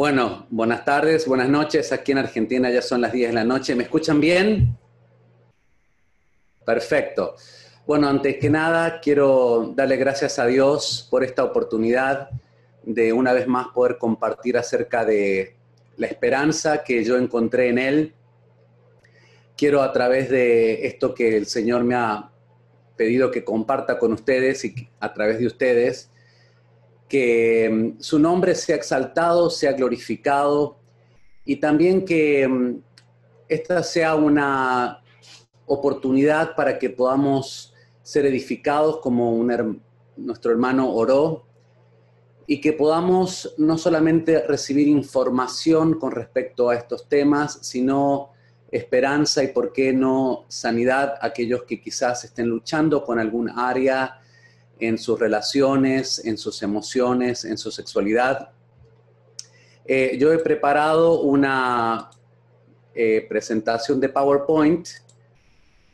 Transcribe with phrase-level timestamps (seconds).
[0.00, 1.92] Bueno, buenas tardes, buenas noches.
[1.92, 3.74] Aquí en Argentina ya son las 10 de la noche.
[3.74, 4.74] ¿Me escuchan bien?
[6.64, 7.34] Perfecto.
[7.86, 12.30] Bueno, antes que nada, quiero darle gracias a Dios por esta oportunidad
[12.82, 15.54] de una vez más poder compartir acerca de
[15.98, 18.14] la esperanza que yo encontré en Él.
[19.54, 22.30] Quiero a través de esto que el Señor me ha
[22.96, 26.09] pedido que comparta con ustedes y a través de ustedes,
[27.10, 30.78] que mm, su nombre sea exaltado, sea glorificado
[31.44, 32.76] y también que mm,
[33.48, 35.02] esta sea una
[35.66, 39.44] oportunidad para que podamos ser edificados como
[40.16, 41.44] nuestro hermano oró
[42.46, 48.30] y que podamos no solamente recibir información con respecto a estos temas, sino
[48.70, 54.19] esperanza y, por qué no, sanidad a aquellos que quizás estén luchando con algún área
[54.80, 58.50] en sus relaciones, en sus emociones, en su sexualidad.
[59.84, 62.10] Eh, yo he preparado una
[62.94, 64.88] eh, presentación de PowerPoint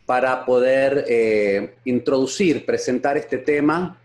[0.05, 4.01] para poder eh, introducir, presentar este tema.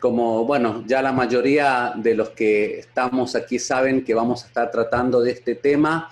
[0.00, 4.70] Como, bueno, ya la mayoría de los que estamos aquí saben que vamos a estar
[4.70, 6.10] tratando de este tema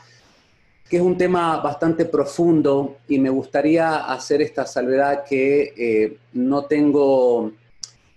[0.88, 6.66] que es un tema bastante profundo y me gustaría hacer esta salvedad que eh, no
[6.66, 7.52] tengo,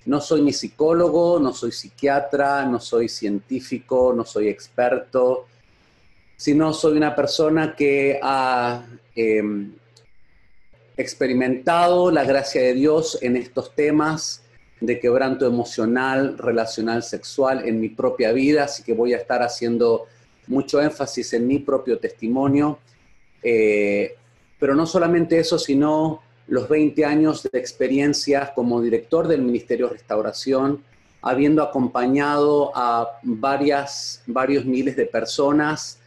[0.05, 5.47] no soy ni psicólogo, no soy psiquiatra, no soy científico, no soy experto,
[6.37, 9.73] sino soy una persona que ha em,
[10.95, 14.43] experimentado la gracia de Dios en estos temas
[14.79, 20.05] de quebranto emocional, relacional, sexual en mi propia vida, así que voy a estar haciendo
[20.49, 22.79] mucho énfasis en mi propio testimonio,
[23.41, 24.15] eh,
[24.59, 29.93] pero no solamente eso, sino los 20 años de experiencia como director del Ministerio de
[29.93, 30.83] Restauración,
[31.21, 35.99] habiendo acompañado a varias, varios miles de personas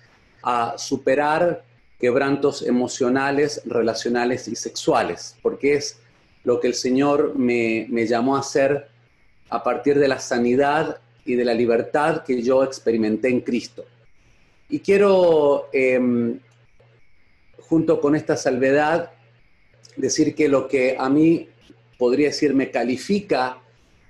[0.43, 1.65] a superar
[2.01, 5.99] quebrantos emocionales, relacionales y sexuales, porque es
[6.43, 8.89] lo que el Señor me, me llamó a hacer
[9.49, 13.85] a partir de la sanidad y de la libertad que yo experimenté en Cristo.
[14.73, 16.41] Y quiero, em,
[17.59, 19.11] junto con esta salvedad,
[19.97, 21.47] decir que lo que a mí
[21.99, 23.59] podría decir me califica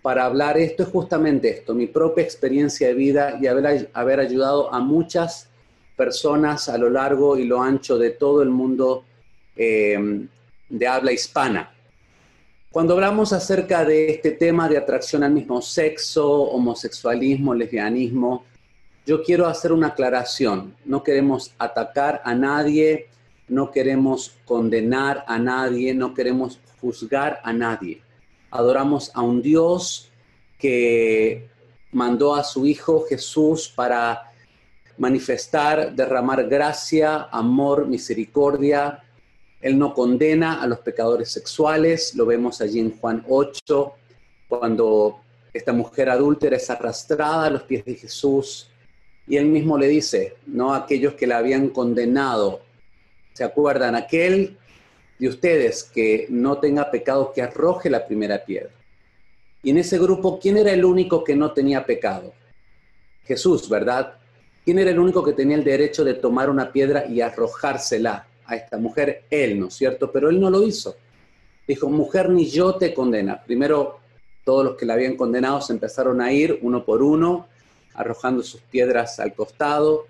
[0.02, 4.78] para hablar esto es justamente esto, mi propia experiencia de vida y haber, ayudado a
[4.78, 5.48] muchas
[5.96, 9.04] personas a lo largo y lo ancho de todo el mundo
[9.56, 10.28] em,
[10.68, 11.74] de habla hispana.
[12.70, 18.44] Cuando hablamos acerca de este tema de atracción al mismo sexo, homosexualismo, lesbianismo,
[19.04, 20.76] yo quiero hacer una aclaración.
[20.84, 23.08] No queremos atacar a nadie,
[23.48, 28.02] no queremos condenar a nadie, no queremos juzgar a nadie.
[28.50, 30.08] Adoramos a un Dios
[30.58, 31.48] que
[31.92, 34.30] mandó a su Hijo Jesús para
[34.98, 39.02] manifestar, derramar gracia, amor, misericordia.
[39.60, 43.92] Él no condena a los pecadores sexuales, lo vemos allí en Juan 8,
[44.48, 45.20] cuando
[45.52, 48.71] esta mujer adúltera es arrastrada a los pies de Jesús
[49.26, 52.60] y él mismo le dice, no aquellos que la habían condenado,
[53.32, 53.94] ¿se acuerdan?
[53.94, 54.58] Aquel
[55.18, 58.72] de ustedes que no tenga pecado, que arroje la primera piedra.
[59.62, 62.32] Y en ese grupo, ¿quién era el único que no tenía pecado?
[63.24, 64.14] Jesús, ¿verdad?
[64.64, 68.56] ¿Quién era el único que tenía el derecho de tomar una piedra y arrojársela a
[68.56, 69.24] esta mujer?
[69.30, 70.10] Él, ¿no es cierto?
[70.10, 70.96] Pero él no lo hizo.
[71.66, 73.40] Dijo, mujer, ni yo te condena.
[73.40, 74.00] Primero,
[74.44, 77.46] todos los que la habían condenado se empezaron a ir uno por uno
[77.94, 80.06] arrojando sus piedras al costado.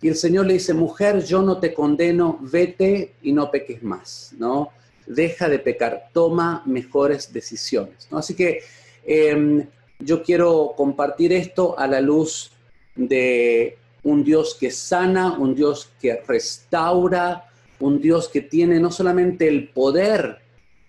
[0.00, 4.34] Y el Señor le dice, mujer, yo no te condeno, vete y no peques más,
[4.38, 4.70] ¿no?
[5.06, 8.18] Deja de pecar, toma mejores decisiones, ¿no?
[8.18, 8.60] Así que
[9.04, 9.66] em,
[9.98, 12.52] yo quiero compartir esto a la luz
[12.94, 19.48] de un Dios que sana, un Dios que restaura, un Dios que tiene no solamente
[19.48, 20.38] el poder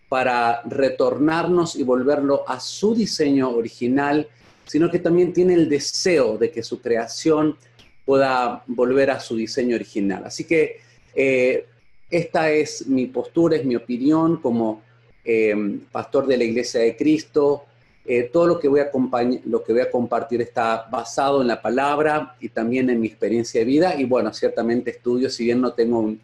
[0.09, 4.27] para retornarnos y volverlo a su diseño original,
[4.65, 7.57] sino que también tiene el deseo de que su creación
[8.05, 10.23] pueda volver a su diseño original.
[10.25, 10.79] Así que
[11.15, 11.65] eh,
[12.09, 14.81] esta es mi postura, es mi opinión como
[15.23, 17.65] eh, pastor de la Iglesia de Cristo.
[18.05, 18.91] Eh, todo lo que, voy a
[19.45, 23.61] lo que voy a compartir está basado en la palabra y también en mi experiencia
[23.61, 23.99] de vida.
[23.99, 26.21] Y bueno, ciertamente estudio, si bien no tengo un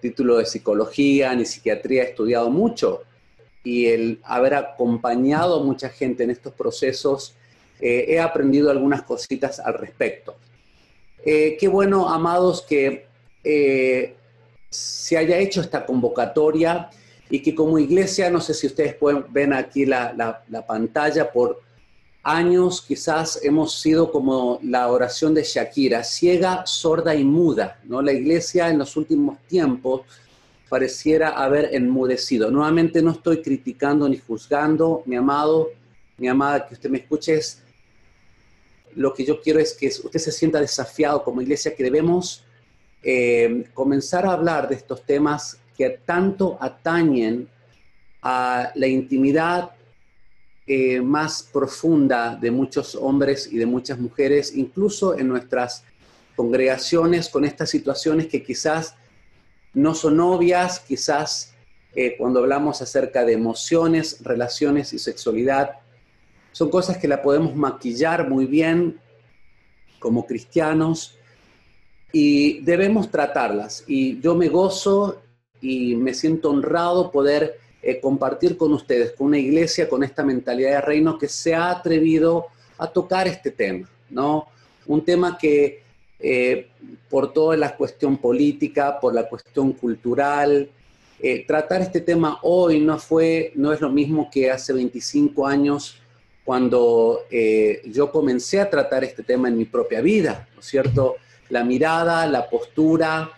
[0.00, 3.02] título de psicología ni psiquiatría, he estudiado mucho.
[3.62, 7.34] Y el haber acompañado a mucha gente en estos procesos
[7.84, 10.36] eh, he aprendido algunas cositas al respecto.
[11.24, 13.06] Eh, qué bueno, amados, que
[13.42, 14.14] eh,
[14.70, 16.90] se haya hecho esta convocatoria
[17.28, 21.60] y que como iglesia, no sé si ustedes pueden ven aquí la, pantalla por
[22.22, 27.80] años quizás hemos sido como la oración de Shakira, ciega, sorda y muda.
[27.82, 28.00] ¿no?
[28.00, 30.02] La iglesia en los últimos tiempos
[30.68, 32.48] pareciera haber enmudecido.
[32.48, 35.70] Nuevamente no estoy criticando ni juzgando, mi amado,
[36.16, 37.40] mi amada, que usted me escuche.
[38.94, 42.44] Lo que yo quiero es que usted se sienta desafiado como iglesia, que debemos
[43.02, 47.48] eh, comenzar a hablar de estos temas que tanto atañen
[48.22, 49.72] a la intimidad
[50.66, 55.84] eh, más profunda de muchos hombres y de muchas mujeres, incluso en nuestras
[56.36, 58.94] congregaciones, con estas situaciones que quizás
[59.74, 61.52] no son obvias, quizás
[61.94, 65.81] eh, cuando hablamos acerca de emociones, relaciones y sexualidad,
[66.52, 69.00] son cosas que la podemos maquillar muy bien
[69.98, 71.16] como cristianos
[72.12, 73.84] y debemos tratarlas.
[73.86, 75.22] Y yo me gozo
[75.60, 80.70] y me siento honrado poder eh, compartir con ustedes, con una iglesia con esta mentalidad
[80.70, 82.46] de reino que se ha atrevido
[82.78, 84.48] a tocar este tema, ¿no?
[84.86, 85.82] Un tema que
[86.18, 86.68] eh,
[87.08, 90.68] por toda la cuestión política, por la cuestión cultural,
[91.20, 96.01] eh, tratar este tema hoy no fue, no es lo mismo que hace 25 años
[96.44, 97.20] cuando
[97.84, 101.16] yo comencé a tratar este tema en mi propia vida, ¿no es cierto?
[101.50, 103.30] La mirada, la postura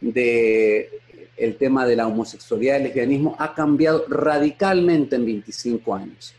[0.00, 1.02] de
[1.36, 6.34] el tema de la homosexualidad y el lesbianismo ha cambiado radicalmente en 25 años.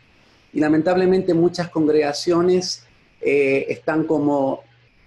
[0.52, 2.86] Y lamentablemente muchas congregaciones
[3.20, 4.62] eh, están como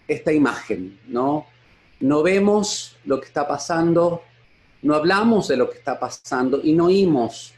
[0.07, 1.47] esta imagen, ¿no?
[1.99, 4.21] No vemos lo que está pasando,
[4.81, 7.53] no hablamos de lo que está pasando y no oímos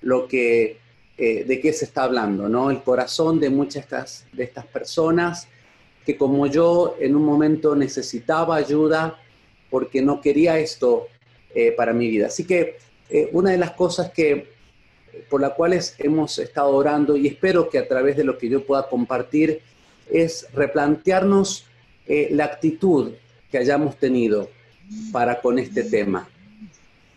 [0.00, 0.78] lo que,
[1.18, 2.70] eh, de qué se está hablando, ¿no?
[2.70, 5.48] El corazón de muchas de estas, de estas personas
[6.04, 9.18] que como yo en un momento necesitaba ayuda
[9.70, 11.06] porque no quería esto
[11.54, 12.26] eh, para mi vida.
[12.26, 12.76] Así que
[13.08, 14.54] eh, una de las cosas que
[15.30, 18.66] por las cuales hemos estado orando y espero que a través de lo que yo
[18.66, 19.62] pueda compartir
[20.12, 21.64] es replantearnos
[22.06, 23.12] la actitud
[23.50, 24.50] que hayamos tenido
[25.12, 26.28] para con este tema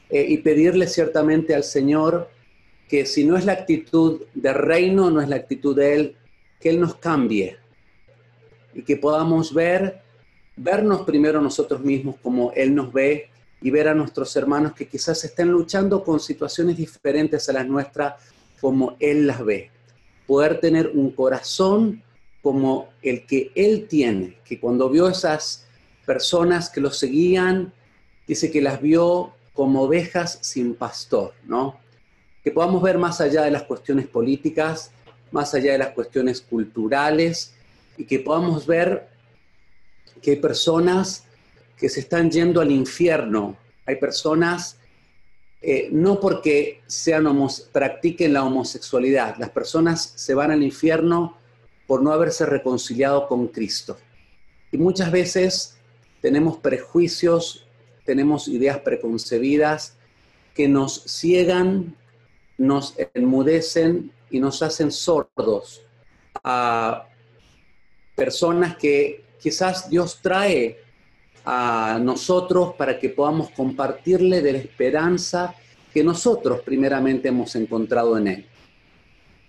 [0.10, 2.30] y pedirle ciertamente al Señor
[2.90, 6.16] que si no es la actitud de reino, no es la actitud de Él,
[6.60, 7.58] que Él nos cambie
[8.74, 10.02] y que podamos ver,
[10.58, 13.30] vernos primero nosotros mismos como Él nos ve
[13.62, 18.16] y ver a nuestros hermanos que quizás estén luchando con situaciones diferentes a las nuestras
[18.60, 19.70] como Él las ve.
[20.26, 22.02] Poder tener un corazón
[22.42, 25.68] como el que Él tiene, que cuando vio esas
[26.06, 27.72] personas que lo seguían,
[28.28, 31.78] dice que las vio como ovejas sin pastor, ¿no?
[32.44, 34.92] Que podamos ver más allá de las cuestiones políticas,
[35.32, 37.54] más allá de las cuestiones culturales,
[37.98, 39.10] y que podamos ver
[40.22, 41.26] que hay personas
[41.78, 43.58] que se están yendo al infierno.
[43.86, 44.78] Hay personas,
[45.62, 47.26] eh, no porque sean
[47.72, 51.38] practiquen la homosexualidad, las personas se van al infierno
[51.88, 53.98] por no haberse reconciliado con Cristo.
[54.72, 55.78] Y muchas veces
[56.22, 57.66] tenemos prejuicios,
[58.06, 59.96] tenemos ideas preconcebidas
[60.54, 61.96] que nos ciegan,
[62.60, 65.82] nos enmudecen y nos hacen sordos
[66.44, 67.08] a
[68.16, 70.78] personas que quizás Dios trae
[71.46, 75.56] a nosotros para que podamos compartirle de la esperanza
[75.94, 78.46] que nosotros primeramente hemos encontrado en Él.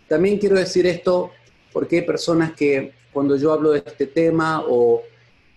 [0.09, 1.33] También quiero decir esto
[1.73, 5.03] porque hay personas que cuando yo hablo de este tema o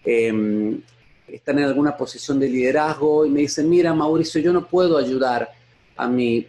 [0.04, 0.82] em,
[1.28, 5.50] están en alguna posición de liderazgo y me dicen, mira Mauricio, yo no puedo ayudar
[5.96, 6.48] a mi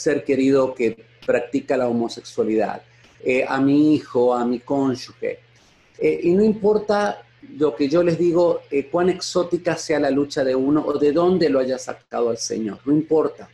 [0.00, 2.82] ser querido que practica la homosexualidad,
[3.22, 5.40] eh, a mi hijo, a mi cónyuge.
[5.98, 7.22] Eh, y no importa
[7.56, 11.12] lo que yo les digo, eh, cuán exótica sea la lucha de uno o de
[11.12, 13.48] dónde lo haya sacado al Señor, no importa.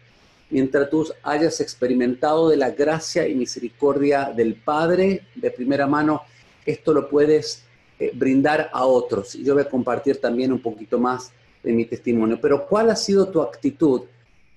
[0.50, 6.22] Mientras tú hayas experimentado de la gracia y misericordia del Padre de primera mano,
[6.64, 7.64] esto lo puedes
[7.98, 9.34] eh, brindar a otros.
[9.34, 12.38] Y yo voy a compartir también un poquito más de mi testimonio.
[12.40, 14.02] Pero ¿cuál ha sido tu actitud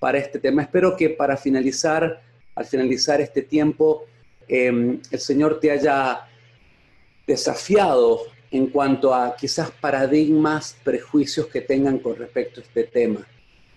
[0.00, 0.62] para este tema?
[0.62, 2.20] Espero que para finalizar,
[2.56, 4.06] al finalizar este tiempo,
[4.48, 6.26] em, el Señor te haya
[7.26, 13.24] desafiado en cuanto a quizás paradigmas, prejuicios que tengan con respecto a este tema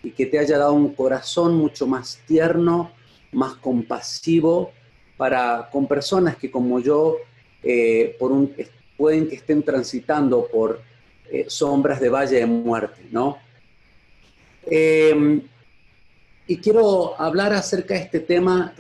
[0.01, 2.91] y que te haya dado un corazón mucho más tierno,
[3.31, 4.71] más compasivo
[5.15, 7.17] para con personas que como yo
[7.61, 8.53] eh, por un,
[8.97, 10.81] pueden que estén transitando por
[11.31, 13.37] eh, sombras de valle de muerte, ¿no?
[14.65, 15.41] Em,
[16.47, 18.73] y quiero hablar acerca de este tema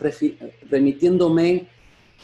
[0.69, 1.67] remitiéndome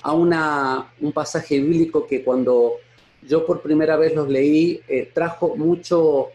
[0.01, 2.73] a una, un pasaje bíblico que cuando
[3.21, 6.29] yo por primera vez los leí, eh, trajo mucho,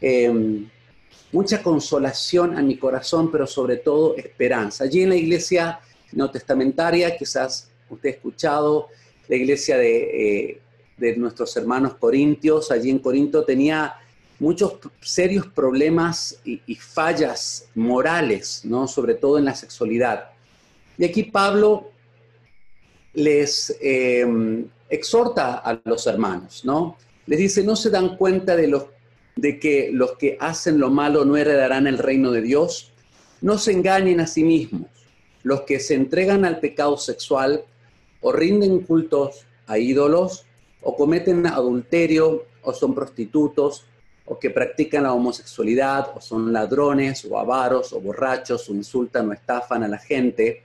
[0.00, 0.68] em,
[1.32, 4.84] mucha consolación a mi corazón, pero sobre todo esperanza.
[4.84, 5.80] Allí en la iglesia
[6.12, 8.88] neotestamentaria, quizás usted ha escuchado,
[9.28, 10.60] la iglesia de,
[10.98, 13.94] de nuestros hermanos corintios, allí en Corinto tenía
[14.38, 18.86] muchos serios problemas y, fallas morales, ¿no?
[18.86, 20.30] sobre todo en la sexualidad.
[20.96, 21.90] Y aquí Pablo
[23.14, 26.96] les em, exhorta a los hermanos, ¿no?
[27.26, 28.84] Les dice, no se dan cuenta de, los,
[29.36, 32.92] de que los que hacen lo malo no heredarán el reino de Dios.
[33.40, 34.88] No se engañen a sí mismos.
[35.42, 37.64] Los que se entregan al pecado sexual
[38.20, 40.46] o rinden cultos a ídolos
[40.80, 43.84] o cometen adulterio o son prostitutos
[44.28, 49.32] o que practican la homosexualidad, o son ladrones, o avaros, o borrachos, o insultan o
[49.32, 50.62] estafan a la gente.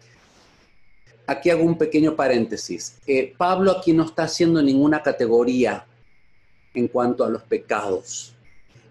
[1.25, 2.97] Aquí hago un pequeño paréntesis.
[3.07, 5.85] Eh, Pablo aquí no está haciendo ninguna categoría
[6.73, 8.35] en cuanto a los pecados.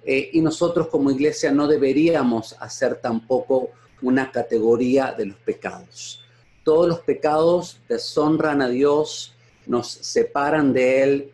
[0.05, 6.25] Eh, y nosotros como iglesia no deberíamos hacer tampoco una categoría de los pecados.
[6.65, 9.35] Todos los pecados deshonran a Dios,
[9.67, 11.33] nos separan de Él,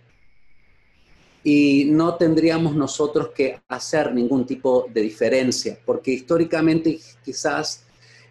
[1.50, 7.86] y no tendríamos nosotros que hacer ningún tipo de diferencia, porque históricamente quizás,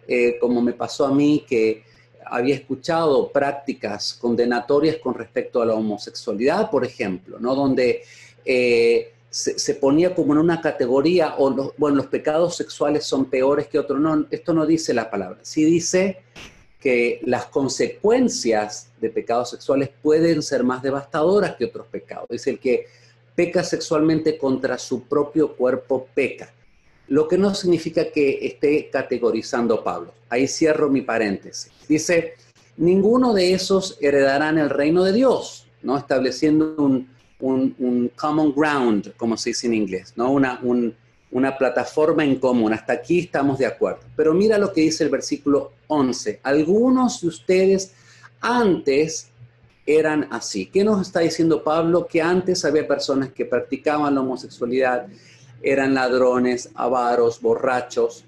[0.06, 1.82] eh, como me pasó a mí, que
[2.24, 7.56] había escuchado prácticas condenatorias con respecto a la homosexualidad, por ejemplo, ¿no?
[7.56, 8.02] donde
[8.44, 13.66] eh, se, ponía como en una categoría, o los, bueno, los pecados sexuales son peores
[13.66, 13.98] que otros.
[13.98, 15.40] No, esto no dice la palabra.
[15.42, 16.20] Sí dice
[16.78, 22.28] que las consecuencias de pecados sexuales pueden ser más devastadoras que otros pecados.
[22.30, 22.86] Es el que
[23.38, 26.52] peca sexualmente contra su propio cuerpo, peca.
[27.06, 30.12] Lo que no significa que esté categorizando Pablo.
[30.28, 31.70] Ahí cierro mi paréntesis.
[31.88, 32.34] Dice,
[32.76, 35.96] ninguno de esos heredarán el reino de Dios, ¿no?
[35.96, 36.74] Estableciendo
[37.38, 40.32] un, common ground, como se dice en inglés, ¿no?
[40.32, 40.60] Una,
[41.30, 42.72] una plataforma en común.
[42.72, 44.00] Hasta aquí estamos de acuerdo.
[44.16, 46.40] Pero mira lo que dice el versículo 11.
[46.42, 47.92] Algunos de ustedes
[48.40, 49.30] antes
[49.88, 50.66] eran así.
[50.66, 52.06] ¿Qué nos está diciendo Pablo?
[52.06, 55.06] Que antes había personas que practicaban la homosexualidad,
[55.62, 58.24] eran ladrones, avaros, borrachos,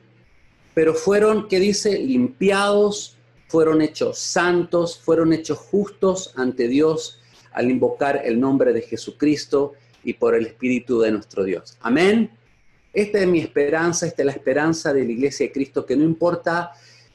[0.72, 1.98] pero fueron, ¿qué dice?
[1.98, 7.20] Limpiados, fueron hechos santos, fueron hechos justos ante Dios
[7.52, 11.76] al invocar el nombre de Jesucristo y por el Espíritu de nuestro Dios.
[11.82, 12.30] Amén.
[12.92, 16.04] Esta es mi esperanza, esta es la esperanza de la Iglesia de Cristo, que no
[16.04, 16.72] importa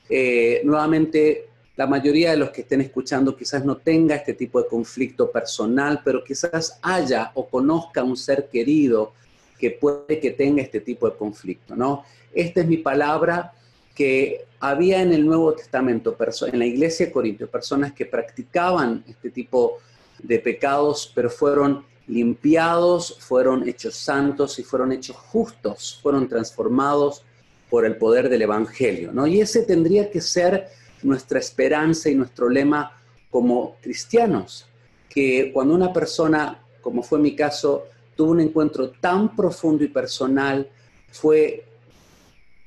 [0.07, 4.67] eh, nuevamente la mayoría de los que estén escuchando quizás no tenga este tipo de
[4.67, 9.13] conflicto personal, pero quizás haya o conozca un ser querido
[9.59, 12.03] que puede que tenga este tipo de conflicto, ¿no?
[12.33, 13.53] Esta es mi palabra
[13.93, 16.17] que había en el Nuevo Testamento,
[16.51, 19.77] en la iglesia de Corintios, personas que practicaban este tipo
[20.21, 27.23] de pecados, pero fueron limpiados, fueron hechos santos y fueron hechos justos, fueron transformados
[27.69, 29.27] por el poder del Evangelio, ¿no?
[29.27, 30.67] Y ese tendría que ser
[31.03, 32.91] nuestra esperanza y nuestro lema
[33.29, 34.65] como cristianos,
[35.09, 37.85] que cuando una persona, como fue mi caso,
[38.15, 40.69] tuvo un encuentro tan profundo y personal,
[41.11, 41.65] fue,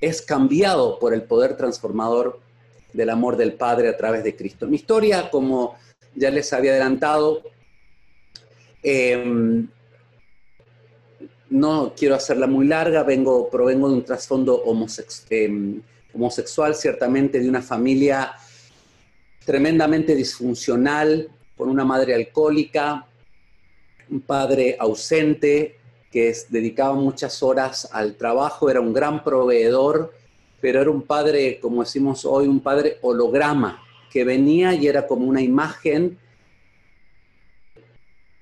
[0.00, 2.40] es cambiado por el poder transformador
[2.92, 4.66] del amor del Padre a través de Cristo.
[4.66, 5.76] Mi historia, como
[6.14, 7.42] ya les había adelantado,
[8.82, 9.68] em,
[11.50, 15.26] no quiero hacerla muy larga, vengo, provengo de un trasfondo homosexual.
[15.30, 15.82] Em,
[16.18, 18.32] homosexual, ciertamente de una familia
[19.44, 23.06] tremendamente disfuncional, con una madre alcohólica,
[24.10, 25.76] un padre ausente
[26.10, 30.12] que dedicaba muchas horas al trabajo, era un gran proveedor,
[30.60, 35.26] pero era un padre, como decimos hoy, un padre holograma, que venía y era como
[35.26, 36.18] una imagen,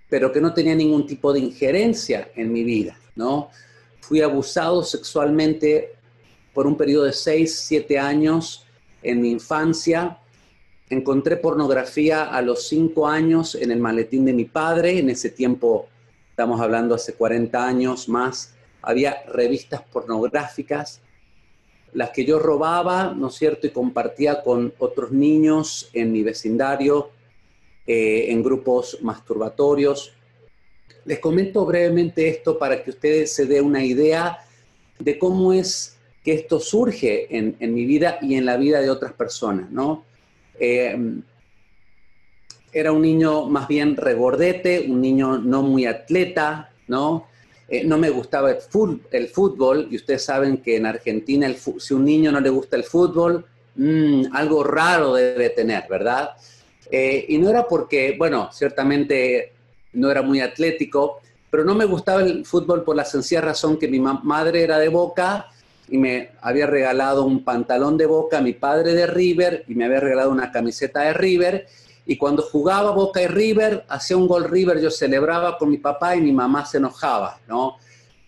[0.08, 3.50] pero que no tenía ningún tipo de injerencia en mi vida, ¿no?
[4.00, 5.95] Fui abusado sexualmente
[6.56, 8.64] por un periodo de 6, 7 años
[9.02, 10.20] en mi infancia.
[10.88, 14.98] Encontré pornografía a los 5 años en el maletín de mi padre.
[14.98, 15.86] En ese tiempo,
[16.30, 21.02] estamos hablando hace 40 años más, había revistas pornográficas,
[21.92, 27.10] las que yo robaba, ¿no es cierto?, y compartía con otros niños en mi vecindario,
[27.86, 30.14] eh, en grupos masturbatorios.
[31.04, 34.38] Les comento brevemente esto para que ustedes se den una idea
[34.98, 35.95] de cómo es
[36.26, 40.04] que esto surge en, mi vida y en la vida de otras personas, ¿no?
[40.58, 41.20] Eh,
[42.72, 47.28] era un niño más bien regordete, un niño no muy atleta, ¿no?
[47.68, 52.32] Eh, no me gustaba el, fútbol, y ustedes saben que en Argentina si un niño
[52.32, 56.30] no le gusta el fútbol, mm, algo raro debe tener, ¿verdad?
[56.90, 59.52] Eh, y no era porque, bueno, ciertamente
[59.92, 63.86] no era muy atlético, pero no me gustaba el fútbol por la sencilla razón que
[63.86, 65.50] mi madre era de Boca
[65.88, 69.84] y me había regalado un pantalón de boca a mi padre de River y me
[69.84, 71.66] había regalado una camiseta de River
[72.06, 76.14] Y cuando jugaba Boca y River, hacía un gol River, yo celebraba con mi papá
[76.14, 77.76] y mi mamá se enojaba, ¿no?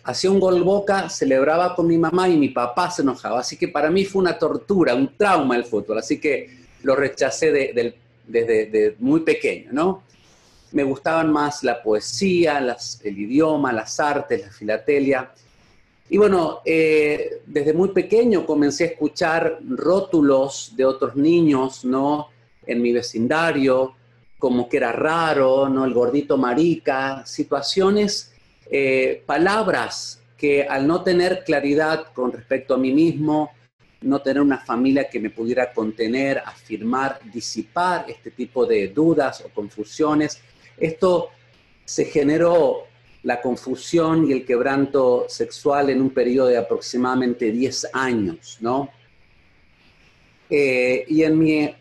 [0.02, 3.40] Hacía un gol Boca, celebraba con mi mamá y mi papá se enojaba.
[3.40, 5.98] Así que para mí fue una tortura, un trauma el fútbol.
[5.98, 6.50] Así que
[6.82, 7.52] lo rechacé
[8.26, 10.02] desde muy pequeño, ¿no?
[10.72, 12.58] Me gustaban más la poesía,
[13.04, 15.30] el idioma, las artes, la filatelia.
[16.10, 22.28] Y bueno, eh, desde muy pequeño comencé a escuchar rótulos de otros niños, ¿no?
[22.66, 23.94] En mi vecindario,
[24.38, 25.84] como que era raro, ¿no?
[25.84, 28.32] El gordito marica, situaciones,
[28.70, 33.50] eh, palabras que al no tener claridad con respecto a mí mismo,
[34.00, 39.48] no tener una familia que me pudiera contener, afirmar, disipar este tipo de dudas o
[39.48, 40.40] confusiones,
[40.78, 41.30] esto
[41.84, 42.87] se generó
[43.22, 48.90] la confusión y el quebranto sexual en un periodo de aproximadamente 10 años, ¿no?
[50.48, 51.74] Eh, y en mi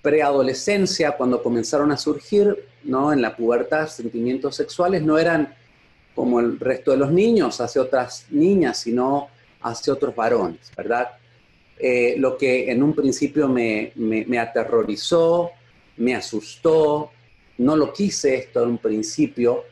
[0.00, 3.12] preadolescencia, cuando comenzaron a surgir, ¿no?
[3.12, 5.54] En la pubertad, sentimientos sexuales no eran
[6.14, 9.28] como el resto de los niños hacia otras niñas, sino
[9.62, 11.08] hacia otros varones, ¿verdad?
[11.78, 15.50] Eh, lo que en un principio me, me aterrorizó,
[15.96, 17.10] me asustó,
[17.58, 19.64] no lo quise esto en un principio,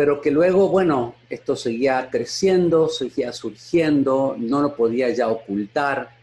[0.00, 6.16] pero que luego, bueno, esto seguía creciendo, seguía surgiendo, no lo podía ya ocultar.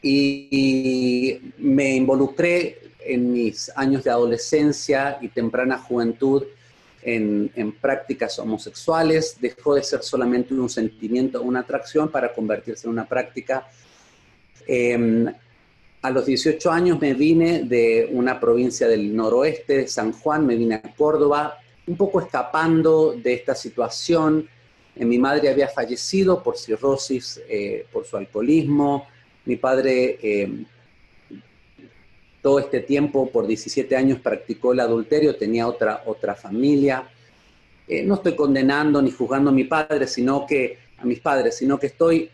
[0.00, 6.44] Y, me involucré en mis años de adolescencia y temprana juventud
[7.02, 9.36] en, prácticas homosexuales.
[9.38, 13.68] Dejó de ser solamente un sentimiento, una atracción para convertirse en una práctica.
[14.66, 15.30] Em,
[16.00, 20.76] a los 18 años me vine de una provincia del noroeste, San Juan, me vine
[20.76, 21.58] a Córdoba,
[21.92, 24.48] un poco escapando de esta situación.
[24.96, 29.06] Eh, mi madre había fallecido por cirrosis, eh, por su alcoholismo.
[29.44, 30.64] Mi padre eh,
[32.40, 37.08] todo este tiempo, por 17 años, practicó el adulterio, tenía otra, otra familia.
[38.04, 41.88] no estoy condenando ni juzgando a mi padre, sino que a mis padres, sino que
[41.88, 42.30] estoy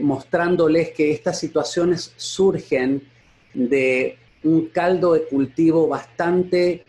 [0.00, 3.02] mostrándoles que estas situaciones surgen
[3.54, 6.84] de un caldo de cultivo bastante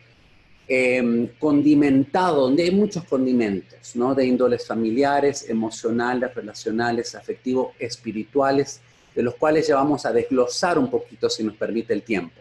[0.65, 4.15] Em, condimentado, donde hay muchos condimentos, ¿no?
[4.15, 8.79] De índoles familiares, emocionales, relacionales, afectivos, espirituales,
[9.13, 12.39] de los cuales ya vamos a desglosar un poquito si nos permite el tiempo.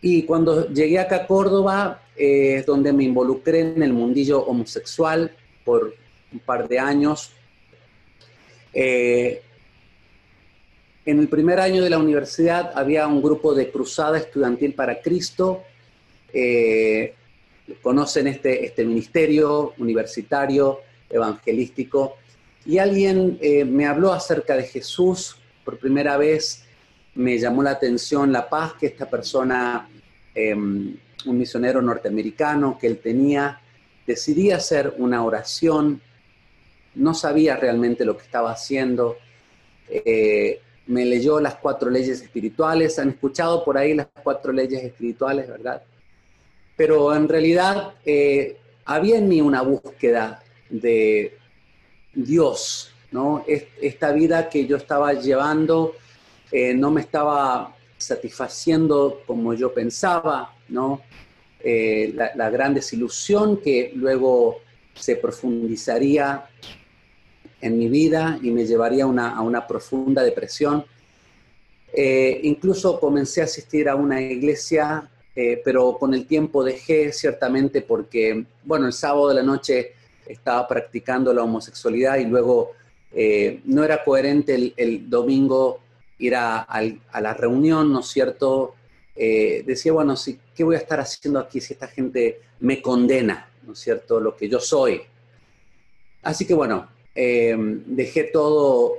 [0.00, 5.30] Y cuando llegué acá a Córdoba, eh, es donde me involucré en el mundillo homosexual
[5.66, 5.94] por
[6.32, 7.30] un par de años.
[8.72, 9.42] Eh,
[11.04, 15.62] en el primer año de la universidad había un grupo de cruzada estudiantil para Cristo
[16.32, 17.14] eh,
[17.80, 22.16] conocen este, este ministerio universitario, evangelístico,
[22.64, 25.36] y alguien eh, me habló acerca de Jesús.
[25.64, 26.64] Por primera vez,
[27.14, 29.88] me llamó la atención la paz que esta persona,
[30.34, 33.60] em, un misionero norteamericano que él tenía,
[34.06, 36.00] decidí hacer una oración,
[36.94, 39.16] no sabía realmente lo que estaba haciendo,
[39.88, 45.48] eh, me leyó las cuatro leyes espirituales, han escuchado por ahí las cuatro leyes espirituales,
[45.48, 45.82] ¿verdad?
[46.82, 51.38] Pero en realidad eh, había en mí una búsqueda de
[52.12, 53.44] Dios, ¿no?
[53.46, 55.94] Esta vida que yo estaba llevando
[56.50, 61.02] eh, no me estaba satisfaciendo como yo pensaba, ¿no?
[61.60, 64.58] Eh, la, gran desilusión que luego
[64.92, 66.46] se profundizaría
[67.60, 70.84] en mi vida y me llevaría a una profunda depresión.
[72.42, 78.44] incluso comencé a asistir a una iglesia eh, pero con el tiempo dejé ciertamente porque,
[78.64, 79.92] bueno, el sábado de la noche
[80.26, 82.72] estaba practicando la homosexualidad y luego
[83.12, 85.80] eh, no era coherente el, domingo
[86.18, 86.66] ir a,
[87.20, 88.74] la reunión, ¿no es cierto?
[89.16, 93.50] Eh, decía, bueno, sí, ¿qué voy a estar haciendo aquí si esta gente me condena,
[93.66, 94.20] ¿no es cierto?
[94.20, 95.00] Lo que yo soy.
[96.22, 98.98] Así que bueno, dejé todo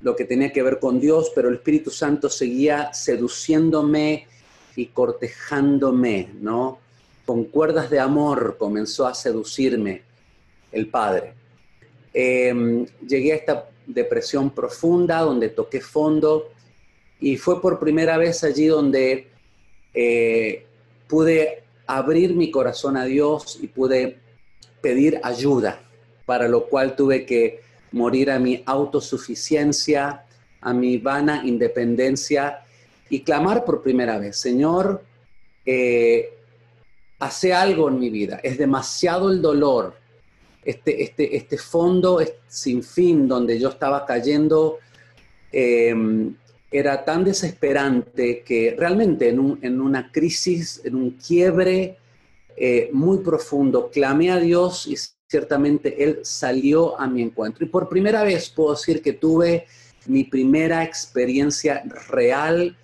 [0.00, 4.26] lo que tenía que ver con Dios, pero el Espíritu Santo seguía seduciéndome
[4.76, 6.78] y cortejándome, ¿no?
[7.24, 10.02] Con cuerdas de amor comenzó a seducirme
[10.72, 11.34] el Padre.
[12.12, 16.50] Em, llegué a esta depresión profunda donde toqué fondo
[17.20, 19.28] y fue por primera vez allí donde
[19.94, 20.66] eh,
[21.08, 24.18] pude abrir mi corazón a Dios y pude
[24.80, 25.80] pedir ayuda,
[26.24, 27.60] para lo cual tuve que
[27.92, 30.24] morir a mi autosuficiencia,
[30.60, 32.64] a mi vana independencia
[33.10, 35.02] y clamar por primera vez, Señor,
[35.66, 36.30] eh,
[37.18, 39.94] hace algo en mi vida, es demasiado el dolor,
[40.64, 44.78] este, este, este fondo sin fin donde yo estaba cayendo,
[45.52, 46.34] em,
[46.70, 51.98] era tan desesperante que realmente en, una crisis, en un quiebre
[52.56, 54.94] eh, muy profundo, clamé a Dios y
[55.26, 57.64] ciertamente Él salió a mi encuentro.
[57.64, 59.66] Y por primera vez puedo decir que tuve
[60.06, 62.76] mi primera experiencia real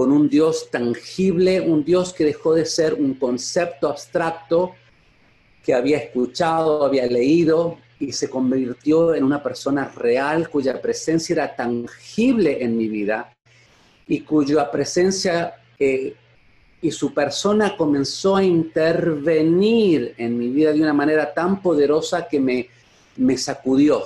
[0.00, 4.72] con un Dios tangible, un Dios que dejó de ser un concepto abstracto
[5.62, 11.54] que había escuchado, había leído y se convirtió en una persona real cuya presencia era
[11.54, 13.30] tangible en mi vida
[14.08, 16.14] y cuya presencia eh,
[16.80, 22.40] y su persona comenzó a intervenir en mi vida de una manera tan poderosa que
[22.40, 22.70] me,
[23.16, 24.04] me sacudió.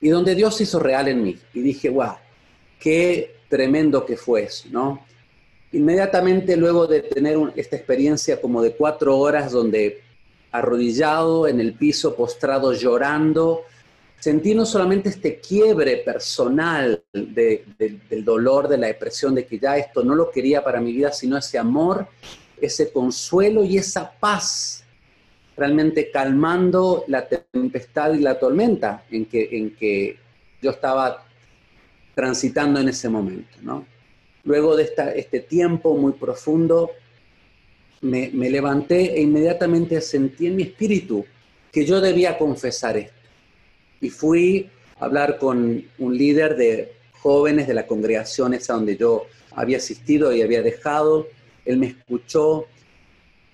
[0.00, 1.38] Y donde Dios hizo real en mí.
[1.52, 2.14] Y dije, wow,
[2.78, 5.04] qué tremendo que fue eso, ¿no?
[5.72, 10.02] Inmediatamente luego de tener esta experiencia como de cuatro horas donde
[10.52, 13.64] arrodillado en el piso, postrado, llorando,
[14.18, 20.02] sentí no solamente este quiebre personal del dolor, de la depresión, de que ya esto
[20.02, 22.06] no lo quería para mi vida, sino ese amor,
[22.60, 24.84] ese consuelo y esa paz,
[25.56, 30.18] realmente calmando la tempestad y la tormenta en que, en que
[30.60, 31.26] yo estaba
[32.20, 33.56] transitando en ese momento.
[33.62, 33.86] ¿no?
[34.44, 36.90] Luego de esta, este tiempo muy profundo,
[38.02, 41.24] me, me levanté e inmediatamente sentí en mi espíritu
[41.72, 43.14] que yo debía confesar esto.
[44.02, 49.24] Y fui a hablar con un líder de jóvenes de la congregación esa donde yo
[49.52, 51.26] había asistido y había dejado.
[51.64, 52.66] Él me escuchó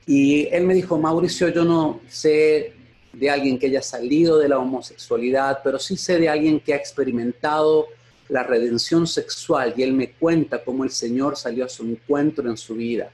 [0.07, 2.73] y él me dijo, Mauricio, yo no sé
[3.13, 6.77] de alguien que haya salido de la homosexualidad, pero sí sé de alguien que ha
[6.77, 7.87] experimentado
[8.29, 12.57] la redención sexual y él me cuenta cómo el Señor salió a su encuentro en
[12.57, 13.11] su vida,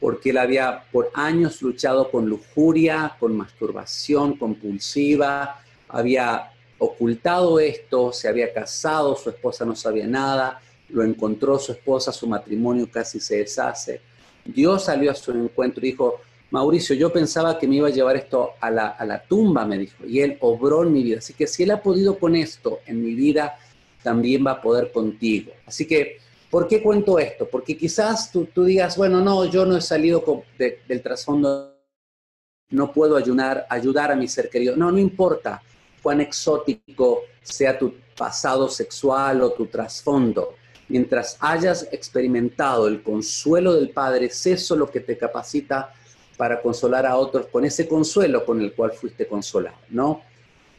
[0.00, 8.28] porque él había por años luchado con lujuria, con masturbación compulsiva, había ocultado esto, se
[8.28, 13.38] había casado, su esposa no sabía nada, lo encontró su esposa, su matrimonio casi se
[13.38, 14.00] deshace.
[14.44, 16.20] Dios salió a su encuentro y dijo,
[16.50, 19.78] Mauricio, yo pensaba que me iba a llevar esto a la, a la tumba, me
[19.78, 21.18] dijo, y él obró en mi vida.
[21.18, 23.58] Así que si él ha podido con esto en mi vida,
[24.06, 25.50] también va a poder contigo.
[25.66, 27.48] Así que, ¿por qué cuento esto?
[27.50, 31.74] Porque quizás tú, digas, bueno, no, yo no he salido del trasfondo,
[32.70, 34.76] no puedo ayudar, ayudar a mi ser querido.
[34.76, 35.60] No, no importa
[36.00, 40.54] cuán exótico sea tu pasado sexual o tu trasfondo.
[40.86, 45.92] Mientras hayas experimentado el consuelo del Padre, es eso lo que te capacita
[46.36, 50.22] para consolar a otros con ese consuelo con el cual fuiste consolado, ¿no?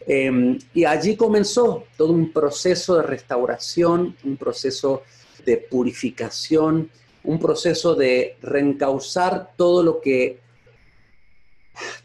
[0.09, 5.03] Em, y allí comenzó todo un proceso de restauración, un proceso
[5.45, 6.89] de purificación,
[7.25, 10.39] un proceso de reencauzar todo lo que,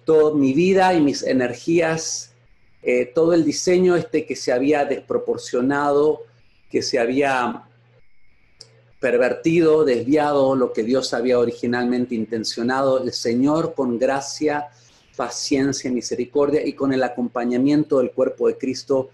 [0.05, 2.33] toda mi vida y mis energías,
[2.83, 6.25] eh, todo el diseño este que se había desproporcionado,
[6.73, 7.69] que se había
[8.99, 14.71] pervertido, desviado lo que Dios había originalmente intencionado, el Señor con gracia
[15.17, 19.11] paciencia, misericordia y con el acompañamiento del cuerpo de Cristo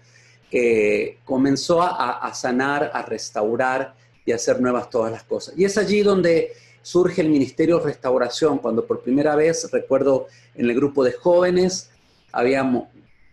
[1.25, 3.93] comenzó a, sanar, a restaurar
[4.25, 5.53] y a hacer nuevas todas las cosas.
[5.55, 10.65] Y es allí donde surge el Ministerio de Restauración, cuando por primera vez, recuerdo en
[10.65, 11.89] el grupo de jóvenes,
[12.31, 12.87] habíamos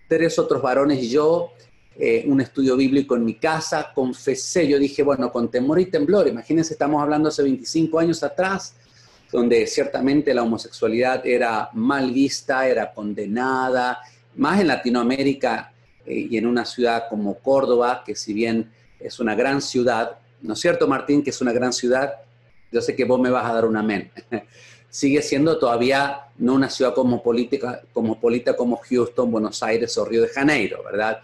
[0.09, 1.53] tres otros varones y yo,
[1.99, 6.29] eh, un estudio bíblico en mi casa, confesé, yo dije, bueno, con temor y temblor,
[6.29, 8.77] imagínense, estamos hablando hace 25 años atrás,
[9.37, 13.99] donde ciertamente la homosexualidad era mal vista, era condenada,
[14.37, 15.75] más en Latinoamérica
[16.07, 20.55] eh, y en una ciudad como Córdoba, que si bien es una gran ciudad, ¿no
[20.55, 22.15] es cierto Martín que es una gran ciudad?
[22.73, 24.11] Yo sé que vos me vas a dar un amén.
[24.89, 28.19] Sigue siendo todavía no una ciudad como política, como
[28.57, 31.19] como Houston, Buenos Aires o Río de Janeiro, ¿verdad?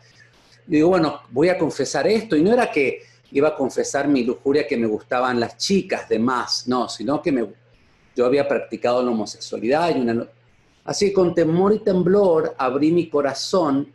[0.67, 2.37] Digo, bueno, voy a confesar esto.
[2.37, 6.19] Y no era que iba a confesar mi lujuria que me gustaban las chicas de
[6.19, 7.62] más, no, sino que me,
[8.15, 10.27] yo había practicado la homosexualidad y una...
[10.85, 13.93] Así con temor y temblor abrí mi corazón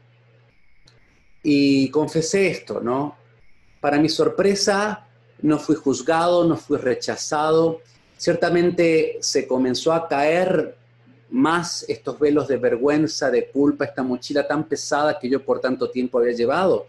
[1.43, 3.15] y confesé esto, ¿no?
[3.81, 5.05] Para mi sorpresa,
[5.41, 7.81] no fui juzgado, no fui rechazado.
[8.15, 10.77] Ciertamente se comenzó a caer
[11.29, 15.89] más estos velos de vergüenza, de culpa, esta mochila tan pesada que yo por tanto
[15.89, 16.87] tiempo había llevado.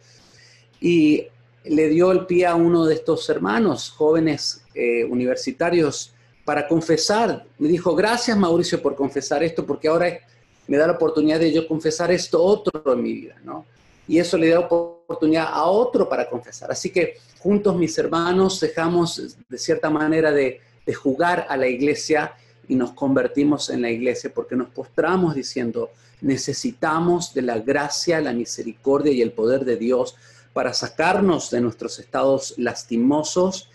[0.80, 1.26] Y
[1.64, 6.14] le dio el pie a uno de estos hermanos, jóvenes eh, universitarios,
[6.48, 7.44] para confesar.
[7.58, 10.18] Me dijo, gracias Mauricio por confesar esto, porque ahora
[10.66, 13.66] me da la oportunidad de yo confesar esto otro en mi vida, ¿no?
[14.06, 16.70] Y eso le da oportunidad a otro para confesar.
[16.70, 22.32] Así que juntos mis hermanos dejamos de cierta manera de, de jugar a la iglesia
[22.66, 25.90] y nos convertimos en la iglesia porque nos postramos diciendo,
[26.22, 30.16] necesitamos de la gracia, la misericordia y el poder de Dios
[30.54, 33.68] para sacarnos de nuestros estados lastimosos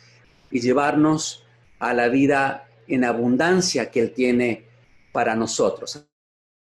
[0.49, 1.42] y llevarnos
[1.89, 4.65] a la vida en abundancia que Él tiene
[5.12, 6.06] para nosotros.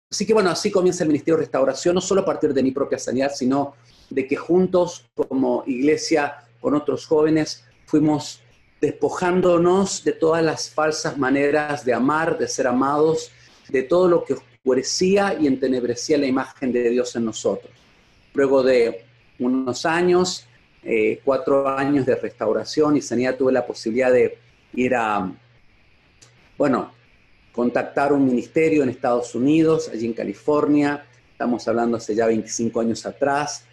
[0.10, 2.72] Así que bueno, así comienza el Ministerio de Restauración, no solo a partir de mi
[2.72, 3.76] propia sanidad, sino
[4.10, 8.42] de que juntos como iglesia con otros jóvenes fuimos
[8.80, 13.32] despojándonos de todas las falsas maneras de amar, de ser amados,
[13.70, 17.72] de todo lo que oscurecía y entenebrecía la imagen de Dios en nosotros.
[18.34, 19.06] Luego de
[19.40, 20.46] unos años,
[20.84, 24.43] eh, cuatro años de restauración y sanidad, tuve la posibilidad de
[24.74, 25.32] ir a,
[26.58, 26.92] bueno,
[27.52, 33.06] contactar un ministerio en Estados Unidos, allí en California, estamos hablando hace ya 25 años
[33.06, 33.66] atrás,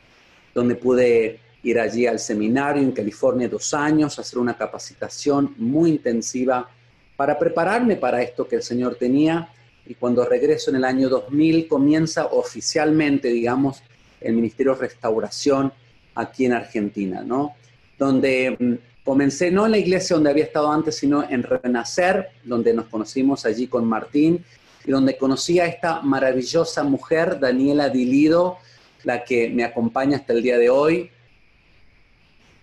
[0.55, 6.69] donde pude ir allí al seminario en California dos años, hacer una capacitación muy intensiva
[7.17, 9.49] para prepararme para esto que el Señor tenía.
[9.87, 13.83] Y cuando regreso en el año 2000 comienza oficialmente, digamos,
[14.21, 15.73] el Ministerio de Restauración
[16.15, 17.57] aquí en Argentina, ¿no?
[17.99, 22.75] Donde mm, Comencé no en la iglesia donde había estado antes, sino en Renacer, donde
[22.75, 24.45] nos conocimos allí con Martín,
[24.85, 28.59] y donde conocí a esta maravillosa mujer, Daniela Dilido,
[29.05, 31.11] la que me acompaña hasta el día de hoy.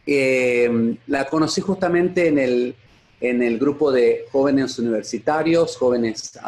[0.06, 2.76] Eh, la conocí justamente en el,
[3.20, 6.40] en el grupo de jóvenes universitarios, jóvenes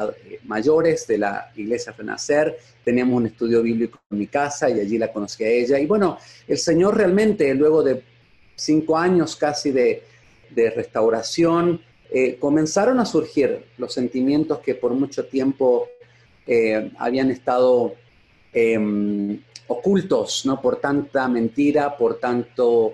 [0.45, 2.57] mayores de la iglesia Renacer.
[2.83, 5.79] Teníamos un estudio bíblico en mi casa y allí la conocí a ella.
[5.79, 8.01] Y bueno, el Señor realmente, luego de
[8.59, 10.03] cinco años casi de,
[10.75, 15.87] restauración, eh, comenzaron a surgir los sentimientos que por mucho tiempo
[16.47, 17.93] eh, habían estado
[18.51, 20.59] em, ocultos, ¿no?
[20.59, 22.93] Por tanta mentira, por tanto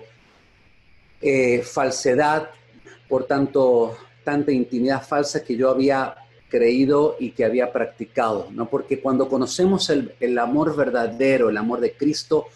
[1.20, 2.50] eh, falsedad,
[3.08, 6.14] por tanto tanta intimidad falsa que yo había
[6.48, 8.68] creído y que había practicado, ¿no?
[8.68, 12.46] Porque cuando conocemos el, el amor verdadero, el amor de Cristo,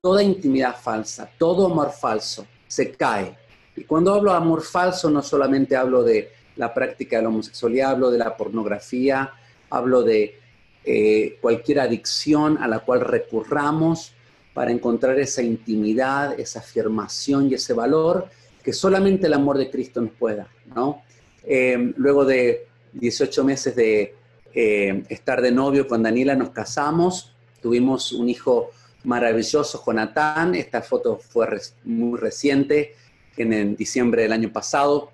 [0.00, 3.36] toda intimidad falsa, todo amor falso se cae.
[3.76, 7.92] Y cuando hablo de amor falso, no solamente hablo de la práctica de la homosexualidad,
[7.92, 9.32] hablo de la pornografía,
[9.70, 10.38] hablo de
[10.84, 14.12] eh, cualquier adicción a la cual recurramos
[14.54, 18.28] para encontrar esa intimidad, esa afirmación y ese valor
[18.62, 21.02] que solamente el amor de Cristo nos puede dar, ¿no?
[21.44, 24.14] Eh, luego de 18 meses de
[24.52, 28.70] eh, estar de novio con Daniela, nos casamos, tuvimos un hijo
[29.08, 30.54] maravilloso Jonathan.
[30.54, 31.48] Esta foto fue
[31.84, 32.94] muy reciente,
[33.38, 35.10] en, diciembre del año pasado.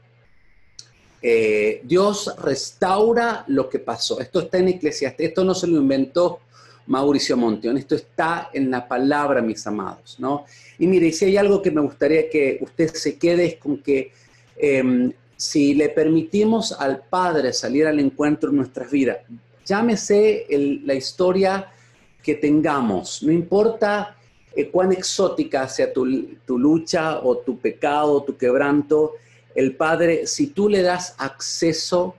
[1.22, 4.20] Eh, Dios restaura lo que pasó.
[4.20, 6.40] Esto está en Eclesiastes, esto no se lo inventó
[6.86, 10.44] Mauricio Monteón, esto está en la palabra, mis amados, ¿no?
[10.78, 14.12] Y mire, si hay algo que me gustaría que usted se quede es con que
[14.56, 19.18] em, si le permitimos al Padre salir al encuentro en nuestras vidas,
[19.64, 20.46] llámese
[20.84, 21.70] la historia
[22.24, 24.16] que tengamos, no importa
[24.56, 29.16] eh, cuán exótica sea tu, lucha o tu pecado, tu quebranto,
[29.54, 32.16] el Padre, si tú le das acceso,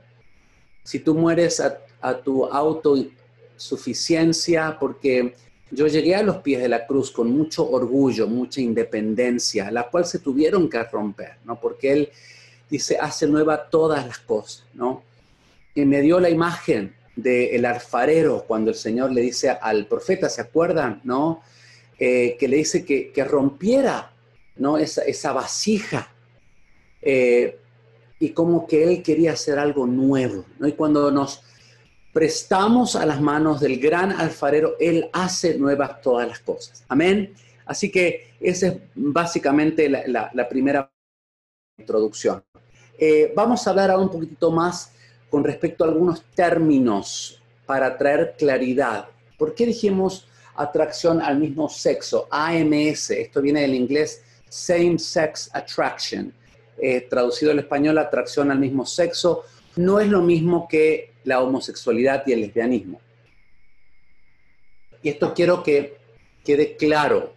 [0.84, 5.34] si tú mueres a, a tu autosuficiencia, porque
[5.72, 10.06] yo llegué a los pies de la cruz con mucho orgullo, mucha independencia, la cual
[10.06, 11.60] se tuvieron que romper, ¿no?
[11.60, 12.10] Porque Él
[12.70, 15.02] dice, hace nueva todas las cosas, ¿no?
[15.74, 20.42] Y me dio la imagen del alfarero cuando el Señor le dice al profeta, ¿se
[20.42, 21.02] acuerdan?
[21.04, 21.42] ¿No?
[21.98, 24.12] Eh, que le dice que, rompiera
[24.58, 24.78] ¿no?
[24.78, 26.12] esa, vasija.
[27.02, 27.60] Eh,
[28.20, 30.46] y como que él quería hacer algo nuevo.
[30.60, 30.68] ¿no?
[30.68, 31.42] Y cuando nos
[32.12, 36.86] prestamos a las manos del gran alfarero, él hace nuevas todas las cosas.
[36.88, 37.34] Amén.
[37.66, 40.92] Así que esa es básicamente la, primera
[41.78, 42.44] introducción.
[42.98, 44.92] Eh, vamos a hablar ahora un poquitito más
[45.36, 49.10] con respecto a algunos términos para traer claridad.
[49.38, 52.30] ¿Por qué dijimos atracción al mismo sexo?
[52.32, 56.34] AMS, esto viene del inglés Same Sex Attraction,
[56.78, 59.44] eh, traducido al español atracción al mismo sexo,
[59.76, 63.02] no es lo mismo que la homosexualidad y el lesbianismo.
[65.04, 65.98] Y esto quiero que
[66.46, 67.34] quede claro,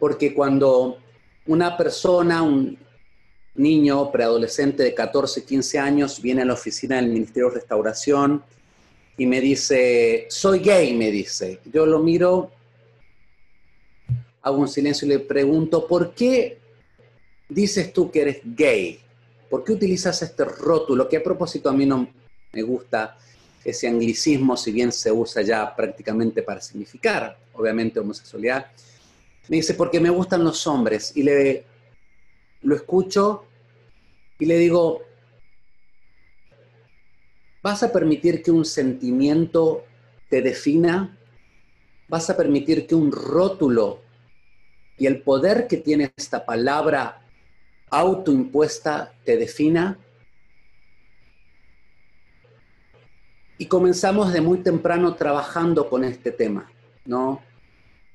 [0.00, 0.98] porque cuando
[1.46, 2.76] una persona, un,
[3.54, 8.42] niño, preadolescente de 14, 15 años, viene a la oficina del Ministerio de Restauración
[9.16, 11.60] y me dice, soy gay, me dice.
[11.70, 12.50] Yo lo miro,
[14.42, 16.58] hago un silencio y le pregunto, ¿por qué
[17.48, 19.00] dices tú que eres gay?
[19.48, 21.08] ¿Por qué utilizas este rótulo?
[21.08, 22.08] Que a propósito a mí no
[22.52, 23.18] me gusta
[23.64, 28.66] ese anglicismo, si bien se usa ya prácticamente para significar, obviamente, homosexualidad.
[29.48, 31.12] Me dice, porque me gustan los hombres.
[31.14, 31.64] Y le
[32.62, 33.44] lo escucho
[34.38, 35.02] y le digo,
[37.62, 39.84] ¿vas a permitir que un sentimiento
[40.28, 41.18] te defina?
[42.08, 44.02] ¿Vas a permitir que un rótulo
[45.00, 47.22] y el poder que tiene esta palabra
[47.90, 49.98] autoimpuesta te defina.
[53.58, 56.70] Y comenzamos de muy temprano trabajando con este tema,
[57.04, 57.42] ¿no?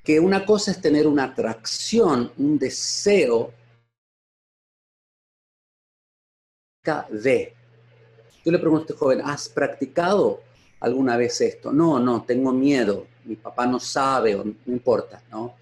[0.03, 3.51] Que una cosa es tener una atracción, un deseo
[7.09, 7.53] de.
[8.43, 10.41] Yo le pregunto a este joven, ¿has practicado
[10.79, 11.71] alguna vez esto?
[11.71, 15.55] No, no, tengo miedo, mi papá no sabe, o no importa, ¿no?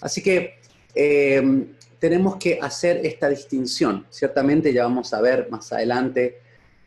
[0.00, 0.54] Así que
[0.94, 4.06] em, tenemos que hacer esta distinción.
[4.08, 6.40] Ciertamente ya vamos a ver más adelante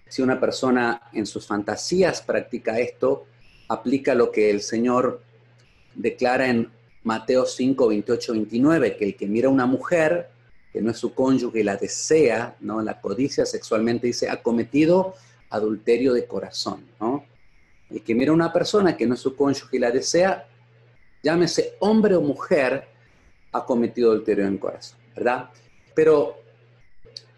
[0.09, 3.25] si una persona en sus fantasías practica esto,
[3.67, 5.21] aplica lo que el Señor
[5.93, 6.71] declara en
[7.03, 10.29] Mateo 5, 28, 29, que el que mira a una mujer
[10.77, 12.83] que no es su cónyuge y la desea, ¿no?
[12.83, 15.15] La codicia sexualmente dice, ha cometido
[15.49, 17.25] adulterio de corazón, ¿no?
[17.89, 20.47] El que mira una persona que no es su cónyuge y la desea,
[21.23, 22.89] llámese hombre o mujer,
[23.53, 25.49] ha cometido adulterio en corazón, ¿verdad?
[25.95, 26.37] Pero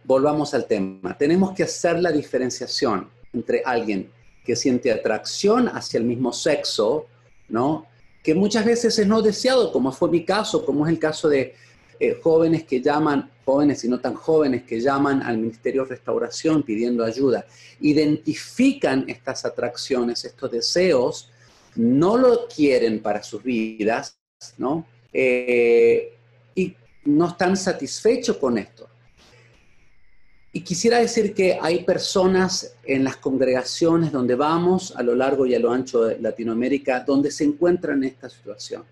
[0.03, 1.17] volvamos al tema.
[1.17, 4.11] Tenemos que hacer la diferenciación entre alguien
[4.43, 7.05] que siente atracción hacia el mismo sexo,
[7.47, 7.85] ¿no?
[8.21, 11.55] Que muchas veces es no deseado, como fue mi caso, como es el caso de
[11.99, 16.63] eh, jóvenes que llaman, jóvenes y no tan jóvenes, que llaman al Ministerio de Restauración
[16.63, 17.45] pidiendo ayuda,
[17.81, 21.29] identifican estas atracciones, estos deseos,
[21.75, 24.17] no lo quieren para sus vidas,
[24.57, 24.85] ¿no?
[25.11, 26.13] Eh,
[26.55, 28.87] y no están satisfechos con esto.
[30.51, 35.53] Y quisiera decir que hay personas en las congregaciones donde vamos a lo largo y
[35.53, 38.83] a lo ancho de Latinoamérica donde se encuentran en esta situación.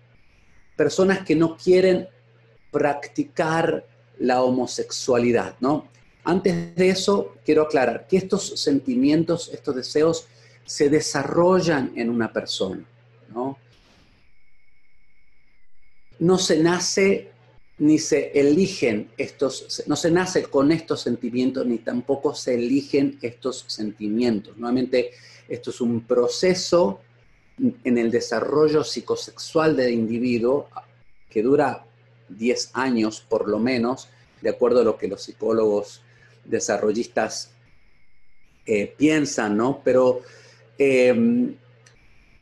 [0.76, 2.06] Personas que no quieren
[2.70, 3.84] practicar
[4.18, 5.88] la homosexualidad, ¿no?
[6.24, 10.26] Antes de eso, quiero aclarar que estos sentimientos, estos deseos,
[10.64, 12.84] se desarrollan en una persona,
[13.32, 13.56] ¿no?
[16.18, 17.30] No se nace
[17.78, 23.64] ni se eligen estos, no se nace con estos sentimientos, ni tampoco se eligen estos
[23.68, 24.56] sentimientos.
[24.56, 25.12] Nuevamente,
[25.48, 27.00] esto es un proceso
[27.58, 30.68] en el desarrollo psicosexual del individuo
[31.30, 31.86] que dura
[32.28, 34.08] 10 años por lo menos,
[34.40, 36.02] de acuerdo a lo que los psicólogos
[36.44, 37.52] desarrollistas
[38.66, 39.80] eh, piensan, ¿no?
[39.84, 40.22] Pero
[40.76, 41.54] em,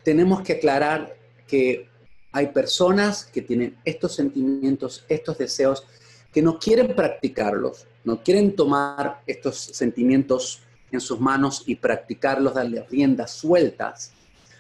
[0.03, 1.89] tenemos que aclarar que
[2.33, 5.87] hay personas que tienen estos sentimientos, estos deseos,
[6.33, 12.85] que no quieren practicarlos, no quieren tomar estos sentimientos en sus manos y practicarlos, darle
[12.91, 14.13] riendas sueltas,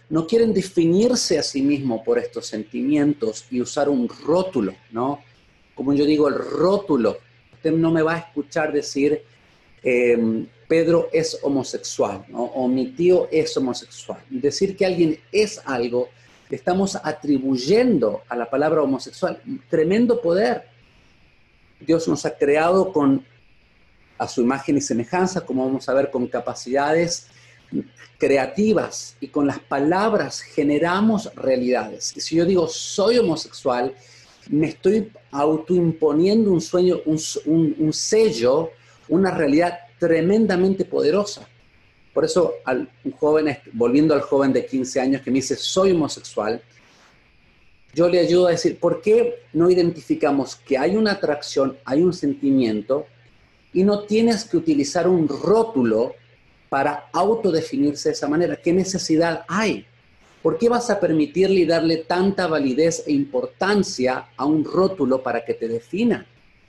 [0.08, 5.20] no quieren definirse a sí mismo por estos sentimientos y usar un rótulo, ¿no?
[5.74, 7.18] Como yo digo, el rótulo.
[7.52, 9.22] Usted no me va a escuchar decir,
[9.82, 12.24] em, Pedro es homosexual.
[12.32, 14.22] O mi tío es homosexual.
[14.30, 16.08] Decir que alguien es algo,
[16.50, 20.68] estamos atribuyendo a la palabra homosexual tremendo poder.
[21.80, 23.24] Dios nos ha creado con
[24.18, 27.28] a su imagen y semejanza, como vamos a ver, con capacidades
[28.18, 32.16] creativas y con las palabras generamos realidades.
[32.16, 33.94] Y si yo digo soy homosexual,
[34.48, 38.70] me estoy autoimponiendo un sueño, un, sello,
[39.08, 41.48] una realidad tremendamente poderosa.
[42.14, 45.90] Por eso, al, un joven, volviendo al joven de 15 años que me dice soy
[45.90, 46.62] homosexual,
[47.94, 52.12] yo le ayudo a decir, ¿por qué no identificamos que hay una atracción, hay un
[52.12, 53.06] sentimiento
[53.72, 56.14] y no tienes que utilizar un rótulo
[56.68, 58.56] para autodefinirse de esa manera?
[58.56, 59.86] ¿Qué necesidad hay?
[60.42, 65.44] ¿Por qué vas a permitirle y darle tanta validez e importancia a un rótulo para
[65.44, 66.26] que te defina?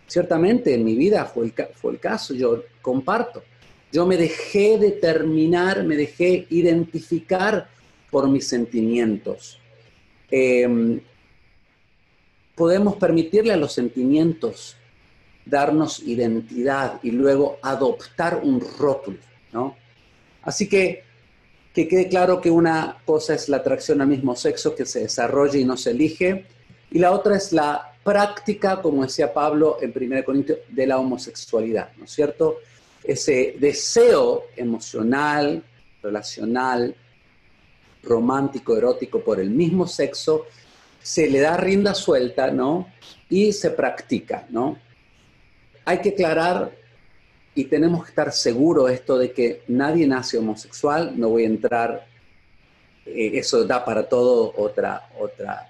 [0.08, 3.44] Ciertamente en mi vida fue el, fue el caso, yo comparto.
[3.92, 7.70] Yo me dejé determinar, me dejé identificar
[8.10, 9.60] por mis sentimientos.
[10.30, 11.00] Em,
[12.56, 14.76] podemos permitirle a los sentimientos
[15.46, 19.20] darnos identidad y luego adoptar un rótulo,
[19.54, 19.76] ¿no?
[20.48, 21.04] Así que
[21.78, 25.60] que quede claro que una cosa es la atracción al mismo sexo que se desarrolla
[25.60, 26.48] y no se elige,
[26.90, 31.92] y la otra es la práctica, como decía Pablo en 1 Corintios, de la homosexualidad,
[31.98, 32.56] ¿no es cierto?
[33.04, 35.64] Ese deseo emocional,
[36.02, 36.96] relacional,
[38.02, 40.48] romántico, erótico por el mismo sexo,
[41.00, 42.88] se le da rienda suelta, ¿no?
[43.30, 44.80] Y se practica, ¿no?
[45.86, 46.72] Hay que aclarar
[47.58, 52.08] y tenemos que estar seguros esto de que nadie nace homosexual, no voy a entrar,
[53.04, 55.68] eh, eso da para todo otra, otra,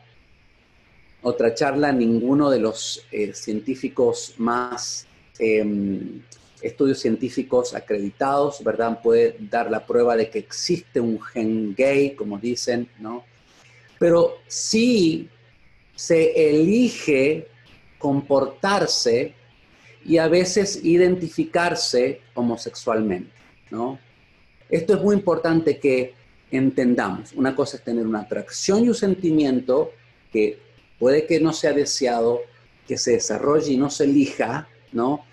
[1.21, 5.07] otra charla, ninguno de los eh, científicos más,
[5.39, 6.21] em,
[6.61, 8.99] estudios científicos acreditados, ¿verdad?
[9.01, 13.23] Puede dar la prueba de que existe un gen gay, como dicen, ¿no?
[13.97, 15.29] Pero sí
[15.95, 17.47] se elige
[17.97, 19.37] comportarse
[20.07, 23.31] y a veces identificarse homosexualmente,
[23.69, 23.99] ¿no?
[24.69, 26.13] Esto es muy importante que
[26.49, 27.33] entendamos.
[27.33, 29.91] Una cosa es tener una atracción y un sentimiento
[30.31, 30.59] que
[30.97, 32.41] puede que no sea deseado,
[32.87, 35.25] que se desarrolle y no se elija, ¿no?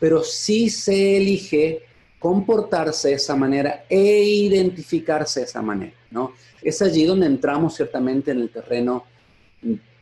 [0.00, 1.82] Pero sí se elige
[2.18, 6.32] comportarse de esa manera e identificarse de esa manera, ¿no?
[6.62, 9.04] Es allí donde entramos ciertamente en el terreno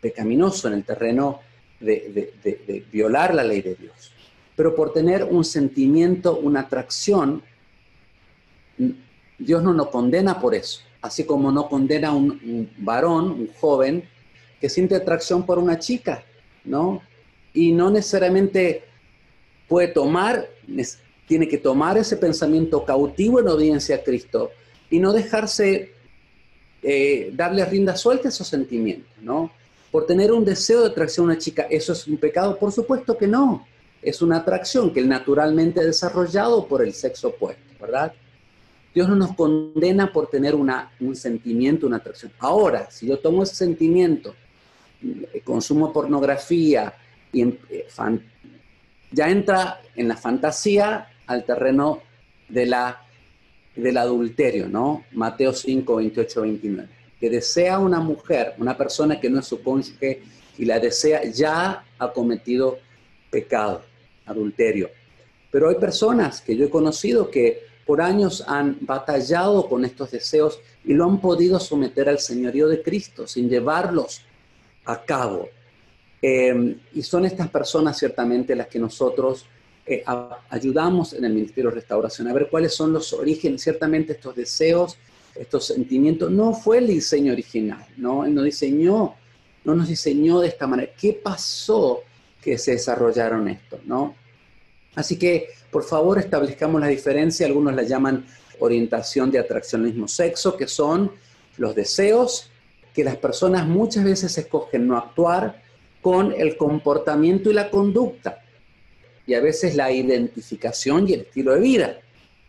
[0.01, 1.41] pecaminoso, en el terreno
[1.81, 4.12] de, violar la ley de Dios.
[4.57, 7.43] Pero por tener un sentimiento, una atracción,
[9.39, 14.05] Dios no nos condena por eso, así como no condena a un, varón, un joven,
[14.61, 16.25] que siente atracción por una chica,
[16.65, 17.03] ¿no?
[17.53, 18.85] Y no necesariamente
[19.69, 20.49] puede tomar,
[21.27, 24.51] tiene que tomar ese pensamiento cautivo en obediencia a Cristo
[24.91, 25.93] y no dejarse
[26.83, 29.51] eh, darle rienda suelta a esos sentimientos, ¿no?
[29.91, 32.59] Por tener un deseo de atracción a una chica, ¿eso es un pecado?
[32.59, 33.67] Por supuesto que no.
[34.03, 38.13] Es una atracción que él naturalmente desarrollado por el sexo opuesto, ¿verdad?
[38.95, 42.33] Dios no nos condena por tener un sentimiento, una atracción.
[42.39, 44.35] Ahora, si yo tomo ese sentimiento,
[45.03, 46.93] eh, consumo pornografía,
[47.33, 47.87] y eh,
[49.11, 52.01] ya entra en la fantasía al terreno
[52.49, 53.03] de la,
[53.75, 55.05] del adulterio, ¿no?
[55.13, 56.89] Mateo 5, 28, 29.
[57.19, 60.23] Que desea una mujer, una persona que no es su cónyuge
[60.59, 62.79] y la desea, ya ha cometido
[63.31, 63.83] pecado,
[64.27, 64.91] adulterio.
[65.51, 70.61] Pero hay personas que yo he conocido que por años han batallado con estos deseos
[70.85, 74.23] y lo han podido someter al señorío de Cristo sin llevarlos
[74.85, 75.49] a cabo.
[76.21, 79.47] Em, y son estas personas ciertamente las que nosotros
[79.85, 80.05] eh,
[80.49, 84.97] ayudamos en el Ministerio de Restauración a ver cuáles son los orígenes, ciertamente estos deseos,
[85.35, 86.31] estos sentimientos.
[86.31, 88.25] No fue el diseño original, ¿no?
[88.25, 89.15] Él no diseñó,
[89.65, 90.93] no nos diseñó de esta manera.
[90.97, 92.03] ¿Qué pasó
[92.43, 94.15] que se desarrollaron esto, no?
[94.95, 97.47] Así que, por favor, establezcamos la diferencia.
[97.47, 98.27] Algunos la llaman
[98.59, 101.13] orientación de atracción al sexo, que son
[101.57, 102.51] los deseos
[102.93, 105.63] que las personas muchas veces escogen no actuar
[106.03, 108.43] con el comportamiento y la conducta.
[109.27, 112.01] Y a veces la identificación y el estilo de vida.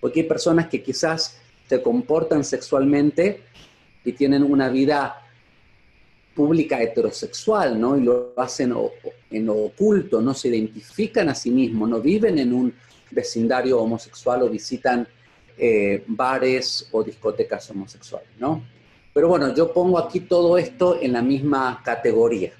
[0.02, 1.38] Porque hay personas que quizás
[1.70, 3.42] se comportan sexualmente
[4.04, 5.23] y tienen una vida
[6.36, 7.98] pública heterosexual, ¿no?
[7.98, 8.74] Y lo hacen
[9.30, 12.74] en lo oculto, no se identifican a sí mismos, no viven en un
[13.12, 15.08] vecindario homosexual o visitan
[15.58, 18.64] eh, bares o discotecas homosexuales, ¿no?
[19.14, 22.54] Pero bueno, yo pongo aquí todo esto en la misma categoría.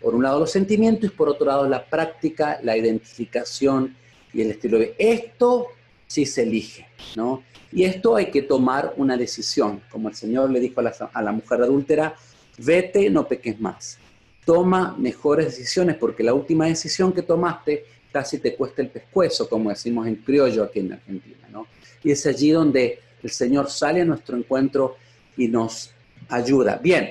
[0.00, 3.96] Por un lado los sentimientos y por otro lado la práctica, la identificación
[4.32, 5.68] y el estilo de Esto
[6.06, 6.86] sí se elige,
[7.16, 7.42] ¿no?
[7.72, 11.22] Y esto hay que tomar una decisión, como el Señor le dijo a la, a
[11.22, 12.14] la mujer adúltera,
[12.58, 13.98] vete, no peques más.
[14.44, 19.70] Toma mejores decisiones porque la última decisión que tomaste casi te cuesta el pescuezo, como
[19.70, 21.66] decimos en criollo aquí en Argentina, ¿no?
[22.02, 24.96] Y es allí donde el Señor sale a nuestro encuentro
[25.36, 25.92] y nos
[26.28, 26.76] ayuda.
[26.82, 27.10] Bien,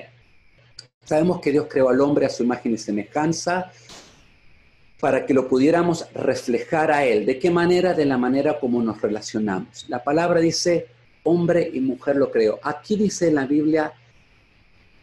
[1.04, 3.70] sabemos que Dios creó al hombre a su imagen y semejanza
[5.00, 7.24] para que lo pudiéramos reflejar a Él.
[7.24, 7.94] ¿De qué manera?
[7.94, 9.86] De la manera como nos relacionamos.
[9.88, 10.88] La palabra dice,
[11.22, 12.58] hombre y mujer lo creó.
[12.62, 13.92] Aquí dice en la Biblia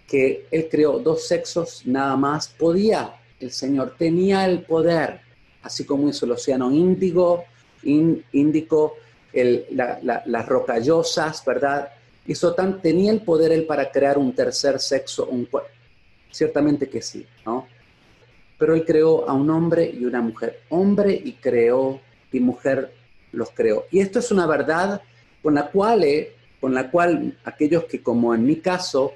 [0.08, 5.22] que Él creó dos sexos nada más, podía, el Señor tenía el poder,
[5.62, 7.44] así como hizo el océano Índigo,
[7.84, 8.96] Índico,
[9.34, 11.90] las rocallosas, ¿verdad?
[12.28, 15.48] Hizo tan, tenía el poder Él para crear un tercer sexo, un,
[16.32, 17.68] ciertamente que sí, ¿no?
[18.58, 22.00] Pero Él creó a un hombre y una mujer, hombre y creó,
[22.32, 22.94] y mujer
[23.32, 23.86] los creó.
[23.92, 25.02] Y esto es una verdad
[25.44, 29.14] con la cual, eh, con la cual aquellos que, como en mi caso,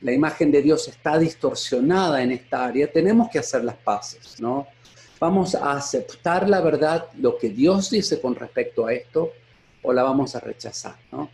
[0.00, 4.66] la imagen de Dios está distorsionada en esta área, tenemos que hacer las paces, ¿no?
[5.18, 9.32] Vamos a aceptar la verdad, lo que Dios dice con respecto a esto,
[9.82, 11.30] o la vamos a rechazar, ¿no?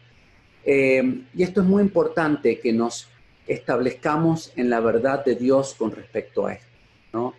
[0.64, 3.08] Eh, y esto es muy importante que nos
[3.46, 6.68] establezcamos en la verdad de Dios con respecto a esto,
[7.12, 7.34] ¿no?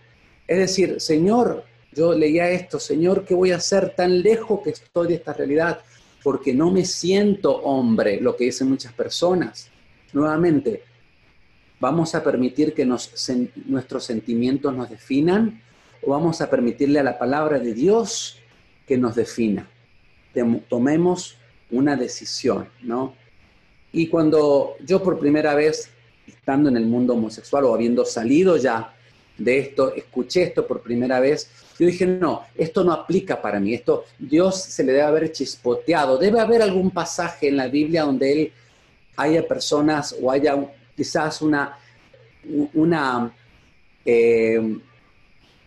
[0.45, 1.63] Es decir, Señor,
[1.93, 5.79] yo leía esto, Señor, ¿qué voy a hacer tan lejos que estoy de esta realidad?
[6.23, 9.69] Porque no me siento hombre, lo que dicen muchas personas.
[10.11, 10.83] Nuevamente,
[11.83, 15.61] ¿Vamos a permitir que nuestros sentimientos nos definan
[16.01, 18.39] o vamos a permitirle a la palabra de Dios
[18.87, 19.67] que nos defina?
[20.69, 21.35] Tomemos
[21.71, 23.15] una decisión, ¿no?
[23.91, 25.89] Y cuando yo por primera vez,
[26.25, 28.95] estando en el mundo homosexual o habiendo salido ya
[29.37, 33.73] de esto, escuché esto por primera vez, yo dije, no, esto no aplica para mí,
[33.73, 38.31] esto Dios se le debe haber chispoteado, debe haber algún pasaje en la Biblia donde
[38.31, 38.53] Él
[39.17, 40.57] haya personas o haya
[40.95, 41.77] quizás una,
[42.73, 43.33] una,
[44.05, 44.77] eh,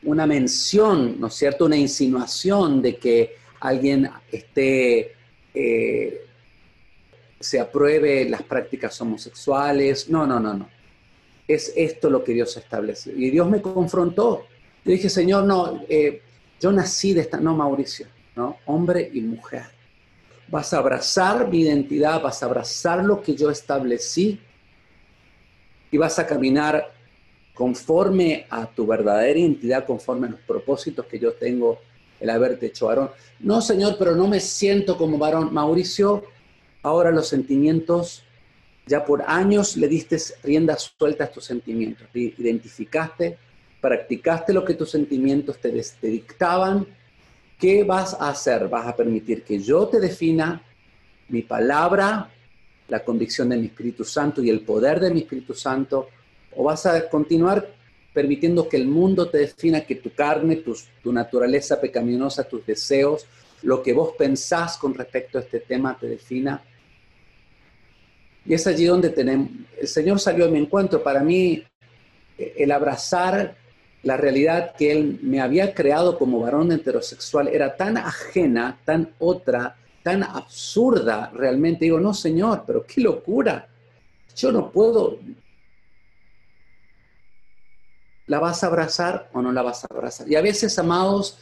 [0.03, 1.67] una mención, ¿no es cierto?
[1.67, 5.15] Una insinuación de que alguien esté,
[5.55, 6.21] eh,
[7.41, 10.09] se apruebe las prácticas homosexuales.
[10.09, 10.69] No, no, no, no.
[11.47, 13.13] Es esto lo que Dios estableció.
[13.13, 14.47] Y Dios me confrontó.
[14.85, 16.23] Yo dije, Señor, no, eh,
[16.61, 18.59] yo nací de esta, no, Mauricio, ¿no?
[18.67, 19.65] Hombre y mujer.
[20.49, 24.41] Vas a abrazar mi identidad, vas a abrazar lo que yo establecí
[25.91, 26.93] y vas a caminar
[27.55, 31.79] conforme a tu verdadera identidad, conforme a los propósitos que yo tengo
[32.21, 33.11] el haberte hecho varón.
[33.41, 35.53] No, Señor, pero no me siento como varón.
[35.53, 36.25] Mauricio,
[36.83, 38.25] ahora los sentimientos,
[38.87, 43.39] ya por años le diste rienda suelta a tus sentimientos, te identificaste,
[43.81, 46.87] practicaste lo que tus sentimientos te, te dictaban.
[47.59, 48.69] ¿Qué vas a hacer?
[48.69, 50.63] ¿Vas a permitir que yo te defina
[51.29, 52.31] mi palabra,
[52.89, 56.09] la convicción de mi Espíritu Santo y el poder de mi Espíritu Santo?
[56.55, 57.69] ¿O vas a continuar
[58.13, 60.63] permitiendo que el mundo te defina, que tu carne,
[61.03, 63.27] tu naturaleza pecaminosa, tus deseos,
[63.63, 66.63] lo que vos pensás con respecto a este tema te defina?
[68.47, 71.03] Y es allí donde tenemos, el Señor salió a mi encuentro.
[71.03, 71.65] Para mí,
[72.39, 73.57] el abrazar
[74.03, 79.77] la realidad que Él me había creado como varón heterosexual era tan ajena, tan otra,
[80.07, 81.87] tan absurda realmente.
[81.87, 83.67] Digo, no, Señor, pero qué locura.
[84.37, 85.19] Yo no puedo,
[88.29, 90.29] ¿La vas a abrazar o no la vas a abrazar?
[90.31, 91.41] Y a veces, amados,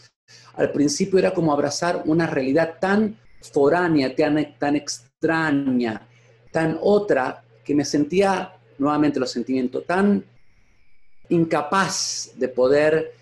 [0.54, 3.18] al principio era como abrazar una realidad tan
[3.52, 6.08] foránea, tan, tan extraña,
[6.50, 10.24] tan otra, que me sentía, nuevamente los sentimientos, tan
[11.28, 13.12] incapaz de poder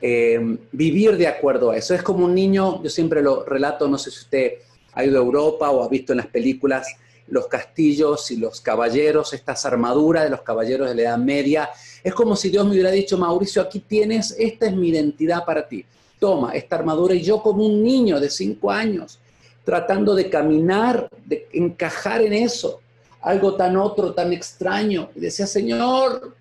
[0.00, 1.94] eh, vivir de acuerdo a eso.
[1.94, 4.52] Es como un niño, yo siempre lo relato, no sé si usted
[4.98, 6.88] ha ido a Europa o ha visto en las películas
[7.28, 11.70] los castillos y los caballeros, estas armaduras de los caballeros de la Edad Media.
[12.02, 15.68] Es como si Dios me hubiera dicho, Mauricio, aquí tienes, esta es mi identidad para
[15.68, 15.84] ti.
[16.18, 19.20] Toma esta armadura y yo como un niño de cinco años,
[19.64, 22.80] tratando de caminar, de encajar en eso,
[23.20, 25.10] algo tan otro, tan extraño.
[25.14, 26.34] Y decía, Señor,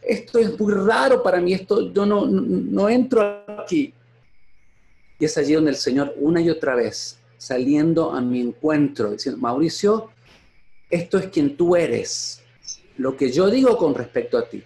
[0.00, 3.92] esto es muy raro para mí, esto yo no, no entro aquí.
[5.18, 9.40] Y es allí donde el Señor una y otra vez saliendo a mi encuentro, diciendo,
[9.40, 10.10] Mauricio,
[10.88, 12.40] esto es quien tú eres.
[12.98, 14.62] Lo que yo digo con respecto a ti,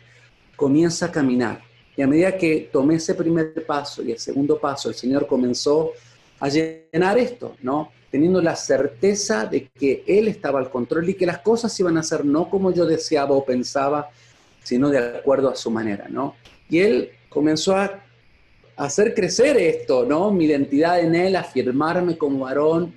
[0.56, 1.62] comienza a caminar.
[1.96, 5.92] Y a medida que tomé ese primer paso y el segundo paso, el Señor comenzó
[6.38, 7.92] a llenar esto, ¿no?
[8.10, 12.02] Teniendo la certeza de que Él estaba al control y que las cosas iban a
[12.02, 14.10] ser no como yo deseaba o pensaba,
[14.62, 16.36] sino de acuerdo a su manera, ¿no?
[16.68, 18.04] Y Él comenzó a
[18.76, 20.30] hacer crecer esto, ¿no?
[20.30, 22.94] Mi identidad en Él, afirmarme como varón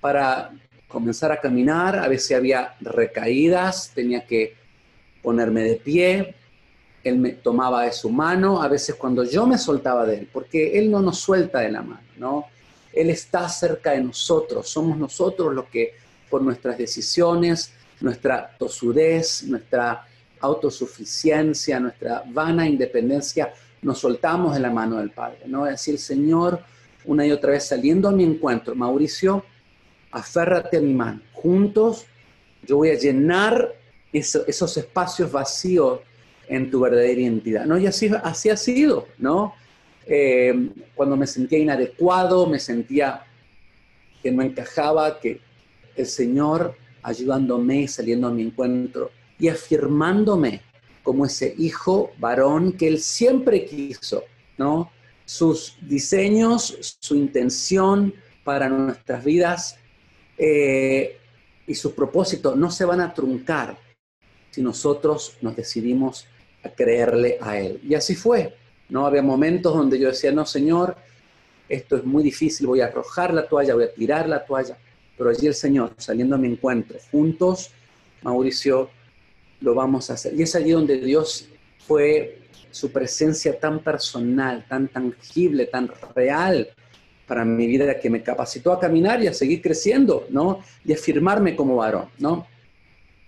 [0.00, 0.52] para
[0.88, 1.98] comenzar a caminar.
[1.98, 4.54] A veces había recaídas, tenía que
[5.22, 6.34] ponerme de pie.
[7.02, 10.78] Él me tomaba de su mano, a veces cuando yo me soltaba de Él, porque
[10.78, 12.46] Él no nos suelta de la mano, ¿no?
[12.92, 15.94] Él está cerca de nosotros, somos nosotros los que
[16.28, 20.06] por nuestras decisiones, nuestra tosudez, nuestra
[20.40, 23.52] autosuficiencia, nuestra vana independencia,
[23.82, 25.66] nos soltamos de la mano del Padre, ¿no?
[25.66, 26.60] Es decir, Señor,
[27.04, 29.44] una y otra vez saliendo a mi encuentro, Mauricio,
[30.10, 31.20] aférrate a mi mano.
[31.32, 32.06] Juntos
[32.66, 33.74] yo voy a llenar
[34.12, 36.00] esos espacios vacíos
[36.48, 37.78] en tu verdadera identidad, ¿no?
[37.78, 39.54] Y así, así ha sido, ¿no?
[40.06, 43.24] Eh, cuando me sentía inadecuado, me sentía
[44.22, 45.40] que no encajaba, que
[45.96, 50.60] el Señor ayudándome, saliendo a mi encuentro y afirmándome
[51.02, 54.24] como ese hijo varón que él siempre quiso,
[54.58, 54.90] ¿no?
[55.24, 59.76] Sus diseños, su intención para nuestras vidas
[60.36, 61.18] eh,
[61.66, 63.78] y su propósito no se van a truncar
[64.50, 66.26] si nosotros nos decidimos
[66.62, 67.80] a creerle a Él.
[67.82, 68.56] Y así fue,
[68.88, 69.06] ¿no?
[69.06, 70.96] Había momentos donde yo decía, no, Señor,
[71.68, 74.76] esto es muy difícil, voy a arrojar la toalla, voy a tirar la toalla,
[75.16, 77.70] pero allí el Señor, saliendo a mi encuentro, juntos,
[78.22, 78.90] Mauricio,
[79.60, 80.34] lo vamos a hacer.
[80.34, 81.48] Y es allí donde Dios
[81.78, 82.38] fue
[82.70, 86.68] su presencia tan personal, tan tangible, tan real
[87.26, 90.60] para mi vida que me capacitó a caminar y a seguir creciendo, ¿no?
[90.84, 92.46] Y a firmarme como varón, ¿no?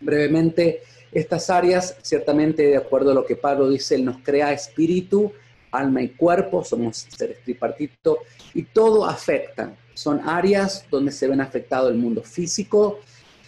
[0.00, 5.32] Brevemente, estas áreas, ciertamente de acuerdo a lo que Pablo dice, Él nos crea espíritu,
[5.70, 8.18] alma y cuerpo, somos seres tripartitos,
[8.54, 9.76] y todo afecta.
[9.94, 13.00] Son áreas donde se ven afectado el mundo físico,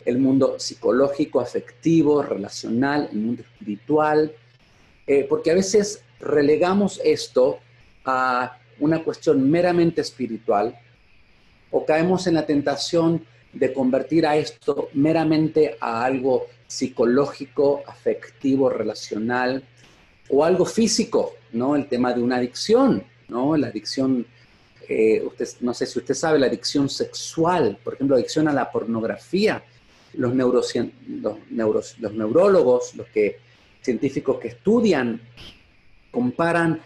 [0.05, 4.32] el mundo psicológico, afectivo, relacional, el mundo espiritual,
[5.07, 7.59] eh, porque a veces relegamos esto
[8.05, 10.78] a una cuestión meramente espiritual
[11.70, 19.62] o caemos en la tentación de convertir a esto meramente a algo psicológico, afectivo, relacional.
[20.30, 21.76] o algo físico, ¿no?
[21.76, 23.59] El tema de una adicción, ¿no?
[23.59, 24.26] La adicción,
[24.88, 28.72] eh, usted, no sé si usted sabe, la adicción sexual, por ejemplo, adicción a la
[28.72, 29.62] pornografía.
[30.16, 33.38] Los, los, los neurólogos, los que,
[33.80, 35.20] científicos que estudian,
[36.10, 36.80] comparan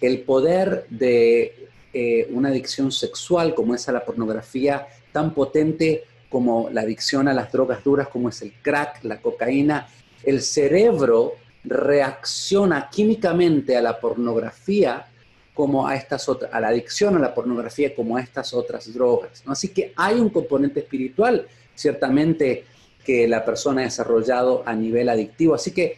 [0.00, 6.68] el poder de eh, una adicción sexual como es a la pornografía tan potente como
[6.70, 9.86] la adicción a las drogas duras como es el crack, la cocaína.
[10.24, 15.06] El cerebro reacciona químicamente a la pornografía
[15.54, 19.42] como a estas otras, a la adicción a la pornografía como a estas otras drogas.
[19.46, 22.64] Así que hay un componente espiritual, ciertamente,
[23.04, 25.54] que la persona ha desarrollado a nivel adictivo.
[25.54, 25.96] Así que,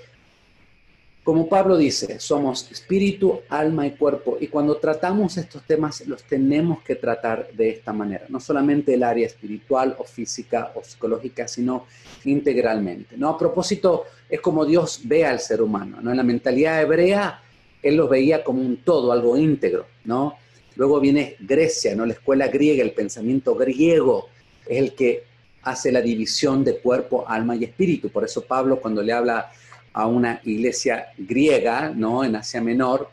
[1.23, 4.37] como Pablo dice, somos espíritu, alma y cuerpo.
[4.41, 8.27] Y cuando tratamos estos temas, los tenemos que tratar de esta manera.
[8.29, 11.87] No solamente el área espiritual o física o psicológica, sino
[12.25, 13.17] integralmente.
[13.17, 13.31] ¿no?
[13.31, 15.99] A propósito, es como Dios ve al ser humano.
[16.01, 16.11] ¿no?
[16.11, 17.43] En la mentalidad hebrea,
[17.83, 19.87] Él los veía como un todo, algo íntegro.
[20.05, 20.35] ¿no?
[20.77, 22.07] Luego viene Grecia, ¿no?
[22.07, 24.29] la escuela griega, el pensamiento griego
[24.67, 25.25] es el que
[25.67, 28.09] hace la división de cuerpo, alma y espíritu.
[28.09, 29.51] Por eso Pablo cuando le habla
[29.93, 32.25] a una iglesia griega, ¿no?
[32.25, 33.11] En Asia Menor,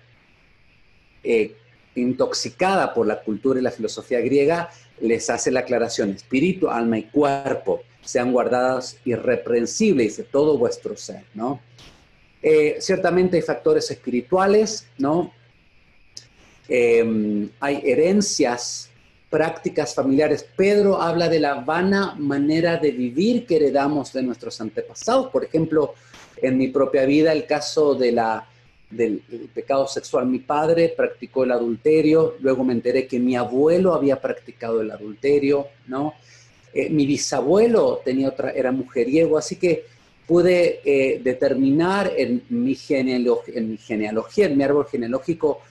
[1.24, 1.56] eh,
[1.96, 4.70] intoxicada por la cultura y la filosofía griega,
[5.02, 11.24] les hace la aclaración, espíritu, alma y cuerpo sean guardadas irreprensibles, dice todo vuestro ser,
[11.34, 11.62] ¿no?
[12.42, 15.34] Eh, ciertamente hay factores espirituales, ¿no?
[16.68, 18.90] Em, hay herencias,
[19.34, 20.46] prácticas familiares.
[20.56, 25.32] Pedro habla de la vana manera de vivir que heredamos de nuestros antepasados.
[25.32, 25.96] Por ejemplo,
[26.40, 28.20] en mi propia vida, el caso del
[29.52, 30.28] pecado sexual.
[30.28, 35.66] Mi padre practicó el adulterio, luego me enteré que mi abuelo había practicado el adulterio,
[35.88, 36.14] ¿no?
[36.72, 39.86] Eh, mi bisabuelo tenía otra, era mujeriego, así que
[40.28, 45.62] pude eh, determinar en mi, en mi genealogía, en mi árbol genealógico,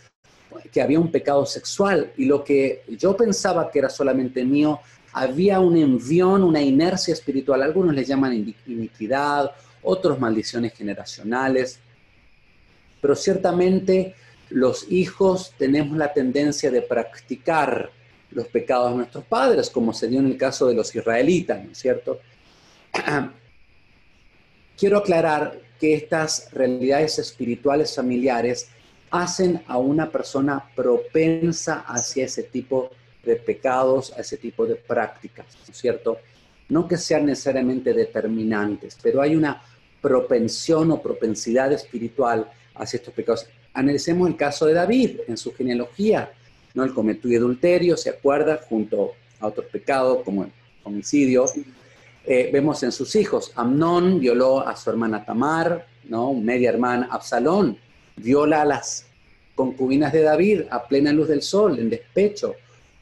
[0.72, 4.80] que había un pecado sexual y lo que yo pensaba que era solamente mío,
[5.12, 7.62] había un envión, una inercia espiritual.
[7.62, 9.50] Algunos le llaman iniquidad,
[9.82, 11.78] otros maldiciones generacionales,
[13.00, 14.14] pero ciertamente
[14.50, 17.90] los hijos tenemos la tendencia de practicar
[18.30, 21.72] los pecados de nuestros padres, como se dio en el caso de los israelitas, ¿no
[21.72, 22.20] es cierto?
[24.78, 28.68] Quiero aclarar que estas realidades espirituales familiares
[29.12, 32.90] hacen a una persona propensa hacia ese tipo
[33.22, 36.18] de pecados, a ese tipo de prácticas, ¿no es cierto?
[36.70, 39.62] No que sean necesariamente determinantes, pero hay una
[40.00, 43.46] propensión o propensidad espiritual hacia estos pecados.
[43.74, 46.32] Analicemos el caso de David en su genealogía.
[46.74, 46.82] ¿no?
[46.82, 50.52] El cometió adulterio, se acuerda, junto a otros pecados como el
[50.84, 51.44] homicidio.
[52.24, 56.32] Eh, vemos en sus hijos, Amnón violó a su hermana Tamar, ¿no?
[56.32, 57.76] media hermana Absalón,
[58.16, 59.06] viola a las
[59.54, 62.54] concubinas de David a plena luz del sol, en despecho.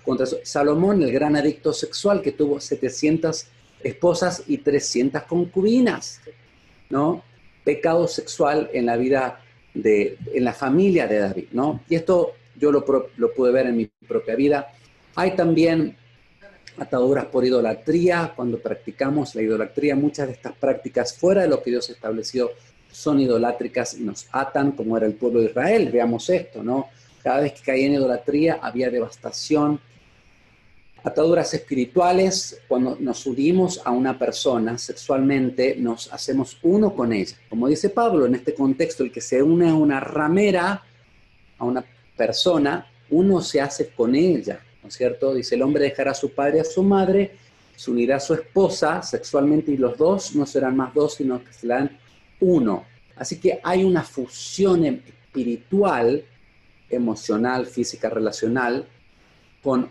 [0.04, 3.46] Contra Salomón, el gran adicto sexual que tuvo 700
[3.82, 6.20] esposas y 300 concubinas,
[6.88, 7.22] ¿no?
[7.64, 9.40] Pecado sexual en la vida
[9.74, 11.82] de, en la familia de David, ¿no?
[11.88, 12.84] Y esto yo lo,
[13.16, 14.72] lo pude ver en mi propia vida.
[15.14, 15.96] Hay también
[16.78, 21.70] ataduras por idolatría, cuando practicamos la idolatría, muchas de estas prácticas fuera de lo que
[21.70, 22.50] Dios estableció
[22.92, 25.90] son idolátricas y nos atan como era el pueblo de Israel.
[25.92, 26.88] Veamos esto, ¿no?
[27.22, 29.80] Cada vez que caía en idolatría había devastación.
[31.02, 37.36] Ataduras espirituales, cuando nos unimos a una persona sexualmente, nos hacemos uno con ella.
[37.48, 40.82] Como dice Pablo, en este contexto, el que se une a una ramera,
[41.58, 41.84] a una
[42.16, 45.34] persona, uno se hace con ella, ¿no es cierto?
[45.34, 47.32] Dice, el hombre dejará a su padre y a su madre,
[47.76, 51.52] se unirá a su esposa sexualmente y los dos no serán más dos, sino que
[51.52, 51.98] serán
[52.40, 52.84] uno.
[53.16, 56.24] Así que hay una fusión espiritual,
[56.88, 58.86] emocional, física, relacional
[59.62, 59.90] con,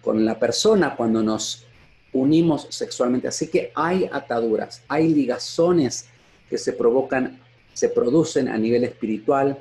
[0.00, 1.64] con la persona cuando nos
[2.12, 3.28] unimos sexualmente.
[3.28, 6.06] Así que hay ataduras, hay ligazones
[6.48, 7.40] que se provocan,
[7.72, 9.58] se producen a nivel espiritual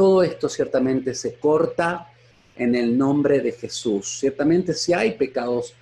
[0.00, 2.10] todo esto ciertamente se corta
[2.56, 4.18] en el nombre de Jesús.
[4.18, 5.74] Ciertamente si hay pecados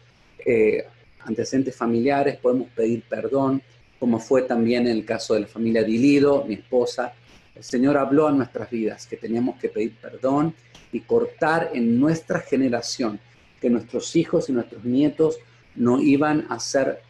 [0.44, 0.86] eh,
[1.20, 3.62] antecedentes familiares, podemos pedir perdón,
[3.98, 7.14] como fue también en el caso de la familia Dilido, mi esposa.
[7.54, 10.54] El Señor habló a nuestras vidas que teníamos que pedir perdón
[10.92, 13.18] y cortar en nuestra generación,
[13.60, 15.38] que nuestros hijos y nuestros nietos
[15.74, 17.00] no iban a ser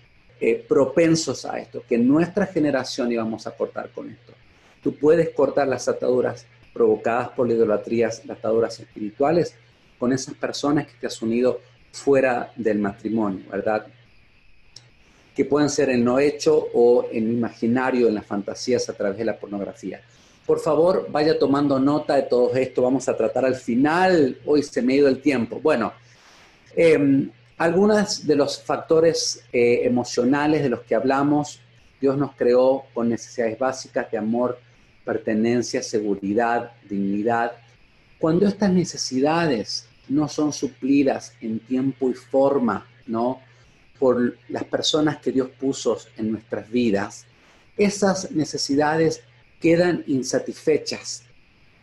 [0.40, 4.32] eh, propensos a esto, que nuestra generación íbamos a cortar con esto.
[4.82, 9.54] Tú puedes cortar las ataduras provocadas por la idolatría, las ataduras espirituales,
[9.98, 11.60] con esas personas que te has unido
[11.92, 13.86] fuera del matrimonio, ¿verdad?
[15.38, 19.24] Que pueden ser en lo hecho o en imaginario, en las fantasías a través de
[19.24, 20.00] la pornografía.
[20.44, 22.82] Por favor, vaya tomando nota de todo esto.
[22.82, 24.36] Vamos a tratar al final.
[24.44, 25.60] Hoy se me ha ido el tiempo.
[25.62, 25.92] Bueno,
[26.74, 31.60] eh, algunos de los factores eh, emocionales de los que hablamos,
[32.00, 34.58] Dios nos creó con necesidades básicas de amor,
[35.04, 37.52] pertenencia, seguridad, dignidad.
[38.18, 43.46] Cuando estas necesidades no son suplidas en tiempo y forma, ¿no?
[43.98, 47.26] Por las personas que Dios puso en nuestras vidas,
[47.76, 49.22] esas necesidades
[49.60, 51.24] quedan insatisfechas.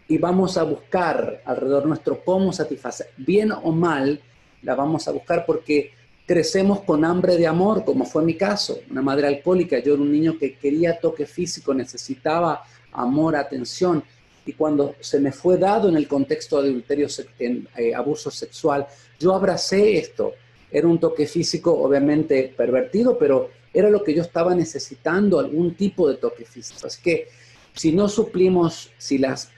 [0.08, 4.22] Y vamos a buscar alrededor nuestro cómo satisfacer, bien o mal,
[4.62, 5.92] la vamos a buscar porque
[6.26, 10.12] crecemos con hambre de amor, como fue mi caso, una madre alcohólica, yo era un
[10.12, 14.04] niño que quería toque físico, necesitaba amor, atención,
[14.46, 17.08] y cuando se me fue dado en el contexto de adulterio,
[17.40, 18.86] eh, abuso sexual,
[19.20, 20.34] yo abracé esto.
[20.78, 26.10] Era un toque físico, obviamente pervertido, pero era lo que yo estaba necesitando, algún tipo
[26.10, 26.86] de toque físico.
[26.86, 27.30] Así que
[27.74, 29.52] si no suplimos, si las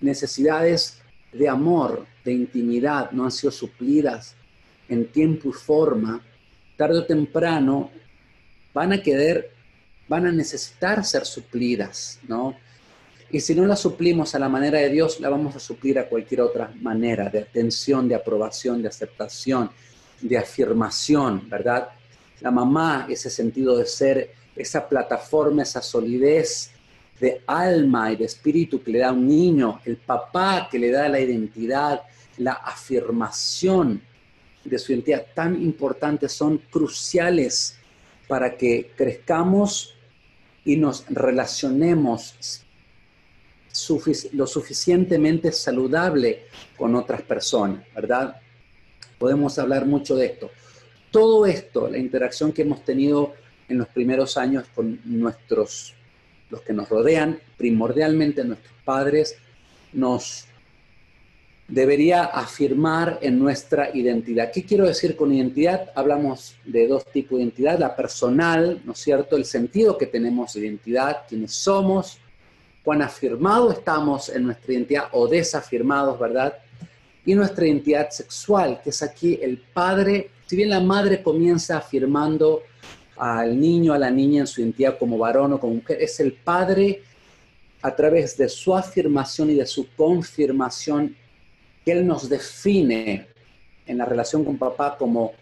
[0.00, 4.36] necesidades de amor, de intimidad no han sido suplidas
[4.88, 6.22] en tiempo y forma,
[6.76, 7.90] tarde o temprano
[8.72, 9.50] van a querer,
[10.06, 12.54] van a necesitar ser suplidas, ¿no?
[13.28, 16.08] Y si no las suplimos a la manera de Dios, la vamos a suplir a
[16.08, 19.68] cualquier otra manera, de atención, de aprobación, de aceptación,
[20.20, 21.88] de afirmación, ¿verdad?
[22.40, 26.70] La mamá, ese sentido de ser, esa plataforma, esa solidez
[27.20, 30.90] de alma y de espíritu que le da a un niño, el papá que le
[30.90, 32.02] da la identidad,
[32.38, 34.00] la afirmación
[34.64, 37.76] de su identidad tan importantes, son cruciales
[38.28, 39.94] para que crezcamos
[40.64, 42.64] y nos relacionemos
[44.32, 46.46] lo suficientemente saludable
[46.76, 48.40] con otras personas, ¿verdad?
[49.18, 50.50] Podemos hablar mucho de esto.
[51.10, 53.34] Todo esto, la interacción que hemos tenido
[53.68, 55.94] en los primeros años con nuestros
[56.50, 59.36] los que nos rodean, primordialmente nuestros padres,
[59.92, 60.46] nos
[61.66, 64.50] debería afirmar en nuestra identidad.
[64.50, 65.90] ¿Qué quiero decir con identidad?
[65.94, 69.36] Hablamos de dos tipos de identidad, la personal, ¿no es cierto?
[69.36, 72.18] El sentido que tenemos de identidad, quiénes somos,
[72.82, 76.54] cuán afirmados estamos en nuestra identidad o desafirmados, ¿verdad?
[77.28, 82.62] Y nuestra identidad sexual, que es aquí el padre, si bien la madre comienza afirmando
[83.18, 86.32] al niño, a la niña en su identidad como varón o como mujer, es el
[86.32, 87.02] padre
[87.82, 91.14] a través de su afirmación y de su confirmación
[91.84, 93.26] que él nos define
[93.86, 95.32] en la relación con papá como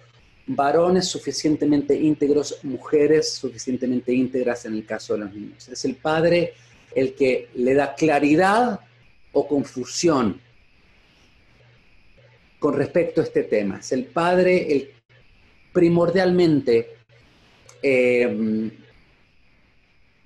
[0.44, 5.68] varones suficientemente íntegros, mujeres suficientemente íntegras en el caso de los niños.
[5.68, 6.54] Es el padre
[6.96, 8.80] el que le da claridad
[9.30, 10.44] o confusión
[12.66, 13.78] con respecto a este tema.
[13.78, 14.90] Es el padre el
[15.72, 16.96] primordialmente
[17.80, 18.72] eh,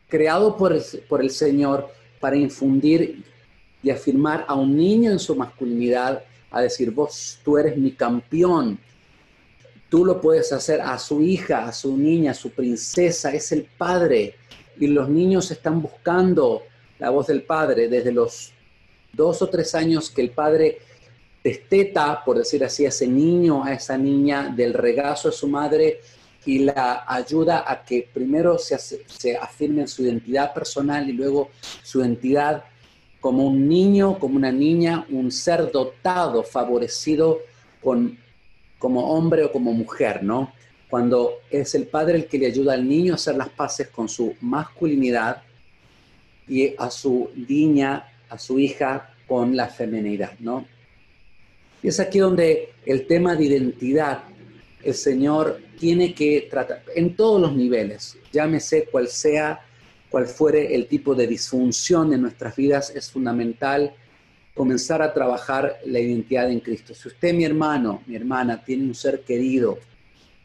[0.09, 3.23] creado por el, Señor para infundir
[3.83, 8.79] y afirmar a un niño en su masculinidad, a decir, vos, tú eres mi campeón,
[9.91, 13.65] tú lo puedes hacer a su hija, a su niña, a su princesa, es el
[13.77, 14.37] padre.
[14.79, 16.63] Y los niños están buscando
[16.99, 18.55] la voz del padre desde los
[19.13, 20.79] dos o tres años que el padre
[21.43, 26.01] desteta, por decir así, a ese niño, a esa niña del regazo de su madre
[26.45, 31.51] y la ayuda a que primero se, se afirme su identidad personal y luego
[31.83, 32.65] su identidad
[33.21, 37.41] como un niño, como una niña, un ser dotado, favorecido
[37.83, 38.19] con,
[38.79, 40.53] como hombre o como mujer, ¿no?
[40.89, 44.09] Cuando es el padre el que le ayuda al niño a hacer las paces con
[44.09, 45.43] su masculinidad
[46.49, 50.67] y a su niña, a su hija, con la feminidad, ¿no?
[51.83, 54.25] Y es aquí donde el tema de identidad
[54.83, 59.61] el Señor tiene que tratar en todos los niveles, llámese cual sea,
[60.11, 63.95] cual fuere el tipo de disfunción en nuestras vidas, es fundamental
[64.55, 66.95] comenzar a trabajar la identidad en Cristo.
[66.95, 69.79] Si usted, mi hermano, mi hermana, tiene un ser querido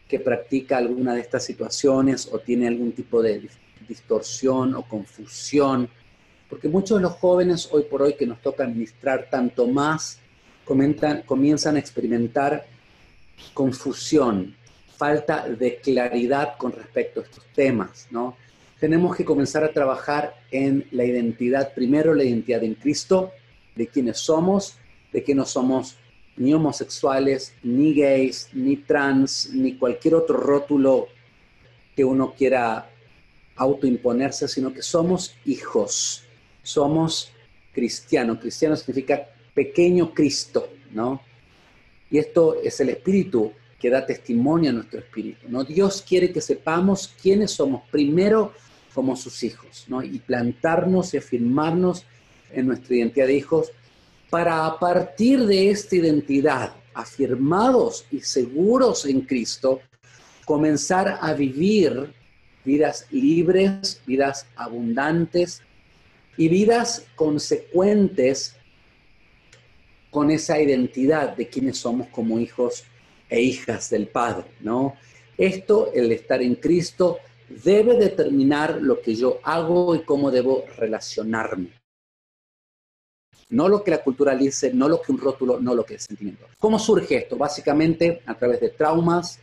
[0.08, 3.50] que practica alguna de estas situaciones o tiene algún tipo de
[3.88, 5.90] distorsión o confusión,
[6.50, 10.20] porque muchos de los jóvenes hoy por hoy que nos toca administrar tanto más,
[10.66, 12.66] comienzan a experimentar
[13.54, 14.56] confusión,
[14.98, 18.36] falta de claridad con respecto a estos temas, ¿no?
[18.80, 23.32] Tenemos que comenzar a trabajar en la identidad, primero la identidad en Cristo,
[23.76, 24.78] de quienes somos,
[25.12, 25.98] de que no somos
[26.38, 31.08] ni homosexuales, ni gays, ni trans, ni cualquier otro rótulo
[31.96, 32.90] que uno quiera
[33.56, 36.24] autoimponerse, sino que somos hijos,
[36.62, 37.32] somos
[37.74, 38.40] cristianos.
[38.40, 41.22] Cristiano significa pequeño Cristo, ¿no?
[42.12, 45.48] Y esto es el Espíritu que da testimonio a nuestro espíritu.
[45.50, 45.64] ¿no?
[45.64, 48.54] Dios quiere que sepamos quiénes somos primero
[48.94, 50.02] como sus hijos, ¿no?
[50.02, 52.06] Y plantarnos y afirmarnos
[52.52, 53.72] en nuestra identidad de hijos
[54.30, 59.82] para a partir de esta identidad, afirmados y seguros en Cristo,
[60.46, 62.14] comenzar a vivir
[62.64, 65.62] vidas libres, vidas abundantes
[66.38, 68.56] y vidas consecuentes
[70.16, 72.86] con esa identidad de quienes somos como hijos
[73.30, 74.96] e hijas del Padre, ¿no?
[75.38, 77.18] Esto, el estar en Cristo,
[77.50, 81.74] debe determinar lo que yo hago y cómo debo relacionarme.
[83.50, 86.04] No lo que la cultura dice, no lo que un rótulo, no lo que es
[86.04, 86.46] sentimiento.
[86.60, 87.36] ¿Cómo surge esto?
[87.36, 89.40] Básicamente a través de traumas.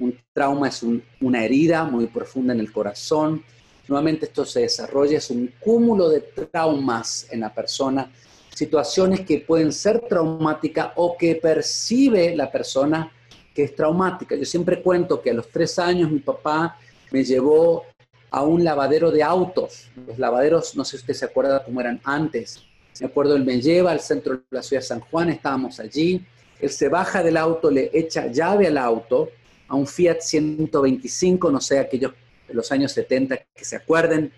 [0.00, 0.84] Un trauma es
[1.20, 3.44] una herida muy profunda en el corazón.
[3.86, 8.10] Nuevamente esto se desarrolla, es un cúmulo de traumas en la persona,
[8.56, 13.12] situaciones que pueden ser traumáticas o que percibe la persona
[13.54, 14.34] que es traumática.
[14.34, 16.78] Yo siempre cuento que a los tres años mi papá
[17.10, 17.84] me llevó
[18.30, 19.90] a un lavadero de autos.
[20.06, 22.62] Los lavaderos, no sé si usted se acuerda cómo eran antes.
[22.98, 26.24] Me acuerdo, él me lleva al centro de la ciudad de San Juan, estábamos allí.
[26.58, 29.28] Él se baja del auto, le echa llave al auto,
[29.68, 32.12] a un Fiat 125, no sé, aquellos
[32.48, 34.32] de los años 70 que se acuerden.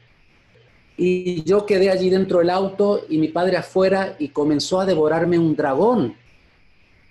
[0.99, 5.39] Y yo quedé allí dentro del auto y mi padre afuera y comenzó a devorarme
[5.39, 6.15] un dragón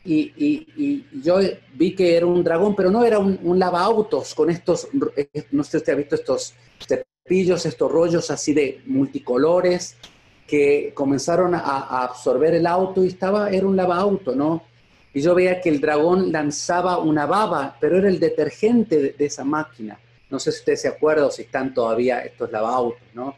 [0.07, 1.39] y, yo
[1.73, 5.63] vi que era un dragón, pero no era un, un autos con estos, eh, no
[5.63, 6.53] sé si usted ha visto estos
[6.87, 9.97] cepillos, estos rollos así de multicolores
[10.47, 14.63] que comenzaron a, absorber el auto y estaba, era un lava-auto, ¿no?
[15.13, 19.25] Y yo veía que el dragón lanzaba una baba, pero era el detergente de, de
[19.25, 19.99] esa máquina.
[20.29, 23.35] No sé si usted se acuerda o si están todavía estos lava-autos, ¿no?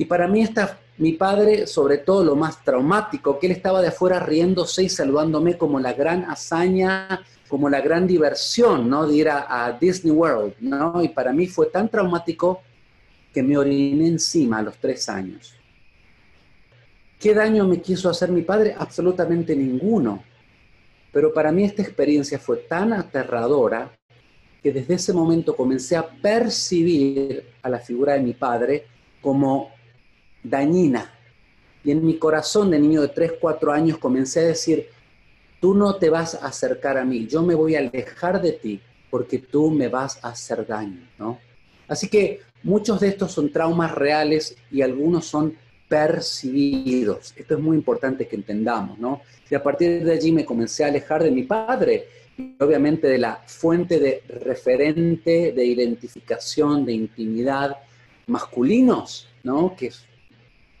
[0.00, 3.88] Y para mí esta mi padre, sobre todo lo más traumático, que él estaba de
[3.88, 9.06] afuera riéndose y saludándome como la gran hazaña, como la gran diversión, ¿no?
[9.06, 11.02] De ir a, Disney World, ¿no?
[11.02, 12.62] Y para mí fue tan traumático
[13.30, 15.54] que me oriné encima a los tres años.
[17.18, 18.74] ¿Qué daño me quiso hacer mi padre?
[18.78, 20.24] Absolutamente ninguno.
[21.12, 23.92] Pero para mí esta experiencia fue tan aterradora
[24.62, 28.86] que desde ese momento comencé a percibir a la figura de mi padre
[29.20, 29.78] como
[30.42, 31.12] dañina.
[31.82, 34.88] Y en mi corazón de niño de 3, 4 años comencé a decir,
[35.60, 38.80] tú no te vas a acercar a mí, yo me voy a alejar de ti
[39.10, 41.38] porque tú me vas a hacer daño, ¿no?
[41.88, 45.56] Así que muchos de estos son traumas reales y algunos son
[45.88, 47.34] percibidos.
[47.36, 49.22] Esto es muy importante que entendamos, ¿no?
[49.50, 52.06] Y a partir de allí me comencé a alejar de mi padre
[52.38, 57.76] y obviamente de la fuente de referente, de identificación, de intimidad
[58.28, 59.74] masculinos, ¿no?
[59.74, 59.90] Que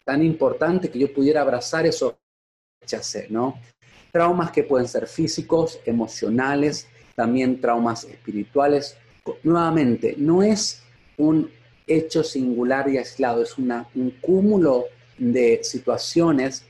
[0.04, 2.18] tan importante que yo pudiera abrazar eso,
[2.80, 3.58] rechacé, ¿no?
[4.12, 8.96] Traumas que pueden ser físicos, emocionales, también traumas espirituales.
[9.42, 10.82] Nuevamente, no es
[11.16, 11.50] un
[11.86, 14.86] hecho singular y aislado, es una, un cúmulo
[15.18, 16.64] de situaciones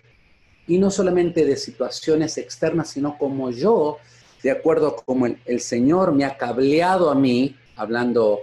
[0.67, 3.99] y no solamente de situaciones externas, sino como yo,
[4.43, 8.41] de acuerdo como el, el Señor me ha cableado a mí, hablando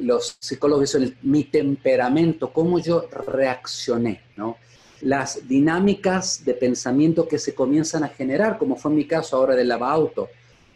[0.00, 4.58] los psicólogos dicen mi temperamento, cómo yo reaccioné, ¿no?
[5.00, 9.68] Las dinámicas de pensamiento que se comienzan a generar, como fue mi caso ahora del
[9.68, 10.28] lavauto.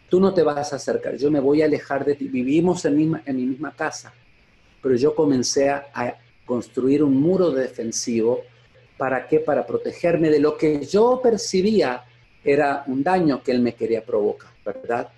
[0.08, 2.28] Tú no te vas a acercar, yo me voy a alejar de ti.
[2.28, 4.12] Vivimos en mi, en mi misma casa,
[4.82, 8.42] pero yo comencé a construir un muro defensivo.
[8.96, 9.40] ¿Para qué?
[9.40, 12.04] Para protegerme de lo que yo percibía
[12.42, 15.08] era un daño que él me quería provocar, ¿verdad?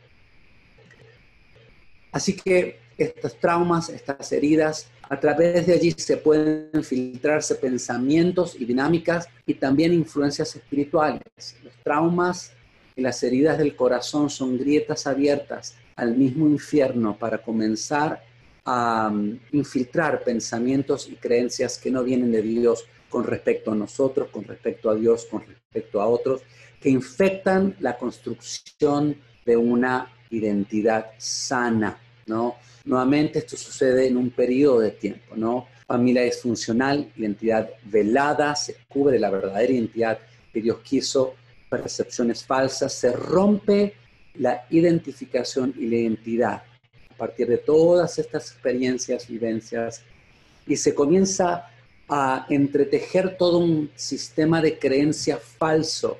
[2.12, 8.64] Así que estos traumas, estas heridas, a través de allí se pueden filtrarse pensamientos y
[8.64, 11.56] dinámicas y también influencias espirituales.
[11.64, 12.52] Los traumas
[12.94, 18.22] y las heridas del corazón son grietas abiertas al mismo infierno para comenzar
[18.64, 24.28] a um, infiltrar pensamientos y creencias que no vienen de Dios con respecto a nosotros,
[24.30, 26.42] con respecto a Dios, con respecto a otros,
[26.80, 32.56] que infectan la construcción de una identidad sana, ¿no?
[32.84, 35.68] Nuevamente esto sucede en un periodo de tiempo, ¿no?
[35.86, 40.18] Familia disfuncional, identidad velada, se cubre la verdadera identidad
[40.52, 41.34] que Dios quiso,
[41.68, 43.94] percepciones falsas, se rompe
[44.34, 46.62] la identificación y la identidad
[47.10, 50.02] a partir de todas estas experiencias, vivencias,
[50.66, 51.66] y se comienza
[52.08, 56.18] a entretejer todo un sistema de creencia falso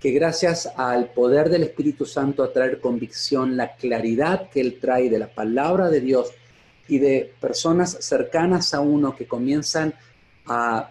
[0.00, 5.10] que gracias al poder del Espíritu Santo a traer convicción, la claridad que Él trae
[5.10, 6.30] de la palabra de Dios
[6.86, 9.92] y de personas cercanas a uno que comienzan
[10.46, 10.90] a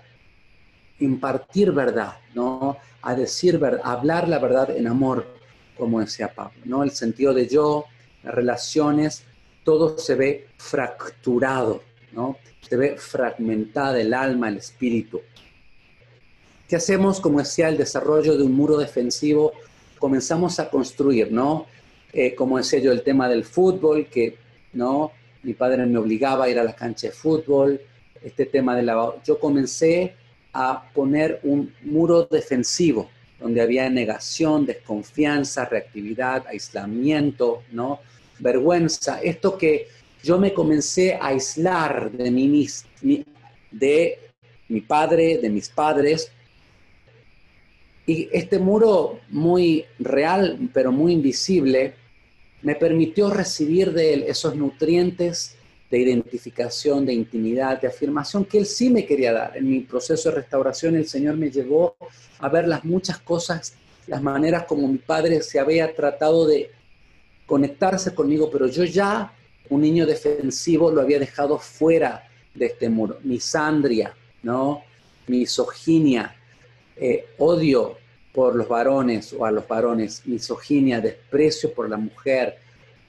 [1.00, 2.78] impartir verdad, ¿no?
[3.02, 5.26] A decir verdad, hablar la verdad en amor,
[5.78, 6.84] como decía Pablo, ¿no?
[6.84, 7.86] El sentido de yo,
[8.24, 9.24] las relaciones,
[9.64, 11.82] todo se ve fracturado,
[12.12, 12.38] ¿no?
[12.62, 15.22] Se ve fragmentada el alma, el espíritu.
[16.68, 17.22] ¿Qué hacemos?
[17.22, 19.54] Como decía, el desarrollo de un muro defensivo,
[20.00, 21.66] comenzamos a construir, ¿no?
[22.12, 24.36] Eh, como decía yo, el tema del fútbol, que,
[24.74, 25.12] ¿no?
[25.44, 27.80] Mi padre me obligaba a ir a la cancha de fútbol,
[28.22, 29.14] este tema de la...
[29.24, 30.16] Yo comencé
[30.52, 33.10] a poner un muro defensivo,
[33.40, 38.02] donde había negación, desconfianza, reactividad, aislamiento, ¿no?
[38.40, 39.22] Vergüenza.
[39.22, 39.88] Esto que
[40.22, 42.68] yo me comencé a aislar de mí,
[43.72, 44.20] de
[44.68, 46.32] mi padre, de mis padres,
[48.08, 51.94] y este muro muy real, pero muy invisible,
[52.62, 55.58] me permitió recibir de él esos nutrientes
[55.92, 59.58] de identificación, de intimidad, de afirmación que él sí me quería dar.
[59.58, 61.98] En mi proceso de restauración el Señor me llevó
[62.40, 63.74] a ver las muchas cosas,
[64.08, 66.72] las maneras como mi padre se había tratado de
[67.46, 69.34] conectarse conmigo, pero yo ya,
[69.70, 72.24] un niño defensivo, lo había dejado fuera
[72.56, 73.20] de este muro.
[73.24, 74.84] Misandria, ¿no?
[75.28, 76.37] Misoginia,
[77.00, 77.98] eh, odio
[78.34, 82.58] por los varones o a los varones, misoginia, desprecio por la mujer,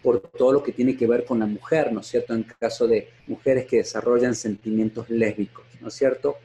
[0.02, 2.34] por todo lo que tiene que ver con la mujer, ¿no es cierto?
[2.34, 6.36] En caso de mujeres que desarrollan sentimientos lésbicos, ¿no es cierto?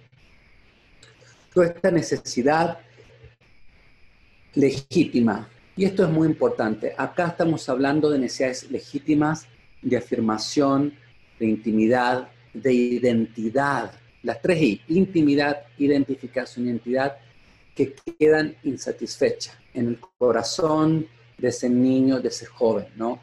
[1.53, 2.79] Toda esta necesidad
[4.55, 9.47] legítima, y esto es muy importante, acá estamos hablando de necesidades legítimas
[9.81, 10.93] de afirmación,
[11.39, 13.91] de intimidad, de identidad,
[14.23, 17.17] las tres I, intimidad, identificación, identidad,
[17.75, 21.07] que quedan insatisfechas en el corazón
[21.37, 23.19] de ese niño, de ese joven, ¿no?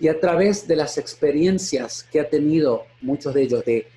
[0.00, 3.88] Y a través de las experiencias que ha tenido muchos de ellos de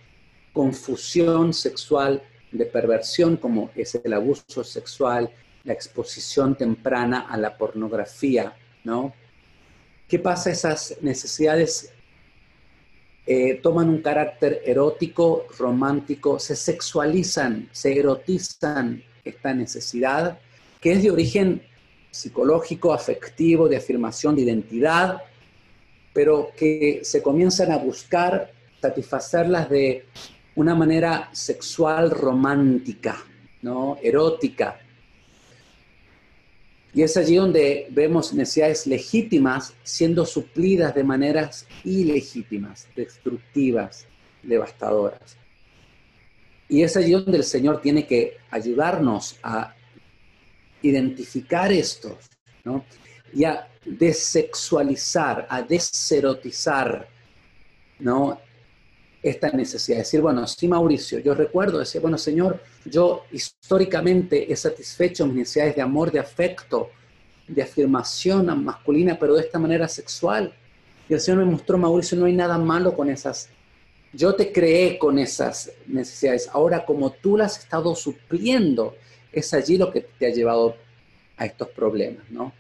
[0.54, 5.30] confusión sexual, de perversión, como es el abuso sexual,
[5.64, 9.14] la exposición temprana a la pornografía, ¿no?
[10.08, 10.50] ¿Qué pasa?
[10.50, 11.94] Esas necesidades
[13.26, 20.40] eh, toman un carácter erótico, romántico, se sexualizan, se erotizan esta necesidad,
[20.80, 21.62] que es de origen
[22.10, 25.22] psicológico, afectivo, de afirmación de identidad,
[26.14, 28.52] pero que se comienzan a buscar
[28.82, 30.06] satisfacerlas de
[30.56, 33.18] una manera sexual romántica,
[33.62, 33.98] ¿no?
[34.02, 34.80] erótica.
[36.94, 44.08] Y es allí donde vemos necesidades legítimas siendo suplidas de maneras ilegítimas, destructivas,
[44.44, 45.38] devastadoras.
[46.72, 49.76] Y es allí donde el Señor tiene que ayudarnos a
[50.82, 52.18] identificar esto,
[52.64, 52.86] ¿no?
[53.34, 57.10] Y a desexualizar, a deserotizar,
[58.00, 58.40] ¿no?
[59.22, 59.98] Esta necesidad.
[59.98, 65.36] de Decir, bueno, sí, Mauricio, yo recuerdo decir, bueno, Señor, yo históricamente he satisfecho mis
[65.36, 66.90] necesidades de amor, de afecto,
[67.50, 70.54] de afirmación masculina, pero de esta manera sexual.
[71.10, 73.50] Y el Señor me mostró, Mauricio, no hay nada malo con esas
[74.14, 76.50] yo te creé con esas necesidades.
[76.52, 78.96] Ahora, como tú las has estado supliendo,
[79.32, 80.76] es allí lo que te ha llevado
[81.38, 82.54] a estos problemas, ¿no?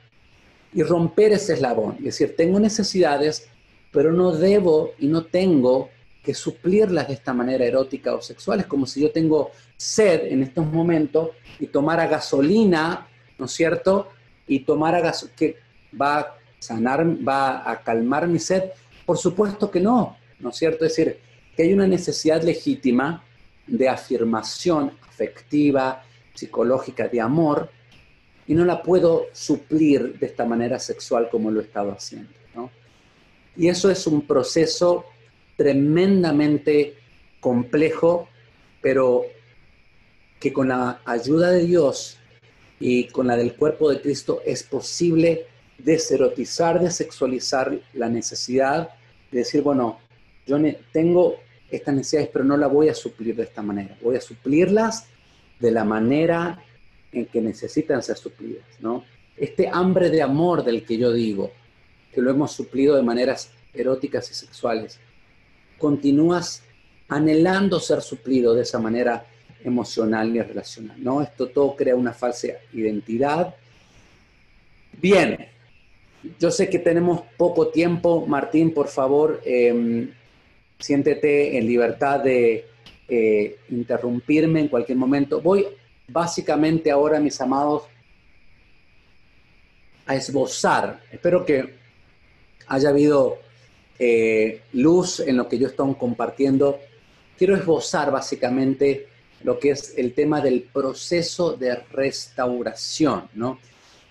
[0.73, 1.97] Y romper ese eslabón.
[1.97, 3.49] Es decir, tengo necesidades,
[3.91, 5.89] pero no debo y no tengo
[6.23, 8.61] que suplirlas de esta manera erótica o sexual.
[8.61, 14.09] Es como si yo tengo sed en estos momentos y tomara gasolina, ¿no es cierto?
[14.47, 15.57] Y tomara gasolina que
[15.99, 18.63] va a sanar, va a calmar mi sed.
[19.05, 20.85] Por supuesto que no, ¿no es cierto?
[20.85, 21.19] Es decir,
[21.61, 23.23] hay una necesidad legítima
[23.67, 26.03] de afirmación afectiva,
[26.33, 27.69] psicológica, de amor,
[28.47, 32.29] y no la puedo suplir de esta manera sexual como lo he estado haciendo.
[33.55, 35.05] Y eso es un proceso
[35.57, 36.95] tremendamente
[37.39, 38.29] complejo,
[38.81, 39.25] pero
[40.39, 42.17] que con la ayuda de Dios
[42.79, 45.45] y con la del cuerpo de Cristo es posible
[45.77, 48.89] deserotizar, desexualizar la necesidad
[49.31, 49.99] de decir, bueno,
[50.47, 50.57] yo
[50.91, 51.37] tengo
[51.71, 53.97] estas necesidades, pero no las voy a suplir de esta manera.
[54.01, 55.07] Voy a suplirlas
[55.59, 56.61] de la manera
[57.11, 59.03] en que necesitan ser suplidas, ¿no?
[59.37, 61.51] Este hambre de amor del que yo digo,
[62.13, 64.99] que lo hemos suplido de maneras eróticas y sexuales,
[65.77, 66.63] continúas
[67.07, 69.25] anhelando ser suplido de esa manera
[69.63, 71.21] emocional y relacional, ¿no?
[71.21, 73.55] Esto todo crea una falsa identidad.
[74.93, 75.47] Bien,
[76.39, 80.09] yo sé que tenemos poco tiempo, Martín, por favor, eh,
[80.81, 82.65] siéntete en libertad de
[83.07, 85.41] eh, interrumpirme en cualquier momento.
[85.41, 85.65] Voy
[86.07, 87.83] básicamente ahora, mis amados,
[90.05, 91.01] a esbozar.
[91.11, 91.75] Espero que
[92.67, 93.37] haya habido
[93.99, 96.79] eh, luz en lo que yo estoy compartiendo.
[97.37, 99.07] Quiero esbozar básicamente
[99.43, 103.59] lo que es el tema del proceso de restauración, ¿no?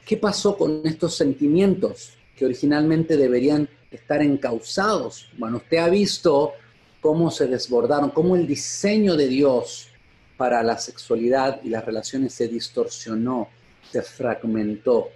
[0.05, 5.29] ¿Qué pasó con estos sentimientos que originalmente deberían estar encausados.
[5.37, 6.53] Bueno, usted ha visto
[7.01, 9.88] cómo se desbordaron, cómo el diseño de Dios
[10.36, 13.48] para la sexualidad y las relaciones se distorsionó,
[13.90, 15.09] se fragmentó.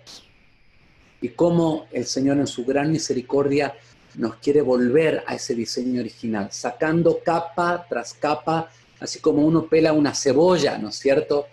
[1.21, 3.75] Y cómo el Señor en su gran misericordia
[4.17, 8.71] nos quiere volver a ese diseño original, sacando capa tras capa,
[9.01, 11.47] así como uno pela una cebolla, ¿no es cierto?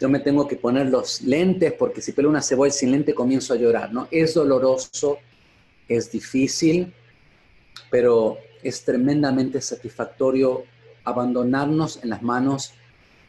[0.00, 3.52] Yo me tengo que poner los lentes porque si pelo una cebolla sin lente comienzo
[3.52, 4.08] a llorar, ¿no?
[4.10, 5.18] Es doloroso,
[5.88, 6.92] es difícil,
[7.90, 10.64] pero es tremendamente satisfactorio
[11.04, 12.72] abandonarnos en las manos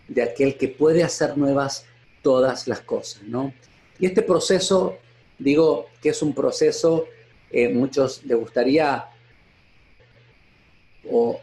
[0.07, 1.85] de aquel que puede hacer nuevas
[2.21, 3.53] todas las cosas, ¿no?
[3.99, 4.97] Y este proceso,
[5.37, 7.05] digo que es un proceso,
[7.51, 9.05] eh, muchos les gustaría
[11.09, 11.39] o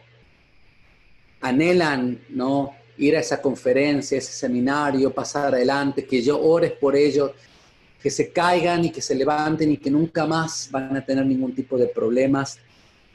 [1.40, 2.74] anhelan, ¿no?
[2.98, 7.32] Ir a esa conferencia, ese seminario, pasar adelante, que yo ores por ellos,
[8.02, 11.54] que se caigan y que se levanten y que nunca más van a tener ningún
[11.54, 12.58] tipo de problemas.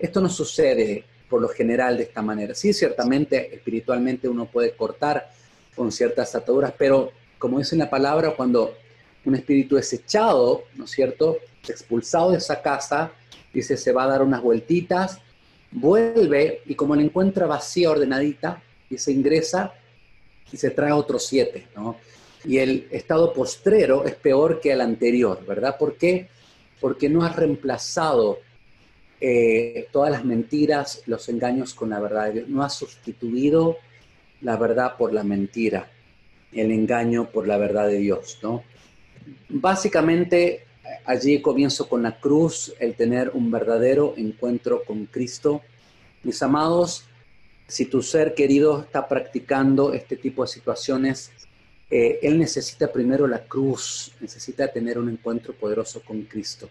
[0.02, 2.56] Esto no sucede por lo general de esta manera.
[2.56, 5.32] Sí, ciertamente espiritualmente uno puede cortar
[5.76, 8.74] con ciertas ataduras, pero como dice la palabra, cuando
[9.26, 11.38] un espíritu es echado, ¿no es cierto?,
[11.68, 13.12] expulsado de esa casa,
[13.54, 15.20] dice, se va a dar unas vueltitas,
[15.72, 19.74] vuelve y como la encuentra vacía, ordenadita, y se ingresa
[20.52, 21.98] y se trae otros siete, ¿no?
[22.44, 25.78] Y el estado postrero es peor que el anterior, ¿verdad?
[25.78, 26.28] ¿Por qué?
[26.80, 28.40] Porque no ha reemplazado
[29.24, 32.34] eh, todas las mentiras, los engaños con la verdad.
[32.48, 33.78] No ha sustituido
[34.42, 35.92] la verdad por la mentira,
[36.52, 38.64] el engaño por la verdad de Dios, ¿no?
[39.48, 40.66] Básicamente,
[41.06, 45.62] allí comienzo con la cruz, el tener un verdadero encuentro con Cristo.
[46.24, 47.06] Mis amados,
[47.68, 51.32] si tu ser querido está practicando este tipo de situaciones,
[51.92, 56.68] eh, él necesita primero la cruz, necesita tener un encuentro poderoso con Cristo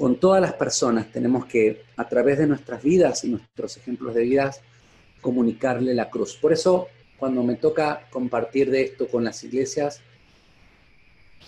[0.00, 4.22] con todas las personas tenemos que, a través de nuestras vidas y nuestros ejemplos de
[4.22, 4.62] vidas,
[5.20, 6.38] comunicarle la cruz.
[6.40, 6.88] Por eso,
[7.18, 10.00] cuando me toca compartir de esto con las iglesias,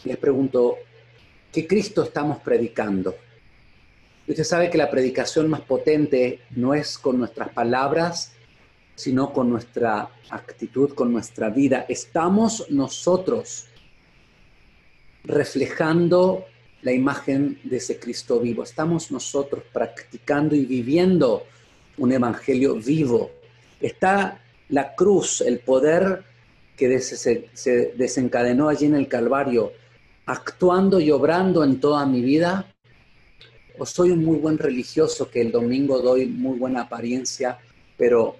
[0.04, 0.76] les pregunto,
[1.50, 3.16] ¿qué Cristo estamos predicando?
[4.28, 8.34] usted sabe que la predicación más potente no es con nuestras palabras,
[8.94, 11.86] sino con nuestra actitud, con nuestra vida.
[11.88, 13.68] Estamos nosotros
[15.24, 16.44] reflejando
[16.82, 18.62] la imagen de ese Cristo vivo.
[18.62, 21.46] Estamos nosotros practicando y viviendo
[21.98, 23.30] un evangelio vivo.
[23.80, 26.24] Está la cruz, el poder
[26.76, 29.72] que se desencadenó allí en el Calvario,
[30.26, 32.66] actuando y obrando en toda mi vida.
[33.78, 37.58] O soy un muy buen religioso que el domingo doy muy buena apariencia,
[37.96, 38.36] pero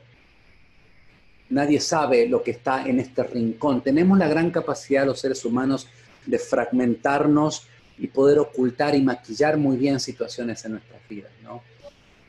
[1.51, 3.83] nadie sabe lo que está en este rincón.
[3.83, 5.87] Tenemos la gran capacidad los seres humanos
[6.27, 7.69] de fragmentarnos
[7.99, 11.63] y poder ocultar y maquillar muy bien situaciones en nuestras vidas, ¿no?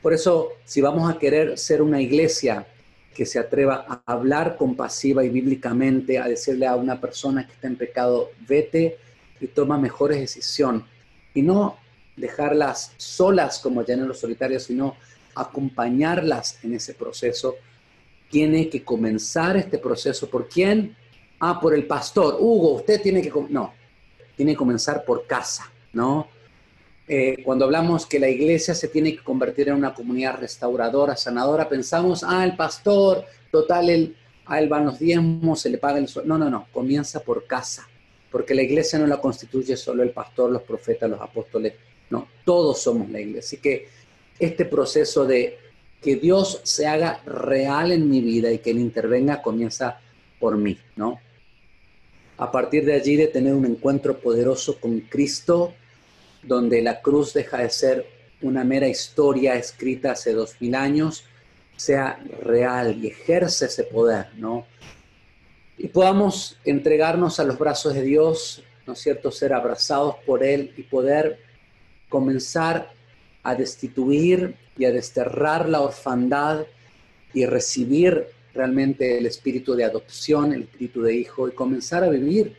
[0.02, 2.66] Por eso, si vamos a querer ser una iglesia
[3.14, 7.68] que se atreva a hablar compasiva y bíblicamente, a decirle a una persona que está
[7.68, 8.98] en pecado, vete
[9.40, 10.82] y toma mejores decisiones,
[11.32, 11.78] y no
[12.16, 14.96] dejarlas solas como los solitarios, sino
[15.34, 17.56] acompañarlas en ese proceso,
[18.30, 20.28] tiene que comenzar este proceso.
[20.28, 20.96] ¿Por quién?
[21.40, 22.36] Ah, por el pastor.
[22.38, 23.32] Hugo, usted tiene que...
[23.48, 23.72] No,
[24.36, 26.28] tiene que comenzar por casa, ¿no?
[27.06, 31.68] Eh, cuando hablamos que la iglesia se tiene que convertir en una comunidad restauradora, sanadora,
[31.68, 34.16] pensamos, ah, el pastor, total, él,
[34.46, 36.36] a él van los diezmos, se le paga el sueldo.
[36.36, 37.86] No, no, no, comienza por casa,
[38.30, 41.74] porque la iglesia no la constituye solo el pastor, los profetas, los apóstoles,
[42.08, 43.40] no, todos somos la iglesia.
[43.40, 43.88] Así que
[44.38, 45.58] este proceso de
[46.00, 50.00] que Dios se haga real en mi vida y que Él intervenga comienza
[50.38, 51.20] por mí, ¿no?
[52.36, 55.74] A partir de allí de tener un encuentro poderoso con Cristo,
[56.42, 58.06] donde la cruz deja de ser
[58.42, 61.24] una mera historia escrita hace dos mil años,
[61.76, 64.66] sea real y ejerce ese poder, ¿no?
[65.78, 70.72] Y podamos entregarnos a los brazos de Dios, ¿no es cierto?, ser abrazados por Él
[70.76, 71.40] y poder
[72.08, 72.92] comenzar
[73.42, 76.66] a destituir y a desterrar la orfandad
[77.32, 82.56] y recibir realmente el espíritu de adopción, el espíritu de hijo y comenzar a vivir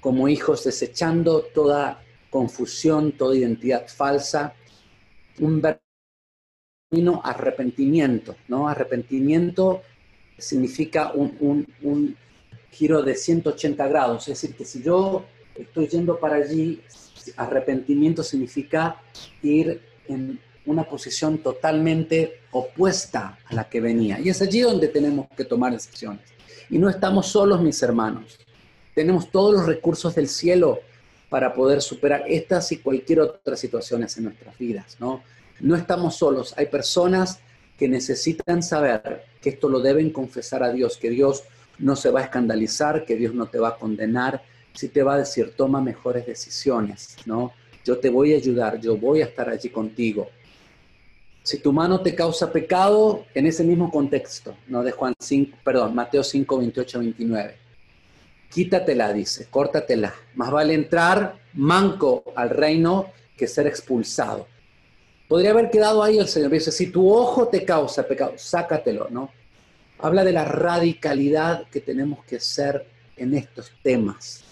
[0.00, 4.54] como hijos desechando toda confusión, toda identidad falsa,
[5.40, 5.62] un
[7.22, 8.68] arrepentimiento, ¿no?
[8.68, 9.82] Arrepentimiento
[10.36, 12.16] significa un, un
[12.70, 15.24] giro de 180 grados, es decir, que si yo
[15.54, 16.80] estoy yendo para allí,
[17.36, 19.00] arrepentimiento significa
[19.42, 24.20] ir en una posición totalmente opuesta a la que venía.
[24.20, 26.22] Y es allí donde tenemos que tomar decisiones.
[26.70, 28.38] Y no estamos solos, mis hermanos.
[28.94, 30.80] Tenemos todos los recursos del cielo
[31.28, 35.22] para poder superar estas y cualquier otra situaciones en nuestras vidas, ¿no?
[35.60, 37.40] No estamos solos, hay personas
[37.78, 41.44] que necesitan saber que esto lo deben confesar a Dios, que Dios
[41.78, 44.42] no se va a escandalizar, que Dios no te va a condenar,
[44.74, 47.52] si te va a decir, toma mejores decisiones, ¿no?
[47.84, 50.28] Yo te voy a ayudar, yo voy a estar allí contigo.
[51.48, 54.82] Si tu mano te causa pecado, en ese mismo contexto, ¿no?
[54.82, 57.56] De Juan 5, perdón, Mateo 5, 28, 29.
[58.50, 60.14] Quítatela, dice, córtatela.
[60.34, 64.46] Más vale entrar manco al reino que ser expulsado.
[65.26, 66.50] Podría haber quedado ahí el Señor.
[66.50, 69.30] Dice, si tu ojo te causa pecado, sácatelo, ¿no?
[70.00, 74.44] Habla de la radicalidad que tenemos que ser en estos temas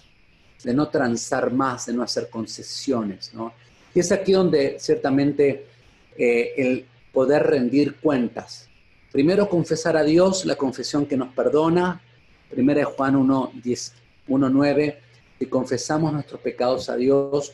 [0.64, 3.52] de no transar más, de no hacer concesiones, ¿no?
[3.94, 5.75] Y es aquí donde ciertamente
[6.18, 8.68] eh, el poder rendir cuentas.
[9.12, 12.02] Primero confesar a Dios la confesión que nos perdona.
[12.50, 13.94] Primera Juan 1, 10,
[14.28, 15.00] 1, 9.
[15.38, 17.52] Si confesamos nuestros pecados a Dios,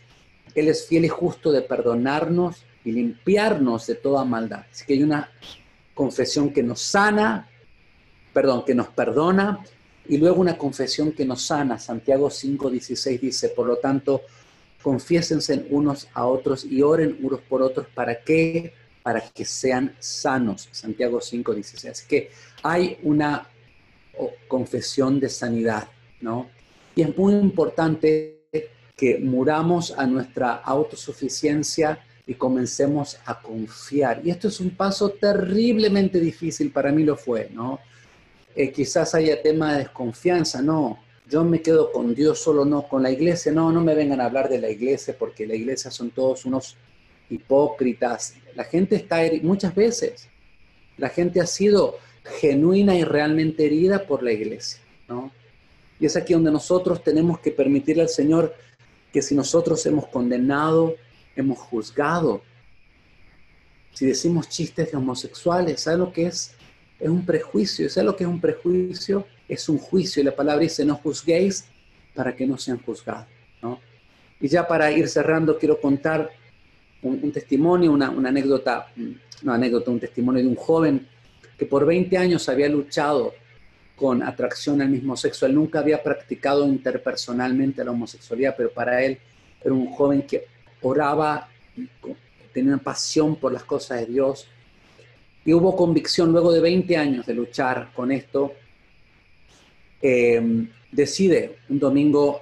[0.55, 4.65] Él es fiel y justo de perdonarnos y limpiarnos de toda maldad.
[4.71, 5.31] Así que hay una
[5.95, 7.49] confesión que nos sana,
[8.33, 9.65] perdón, que nos perdona
[10.09, 11.79] y luego una confesión que nos sana.
[11.79, 14.23] Santiago 5:16 dice, por lo tanto,
[14.83, 17.87] confiésense unos a otros y oren unos por otros.
[17.95, 18.75] ¿Para qué?
[19.03, 20.69] Para que sean sanos.
[20.73, 21.91] Santiago 5:16.
[21.91, 22.31] Así que
[22.63, 23.49] hay una
[24.49, 25.89] confesión de sanidad,
[26.21, 26.51] ¿no?
[26.95, 28.43] Y es muy importante
[28.97, 34.21] que muramos a nuestra autosuficiencia y comencemos a confiar.
[34.25, 37.81] Y esto es un paso terriblemente difícil, para mí lo fue, ¿no?
[38.55, 40.99] Eh, quizás haya tema de desconfianza, no,
[41.33, 44.27] yo me quedo con Dios solo, no, con la iglesia, no, no me vengan a
[44.27, 46.77] hablar de la iglesia porque la iglesia son todos unos
[47.31, 48.35] hipócritas.
[48.55, 50.29] La gente está, muchas veces,
[50.99, 51.97] la gente ha sido
[52.39, 55.33] genuina y realmente herida por la iglesia, ¿no?
[55.99, 58.55] Y es aquí donde nosotros tenemos que permitirle al Señor
[59.11, 60.97] que si nosotros hemos condenado,
[61.35, 62.43] hemos juzgado,
[63.95, 66.55] si decimos chistes de homosexuales, ¿sabe lo que es?
[67.03, 67.91] es un prejuicio.
[67.91, 69.27] ¿Sabes lo que es un prejuicio?
[69.53, 70.23] Es un juicio.
[70.23, 71.67] Y la palabra dice, no juzguéis
[72.15, 73.27] para que no sean juzgados.
[73.61, 73.81] ¿no?
[74.41, 76.31] Y ya para ir cerrando, quiero contar
[77.03, 78.87] un, testimonio, una, anécdota,
[79.43, 81.07] no anécdota, un testimonio de un joven
[81.59, 83.35] que por 20 años había luchado
[83.97, 85.47] con atracción al mismo sexo.
[85.47, 89.19] Él nunca había practicado interpersonalmente la homosexualidad, pero para él
[89.63, 90.47] era un joven que
[90.81, 91.49] oraba,
[92.53, 94.49] tenía una pasión por las cosas de Dios,
[95.45, 98.55] y hubo convicción luego de 20 años de luchar con esto.
[100.03, 102.41] Em, decide un domingo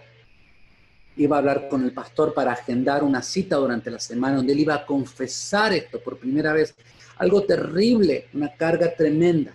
[1.16, 4.60] iba a hablar con el pastor para agendar una cita durante la semana donde él
[4.60, 6.74] iba a confesar esto por primera vez.
[7.18, 9.52] Algo terrible, una carga tremenda.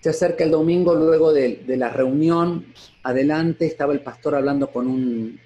[0.00, 2.66] Se acerca el domingo luego de, la reunión.
[3.02, 5.40] Adelante estaba el pastor hablando con un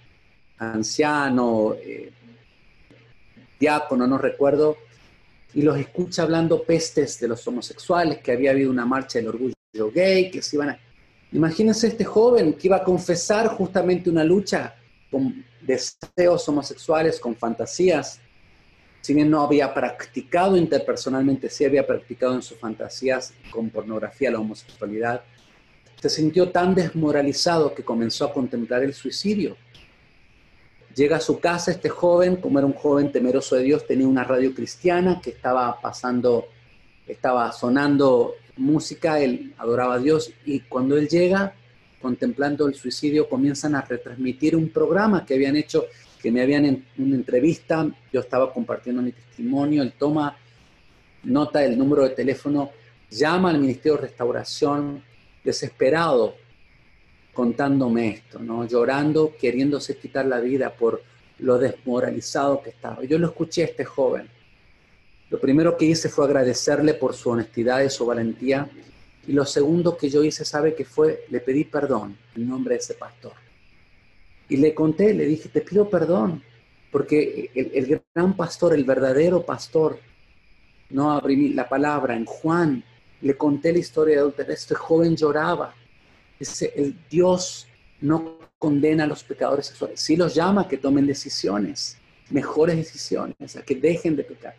[0.59, 2.11] anciano, eh,
[3.61, 4.77] diácono, no recuerdo,
[5.55, 9.55] y los escucha hablando pestes de los homosexuales, que había habido una marcha del orgullo
[9.95, 10.88] gay, que se iban a...
[11.33, 14.75] Imagínense este joven que iba a confesar justamente una lucha
[15.11, 18.21] con deseos homosexuales, con fantasías.
[19.01, 24.41] Si bien no había practicado interpersonalmente, sí había practicado en sus fantasías con pornografía la
[24.41, 25.23] homosexualidad.
[26.01, 29.57] Se sintió tan desmoralizado que comenzó a contemplar el suicidio
[30.99, 34.25] Llega a su casa este joven, como era un joven temeroso de Dios, tenía una
[34.25, 36.47] radio cristiana que estaba pasando,
[37.07, 41.55] estaba sonando música, él adoraba a Dios y cuando él llega,
[42.01, 45.87] contemplando el suicidio, comienzan a retransmitir un programa que habían hecho,
[46.21, 50.37] que me habían en una entrevista, yo estaba compartiendo mi testimonio, él toma
[51.25, 52.71] nota del número de teléfono,
[53.11, 55.03] llama al Ministerio de Restauración
[55.43, 56.35] desesperado
[57.33, 58.67] contándome esto, ¿no?
[58.67, 61.03] Llorando, queriéndose quitar la vida por
[61.39, 63.05] lo desmoralizado que estaba.
[63.05, 64.29] Yo lo escuché a este joven.
[65.31, 68.69] Lo primero que hice fue agradecerle por su honestidad y su valentía.
[69.27, 71.25] Y lo segundo que yo hice, ¿sabe qué fue?
[71.29, 73.33] Le pedí perdón en nombre de ese pastor.
[74.49, 76.43] Y le conté, le dije, te pido perdón,
[76.91, 79.99] porque el, gran pastor, el verdadero pastor,
[80.91, 82.83] no abrí la palabra en Juan,
[83.21, 85.75] le conté la historia de este joven lloraba,
[86.75, 87.67] el Dios
[88.01, 91.99] no condena a los pecadores sexuales, sí los llama a que tomen decisiones,
[92.31, 94.55] mejores decisiones, a que dejen de pecar.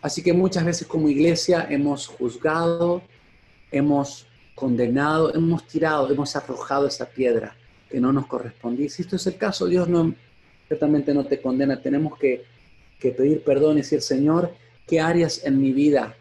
[0.00, 3.02] Así que muchas veces como iglesia hemos juzgado,
[3.70, 7.56] hemos condenado, hemos tirado, hemos arrojado esa piedra
[7.90, 8.88] que no nos correspondía.
[8.88, 10.14] Si esto es el caso, Dios no,
[10.66, 11.80] ciertamente no te condena.
[11.80, 12.44] Tenemos que,
[12.98, 14.54] que pedir perdón y decir, Señor,
[14.86, 16.14] ¿qué áreas en mi vida,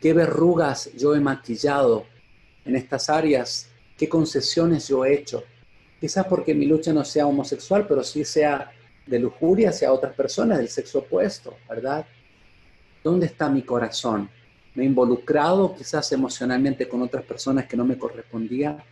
[0.00, 2.06] qué verrugas yo he maquillado?
[2.66, 5.44] en estas áreas, qué concesiones yo he hecho,
[6.00, 8.70] quizás porque mi lucha no sea homosexual, pero sí sea
[9.06, 12.04] de lujuria hacia otras personas del sexo opuesto, ¿verdad?
[13.06, 14.28] ¿Dónde está mi corazón?
[14.74, 18.84] ¿Me he involucrado quizás emocionalmente con otras personas que no me correspondía?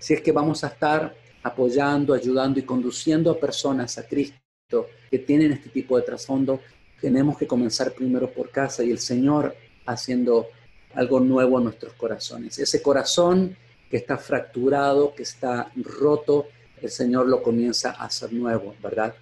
[0.00, 1.14] Si es que vamos a estar
[1.44, 6.58] apoyando, ayudando y conduciendo a personas a Cristo que tienen este tipo de trasfondo,
[7.00, 9.54] tenemos que comenzar primero por casa y el Señor
[9.86, 10.48] haciendo
[10.96, 12.58] algo nuevo en nuestros corazones.
[12.58, 13.56] Ese corazón
[13.88, 16.48] que está fracturado, que está roto,
[16.82, 19.14] el Señor lo comienza a hacer nuevo, ¿verdad?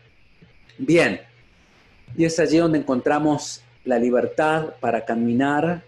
[0.79, 1.28] Bien,
[2.17, 5.83] y es allí donde encontramos la libertad para caminar,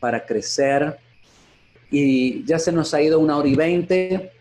[0.00, 0.98] para crecer.
[1.90, 4.32] Y ya se nos ha ido una hora y veinte.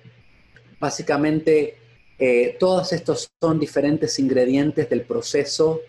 [0.80, 1.78] Básicamente,
[2.18, 5.82] eh, todos estos son diferentes ingredientes del proceso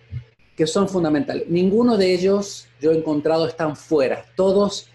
[0.56, 1.48] que son fundamentales.
[1.48, 4.24] Ninguno de ellos yo he encontrado están fuera.
[4.34, 4.88] Todos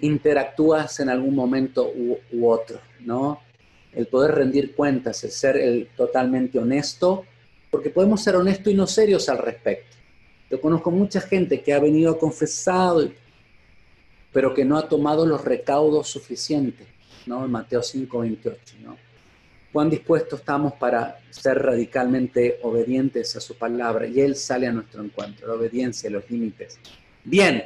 [0.00, 3.40] interactúas en algún momento u, otro, ¿no?
[3.94, 7.24] El poder rendir cuentas, el ser el totalmente honesto,
[7.76, 9.96] porque podemos ser honestos y no serios al respecto.
[10.50, 13.10] Yo conozco mucha gente que ha venido a confesado,
[14.32, 16.86] pero que no ha tomado los recaudos suficientes,
[17.26, 17.46] ¿no?
[17.46, 18.96] Mateo 5, 28, ¿no?
[19.70, 25.04] Cuán dispuestos estamos para ser radicalmente obedientes a su palabra y Él sale a nuestro
[25.04, 26.78] encuentro, la obediencia, los límites.
[27.24, 27.64] Bien,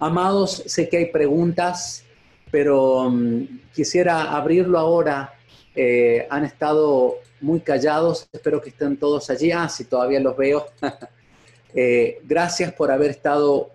[0.00, 2.04] Amados, sé que hay preguntas,
[2.50, 5.34] pero mm, quisiera abrirlo ahora.
[5.76, 9.52] Eh, han estado muy callados, espero que estén todos allí.
[9.52, 10.66] Ah, sí, todavía los veo.
[11.76, 13.68] Eh, gracias por haber estado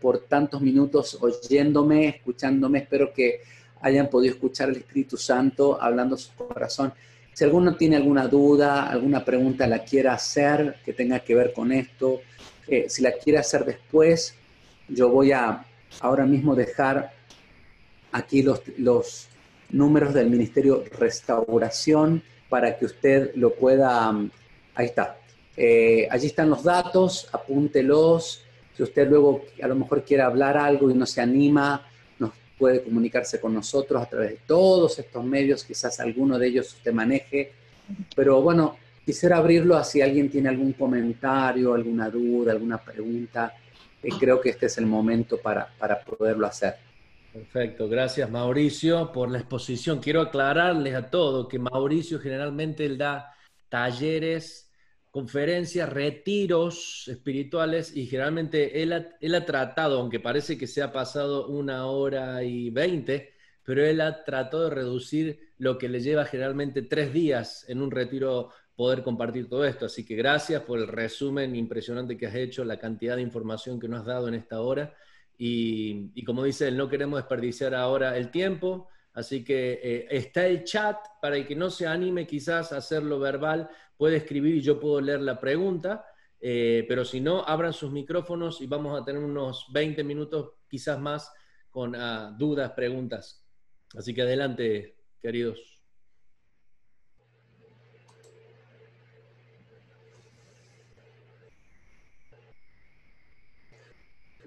[0.00, 2.78] por tantos minutos oyéndome, escuchándome.
[2.78, 3.42] Espero que
[3.82, 6.94] hayan podido escuchar el Espíritu Santo hablando su corazón.
[7.34, 11.72] Si alguno tiene alguna duda, alguna pregunta la quiera hacer que tenga que ver con
[11.72, 12.22] esto,
[12.68, 14.34] eh, si la quiere hacer después,
[14.88, 15.62] yo voy a
[16.00, 17.12] ahora mismo dejar
[18.12, 19.28] aquí los, los
[19.68, 24.30] números del Ministerio Restauración para que usted lo pueda, um,
[24.74, 25.18] ahí está,
[25.56, 28.42] eh, allí están los datos, apúntelos,
[28.76, 31.86] si usted luego a lo mejor quiere hablar algo y no se anima,
[32.18, 36.74] nos puede comunicarse con nosotros a través de todos estos medios, quizás alguno de ellos
[36.74, 37.52] usted maneje,
[38.14, 43.54] pero bueno, quisiera abrirlo a si alguien tiene algún comentario, alguna duda, alguna pregunta.
[44.02, 46.74] Y creo que este es el momento para, para poderlo hacer.
[47.36, 50.00] Perfecto, gracias Mauricio por la exposición.
[50.00, 53.30] Quiero aclararles a todos que Mauricio generalmente él da
[53.68, 54.72] talleres,
[55.10, 61.48] conferencias, retiros espirituales y generalmente él él ha tratado, aunque parece que se ha pasado
[61.48, 66.80] una hora y veinte, pero él ha tratado de reducir lo que le lleva generalmente
[66.80, 69.84] tres días en un retiro poder compartir todo esto.
[69.84, 73.88] Así que gracias por el resumen impresionante que has hecho, la cantidad de información que
[73.88, 74.94] nos has dado en esta hora.
[75.38, 78.88] Y, como dice él, no queremos desperdiciar ahora el tiempo.
[79.12, 83.18] Así que eh, está el chat para el que no se anime quizás a hacerlo
[83.18, 86.04] verbal, puede escribir y yo puedo leer la pregunta.
[86.40, 90.98] Eh, pero si no, abran sus micrófonos y vamos a tener unos 20 minutos, quizás
[90.98, 91.32] más,
[91.70, 93.42] con ah, dudas, preguntas.
[93.96, 95.76] Así que adelante, queridos.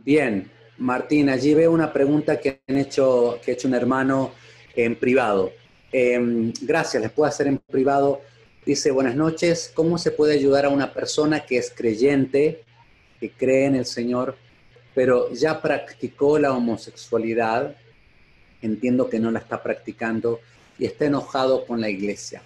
[0.06, 0.50] Bien,
[0.80, 4.32] Martín, allí veo una pregunta que, han hecho, que ha hecho un hermano
[4.76, 5.52] en privado.
[5.92, 8.22] Em, gracias, les puedo hacer en privado.
[8.66, 12.64] Dice, buenas noches, ¿cómo se puede ayudar a una persona que es creyente,
[13.20, 14.38] que cree en el Señor,
[14.96, 17.76] pero ya practicó la homosexualidad?
[18.62, 20.40] Entiendo que no la está practicando
[20.78, 22.42] y está enojado con la iglesia.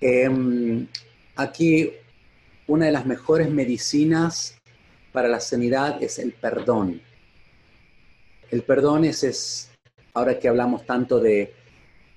[0.00, 0.88] Em,
[1.36, 1.92] aquí,
[2.66, 4.56] una de las mejores medicinas
[5.12, 7.00] para la sanidad es el perdón.
[8.50, 9.70] El perdón es,
[10.14, 11.52] ahora que hablamos tanto de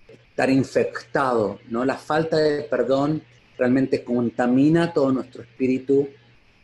[0.07, 1.83] estar infectado, ¿no?
[1.83, 3.21] La falta de perdón
[3.57, 6.07] realmente contamina todo nuestro espíritu.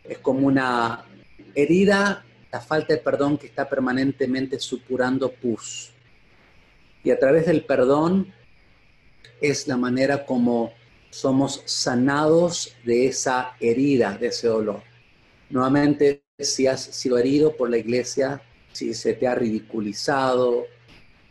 [0.03, 1.05] Es como una
[1.53, 5.91] herida, la falta de perdón que está permanentemente supurando pus.
[7.03, 8.33] Y a través del perdón
[9.41, 10.71] es la manera como
[11.09, 14.81] somos sanados de esa herida, de ese dolor.
[15.49, 18.41] Nuevamente, si has sido herido por la iglesia,
[18.77, 20.67] si se te ha ridiculizado,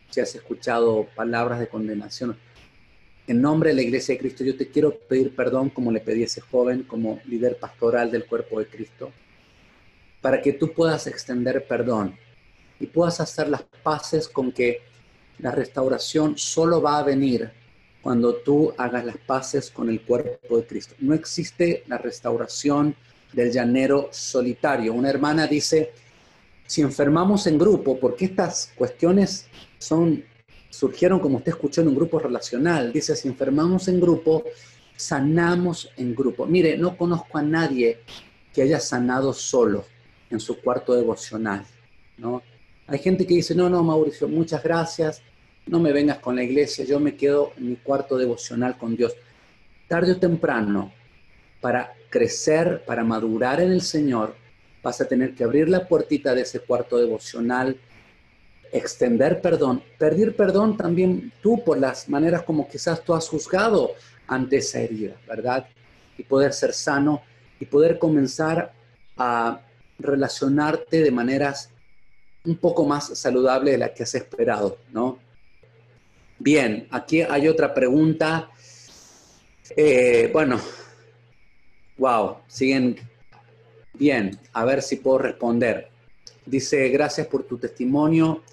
[0.09, 2.37] si has escuchado palabras de condenación,
[3.25, 6.23] en nombre de la iglesia de Cristo, yo te quiero pedir perdón como le pedí
[6.23, 9.13] a ese joven, como líder pastoral del cuerpo de Cristo,
[10.21, 12.17] para que tú puedas extender perdón
[12.81, 14.81] y puedas hacer las paces con que
[15.39, 17.49] la restauración solo va a venir
[18.01, 20.95] cuando tú hagas las paces con el cuerpo de Cristo.
[20.99, 22.93] No existe la restauración
[23.31, 24.93] del llanero solitario.
[24.93, 25.93] Una hermana dice,
[26.67, 29.47] si enfermamos en grupo, porque estas cuestiones
[29.79, 30.23] son,
[30.69, 32.91] surgieron, como usted escuchó, en un grupo relacional.
[32.93, 34.43] Dice, si enfermamos en grupo,
[34.95, 36.45] sanamos en grupo.
[36.45, 37.99] Mire, no conozco a nadie
[38.53, 39.85] que haya sanado solo
[40.29, 41.65] en su cuarto devocional,
[42.17, 42.43] ¿no?
[42.87, 45.21] Hay gente que dice, no, no, Mauricio, muchas gracias,
[45.65, 49.13] no me vengas con la iglesia, yo me quedo en mi cuarto devocional con Dios.
[49.87, 50.93] Tarde o temprano,
[51.61, 54.35] para crecer, para madurar en el Señor,
[54.87, 57.77] vas a tener que abrir la puertita de ese cuarto devocional,
[58.71, 63.91] extender perdón, pedir perdón también tú por las maneras como quizás tú has juzgado
[64.27, 65.67] ante esa herida, ¿verdad?
[66.17, 67.21] Y poder ser sano
[67.59, 68.71] y poder comenzar
[69.17, 69.59] a
[69.99, 71.69] relacionarte de maneras
[72.45, 75.19] un poco más saludables de las que has esperado, ¿no?
[76.39, 78.49] Bien, aquí hay otra pregunta.
[79.75, 80.61] Eh, bueno,
[81.97, 82.95] wow, siguen
[83.97, 85.89] bien, a ver si puedo responder.
[86.45, 88.43] Dice, gracias por tu testimonio.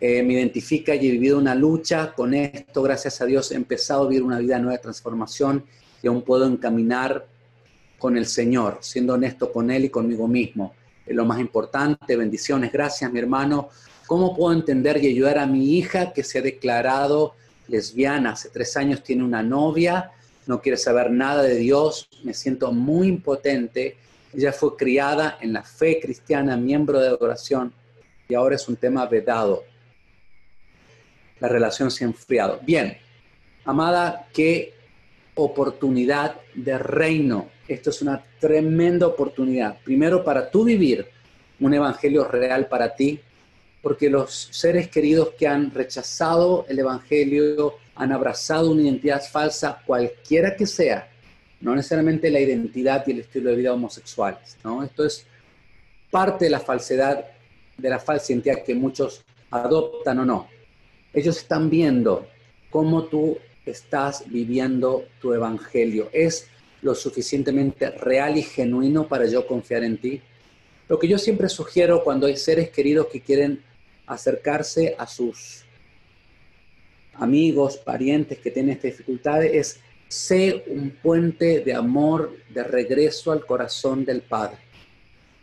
[0.00, 2.82] Eh, me identifica y he vivido una lucha con esto.
[2.82, 5.64] Gracias a Dios he empezado a vivir una vida nueva de transformación
[6.02, 7.26] y aún puedo encaminar
[7.98, 10.74] con el Señor, siendo honesto con Él y conmigo mismo.
[11.06, 12.16] Es lo más importante.
[12.16, 12.72] Bendiciones.
[12.72, 13.68] Gracias, mi hermano.
[14.08, 17.34] ¿Cómo puedo entender y ayudar a mi hija que se ha declarado
[17.68, 18.32] lesbiana?
[18.32, 20.10] Hace tres años tiene una novia,
[20.48, 22.08] no quiere saber nada de Dios.
[22.24, 23.96] Me siento muy impotente.
[24.34, 27.72] Ella fue criada en la fe cristiana, miembro de adoración,
[28.28, 29.64] y ahora es un tema vedado
[31.42, 32.60] la relación se ha enfriado.
[32.62, 32.96] Bien,
[33.64, 34.74] amada, qué
[35.34, 37.48] oportunidad de reino.
[37.66, 39.76] Esto es una tremenda oportunidad.
[39.82, 41.04] Primero, para tú vivir
[41.58, 43.18] un evangelio real para ti,
[43.82, 50.54] porque los seres queridos que han rechazado el evangelio, han abrazado una identidad falsa, cualquiera
[50.54, 51.10] que sea,
[51.62, 54.82] no necesariamente la identidad y el estilo de vida homosexuales, ¿no?
[54.82, 55.24] Esto es
[56.10, 57.24] parte de la falsedad,
[57.78, 60.48] de la falsa identidad que muchos adoptan o no.
[61.14, 62.26] Ellos están viendo
[62.68, 66.10] cómo tú estás viviendo tu evangelio.
[66.12, 66.48] ¿Es
[66.82, 70.20] lo suficientemente real y genuino para yo confiar en ti?
[70.88, 73.62] Lo que yo siempre sugiero cuando hay seres queridos que quieren
[74.06, 75.64] acercarse a sus
[77.14, 79.78] amigos, parientes que tienen esta dificultad es
[80.12, 84.58] sé un puente de amor de regreso al corazón del Padre.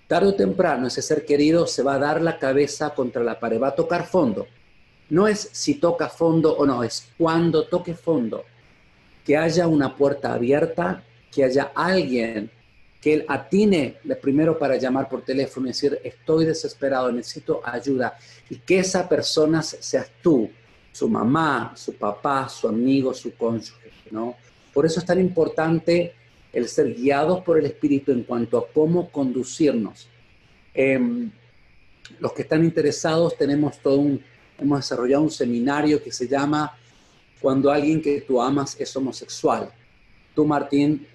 [0.07, 3.59] Tarde o temprano ese ser querido se va a dar la cabeza contra la pared,
[3.61, 4.47] va a tocar fondo
[5.09, 8.45] no es si toca fondo o no, es cuando toque fondo,
[9.25, 12.49] que haya una puerta abierta, que haya alguien
[13.01, 18.17] que él atine primero para llamar por teléfono y decir, estoy desesperado, necesito ayuda,
[18.49, 20.49] y que esa persona seas tú,
[20.91, 24.35] su mamá, su papá, su amigo, su cónyuge, ¿no?
[24.80, 26.14] Por eso es tan importante
[26.53, 30.07] el ser guiados por el Espíritu en cuanto a cómo conducirnos.
[30.73, 31.30] Em,
[32.18, 34.23] los que están interesados tenemos todo un
[34.57, 36.77] hemos desarrollado un seminario que se llama
[37.41, 39.69] Cuando alguien que tú amas es homosexual.
[40.34, 41.06] Tú, Martín,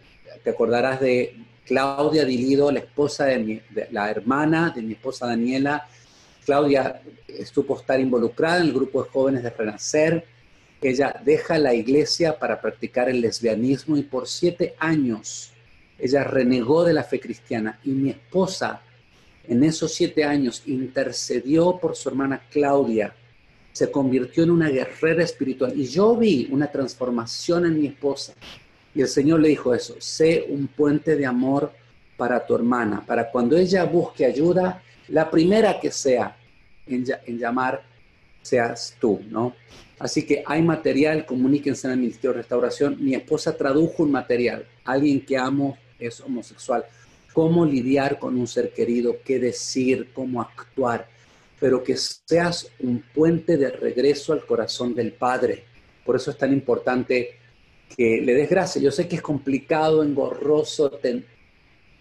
[0.43, 1.35] te acordarás de
[1.65, 3.63] Claudia Dilido, la esposa de,
[3.93, 5.89] la hermana de mi esposa Daniela.
[6.45, 10.34] Claudia estuvo estar involucrada en el grupo de jóvenes de Renacer.
[10.85, 15.53] Ella deja la iglesia para practicar el lesbianismo y por siete años
[15.99, 18.83] ella renegó de la fe cristiana y mi esposa
[19.49, 23.15] en esos siete años intercedió por su hermana Claudia
[23.75, 25.73] se convirtió en una guerrera espiritual.
[25.77, 28.33] Y yo vi una transformación en mi esposa.
[28.95, 31.73] Y el Señor le dijo eso, sé un puente de amor
[32.17, 36.37] para tu hermana, para cuando ella busque ayuda, la primera que sea
[36.87, 37.05] en,
[37.37, 37.83] llamar
[38.43, 39.57] seas tú, ¿no?
[39.99, 42.97] Así que hay material, comuníquense en el Ministerio de Restauración.
[43.01, 46.85] Mi esposa tradujo un material, alguien que amo es homosexual.
[47.33, 51.09] Cómo lidiar con un ser querido, qué decir, cómo actuar
[51.65, 55.65] pero que seas un puente de regreso al corazón del Padre.
[56.05, 57.39] Por eso es tan importante
[57.97, 58.83] que le des gracia.
[58.83, 61.25] Yo sé que es complicado, engorroso, ten,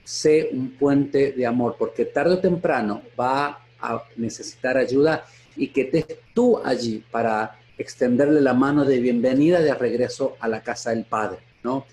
[0.03, 5.23] sé un puente de amor, porque tarde o temprano va a necesitar ayuda
[5.55, 10.61] y que estés tú allí para extenderle la mano de bienvenida de regreso a la
[10.61, 11.85] casa del Padre, ¿no?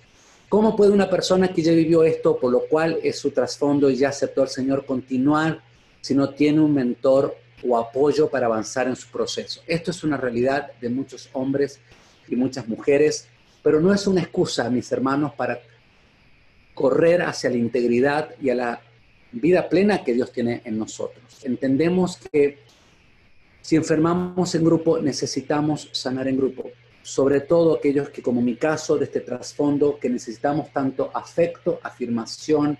[0.49, 3.97] ¿Cómo puede una persona que ya vivió esto, por lo cual es su trasfondo y
[3.97, 5.63] ya aceptó al Señor, continuar
[6.01, 7.37] si no tiene un mentor
[7.67, 9.63] o apoyo para avanzar en su proceso.
[9.67, 11.79] Esto es una realidad de muchos hombres
[12.27, 13.29] y muchas mujeres,
[13.63, 15.61] pero no es una excusa, mis hermanos, para
[16.75, 18.81] correr hacia la integridad y a la
[19.33, 21.45] vida plena que Dios tiene en nosotros.
[21.45, 22.59] Entendemos que
[23.63, 26.71] si enfermamos en grupo, necesitamos sanar en grupo.
[27.03, 32.79] Sobre todo aquellos que, como mi caso, de este trasfondo, que necesitamos tanto afecto, afirmación,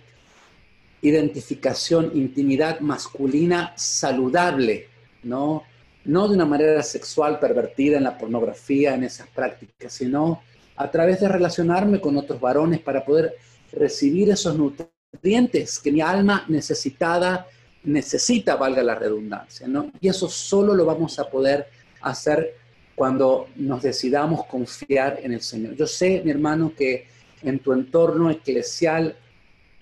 [1.03, 4.89] identificación, intimidad masculina saludable,
[5.23, 5.65] ¿no?
[6.05, 10.43] no de una manera sexual pervertida en la pornografía, en esas prácticas, sino
[10.77, 13.35] a través de relacionarme con otros varones para poder
[13.73, 17.47] recibir esos nutrientes que mi alma necesitada
[17.85, 19.91] necesita, valga la redundancia, ¿no?
[20.01, 21.67] Y eso solo lo vamos a poder
[22.03, 22.57] hacer
[22.95, 25.75] cuando nos decidamos confiar en el Señor.
[25.75, 27.07] Yo sé, mi hermano, que
[27.43, 29.17] en tu entorno eclesial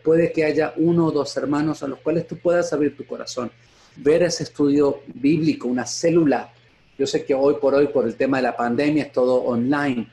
[0.05, 3.51] puede que haya uno o dos hermanos a los cuales tú puedas abrir tu corazón,
[3.97, 6.53] ver ese estudio bíblico, una célula.
[6.97, 10.09] Yo sé que hoy por hoy, por el tema de la pandemia, es todo online.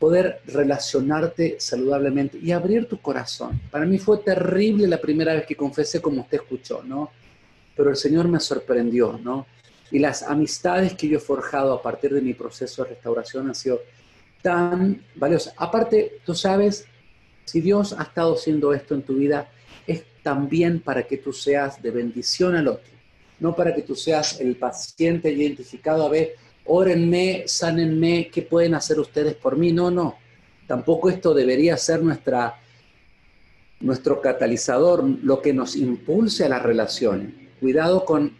[0.00, 3.60] Poder relacionarte saludablemente y abrir tu corazón.
[3.70, 7.10] Para mí fue terrible la primera vez que confesé como usted escuchó, ¿no?
[7.76, 9.46] Pero el Señor me sorprendió, ¿no?
[9.92, 13.54] Y las amistades que yo he forjado a partir de mi proceso de restauración han
[13.54, 13.80] sido
[14.42, 15.54] tan valiosas.
[15.56, 16.86] Aparte, tú sabes,
[17.44, 19.50] si Dios ha estado haciendo esto en tu vida,
[19.86, 22.92] es también para que tú seas de bendición al otro,
[23.38, 26.36] no para que tú seas el paciente identificado a ver,
[26.72, 29.72] órenme, sánenme, ¿qué pueden hacer ustedes por mí?
[29.72, 30.16] No, no.
[30.68, 32.60] Tampoco esto debería ser nuestra,
[33.80, 37.32] nuestro catalizador, lo que nos impulse a las relaciones.
[37.58, 38.36] Cuidado con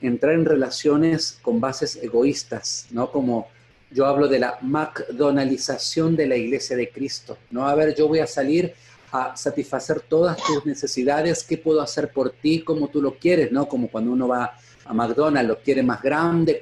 [0.00, 3.12] entrar en relaciones con bases egoístas, ¿no?
[3.12, 3.48] Como
[3.90, 7.68] yo hablo de la McDonaldización de la iglesia de Cristo, ¿no?
[7.68, 8.72] A ver, yo voy a salir
[9.12, 13.68] a satisfacer todas tus necesidades, ¿qué puedo hacer por ti como tú lo quieres, ¿no?
[13.68, 14.54] Como cuando uno va
[14.86, 16.58] a McDonald's, lo quiere más grande,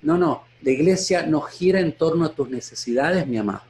[0.00, 3.62] no, no, la iglesia no gira en torno a tus necesidades, mi amado.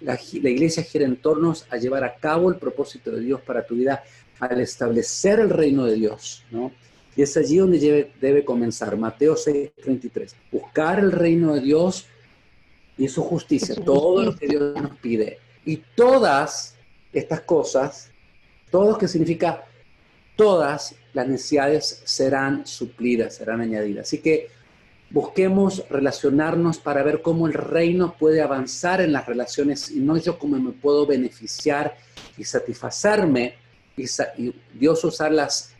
[0.00, 3.66] La, la iglesia gira en torno a llevar a cabo el propósito de Dios para
[3.66, 4.02] tu vida,
[4.40, 6.72] al establecer el reino de Dios, ¿no?
[7.16, 8.96] Y es allí donde debe, comenzar.
[8.96, 10.34] Mateo 6:33.
[10.52, 12.06] Buscar el reino de Dios
[12.96, 15.40] y su justicia, todo lo que Dios nos pide.
[15.64, 16.76] Y todas
[17.12, 18.12] estas cosas,
[18.70, 19.64] todo que significa
[20.36, 24.06] todas las necesidades serán suplidas, serán añadidas.
[24.06, 24.50] Así que
[25.10, 30.38] busquemos relacionarnos para ver cómo el reino puede avanzar en las relaciones y no yo
[30.38, 31.96] cómo me puedo beneficiar
[32.36, 33.54] y satisfacerme
[33.96, 34.04] y,
[34.36, 35.74] y Dios usar las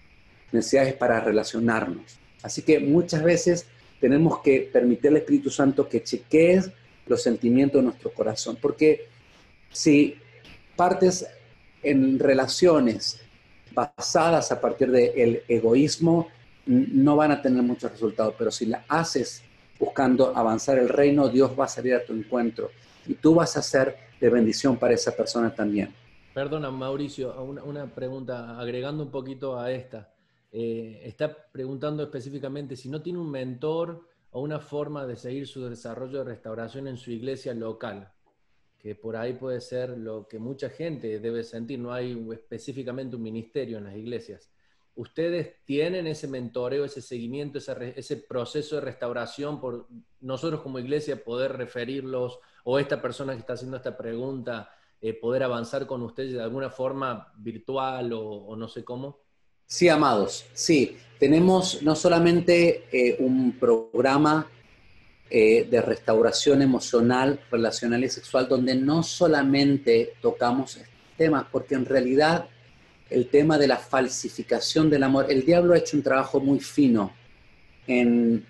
[0.53, 2.19] necesidades para relacionarnos.
[2.43, 3.67] Así que muchas veces
[4.01, 6.63] tenemos que permitir al Espíritu Santo que chequee
[7.07, 9.09] los sentimientos de nuestro corazón, porque
[9.71, 10.17] si
[10.77, 11.27] partes
[11.83, 13.21] en relaciones
[13.73, 16.29] basadas a partir del egoísmo,
[16.69, 19.43] no van a tener muchos resultados, pero si la haces
[19.79, 22.71] buscando avanzar el reino, Dios va a salir a tu encuentro
[23.07, 25.95] y tú vas a ser de bendición para esa persona también.
[26.35, 30.13] Perdona, Mauricio, una, pregunta, agregando un poquito a esta.
[30.53, 35.65] Eh, está preguntando específicamente si no tiene un mentor o una forma de seguir su
[35.65, 38.13] desarrollo de restauración en su iglesia local,
[38.79, 43.23] que por ahí puede ser lo que mucha gente debe sentir, no hay específicamente un
[43.23, 44.51] ministerio en las iglesias.
[44.99, 49.89] ¿Ustedes tienen ese mentoreo, ese seguimiento, ese, proceso de restauración por
[50.21, 54.71] nosotros como iglesia poder referirlos o esta persona que está haciendo esta pregunta,
[55.01, 59.21] eh, poder avanzar con ustedes de alguna forma virtual o no sé cómo?
[59.71, 60.97] Sí, amados, sí.
[61.19, 64.51] Tenemos no solamente eh, un programa
[65.29, 70.81] eh, de restauración emocional, relacional y sexual, donde no solamente tocamos
[71.19, 72.49] temas, porque en realidad
[73.11, 77.13] el tema de la falsificación del amor, el diablo ha hecho un trabajo muy fino
[77.87, 78.45] en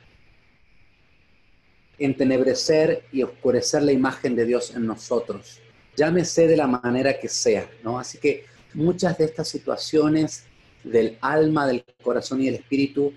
[1.99, 5.61] entenebrecer y oscurecer la imagen de Dios en nosotros.
[5.97, 7.99] Llámese de la manera que sea, ¿no?
[7.99, 8.45] Así que
[8.75, 10.45] muchas de estas situaciones
[10.85, 13.13] del alma, del corazón y del espíritu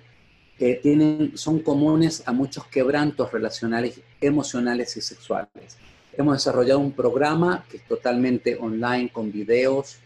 [0.57, 5.77] que tienen, son comunes a muchos quebrantos relacionales, emocionales y sexuales.
[6.13, 9.97] Hemos desarrollado un programa que es totalmente online, con videos,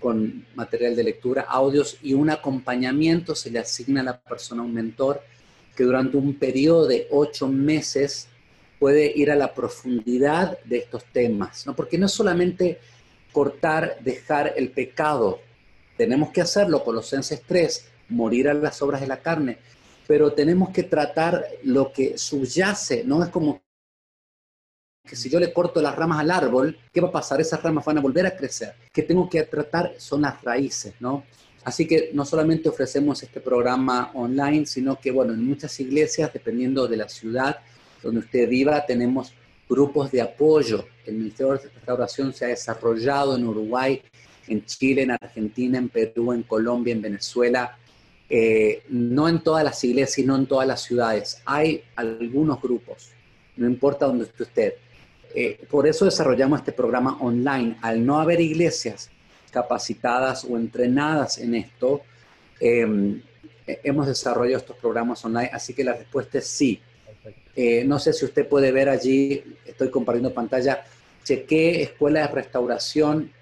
[0.00, 3.34] con material de lectura, audios y un acompañamiento.
[3.34, 5.22] Se le asigna a la persona un mentor
[5.74, 8.28] que durante un periodo de ocho meses
[8.78, 11.74] puede ir a la profundidad de estos temas, ¿no?
[11.74, 12.78] porque no es solamente
[13.32, 15.40] cortar, dejar el pecado,
[15.96, 19.58] tenemos que hacerlo, Colosenses 3, morir a las obras de la carne,
[20.06, 23.62] pero tenemos que tratar lo que subyace, no es como
[25.06, 27.40] que si yo le corto las ramas al árbol, ¿qué va a pasar?
[27.40, 28.74] Esas ramas van a volver a crecer.
[28.92, 31.24] Que tengo que tratar son las raíces, ¿no?
[31.64, 36.86] Así que no solamente ofrecemos este programa online, sino que, bueno, en muchas iglesias, dependiendo
[36.86, 37.58] de la ciudad
[38.02, 39.32] donde usted viva, tenemos
[39.68, 40.86] grupos de apoyo.
[41.04, 44.02] El Ministerio de Restauración se ha desarrollado en Uruguay
[44.48, 47.76] en Chile, en Argentina, en Perú, en Colombia, en Venezuela,
[48.28, 51.42] eh, no en todas las iglesias, sino en todas las ciudades.
[51.44, 53.10] Hay algunos grupos,
[53.56, 54.74] no importa dónde esté usted.
[55.34, 57.76] Eh, por eso desarrollamos este programa online.
[57.82, 59.10] Al no haber iglesias
[59.50, 62.02] capacitadas o entrenadas en esto,
[62.60, 63.22] em,
[63.66, 66.80] eh, hemos desarrollado estos programas online, así que la respuesta es sí.
[67.54, 70.84] Eh, no sé si usted puede ver allí, estoy compartiendo pantalla,
[71.24, 73.32] chequé Escuela de Restauración,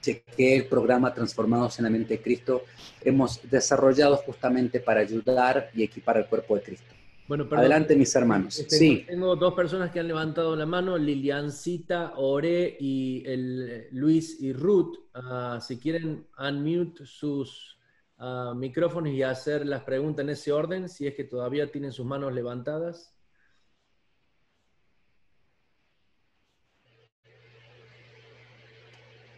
[0.00, 2.64] chequé el programa Transformados en la Mente de Cristo.
[3.02, 6.94] Hemos desarrollado justamente para ayudar y equipar al cuerpo de Cristo.
[7.30, 8.56] Bueno, Adelante, mis hermanos.
[8.56, 9.04] Tengo, sí.
[9.06, 14.96] Tengo dos personas que han levantado la mano, Liliancita Ore y el, Luis y Ruth.
[15.14, 17.78] Ah, si quieren, unmute sus
[18.18, 22.04] uh, micrófonos y hacer las preguntas en ese orden, si es que todavía tienen sus
[22.04, 23.16] manos levantadas.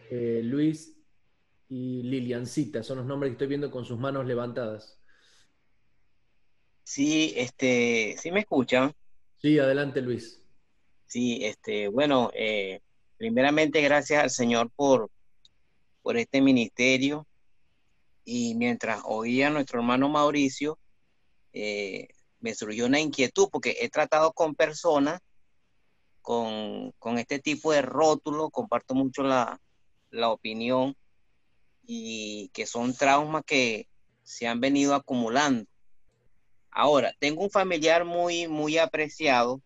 [0.09, 0.99] Eh, Luis
[1.69, 5.02] y Liliancita son los nombres que estoy viendo con sus manos levantadas.
[6.83, 8.93] Sí, este, sí me escuchan.
[9.41, 10.41] Sí, adelante Luis.
[11.07, 12.81] Sí, este, bueno, eh,
[13.17, 15.09] primeramente gracias al Señor por,
[16.01, 17.27] por este ministerio.
[18.25, 20.79] Y mientras oía a nuestro hermano Mauricio,
[21.51, 22.07] eh,
[22.39, 25.21] me surgió una inquietud porque he tratado con personas
[26.21, 29.59] con, con este tipo de rótulo, comparto mucho la,
[30.09, 30.95] la opinión
[31.85, 33.87] y que son traumas que
[34.23, 35.69] se han venido acumulando.
[36.75, 39.61] Ahora, tengo un familiar muy, muy apreciado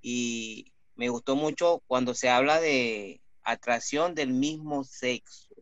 [0.00, 5.54] y me gustó mucho cuando se habla de atracción del mismo sexo.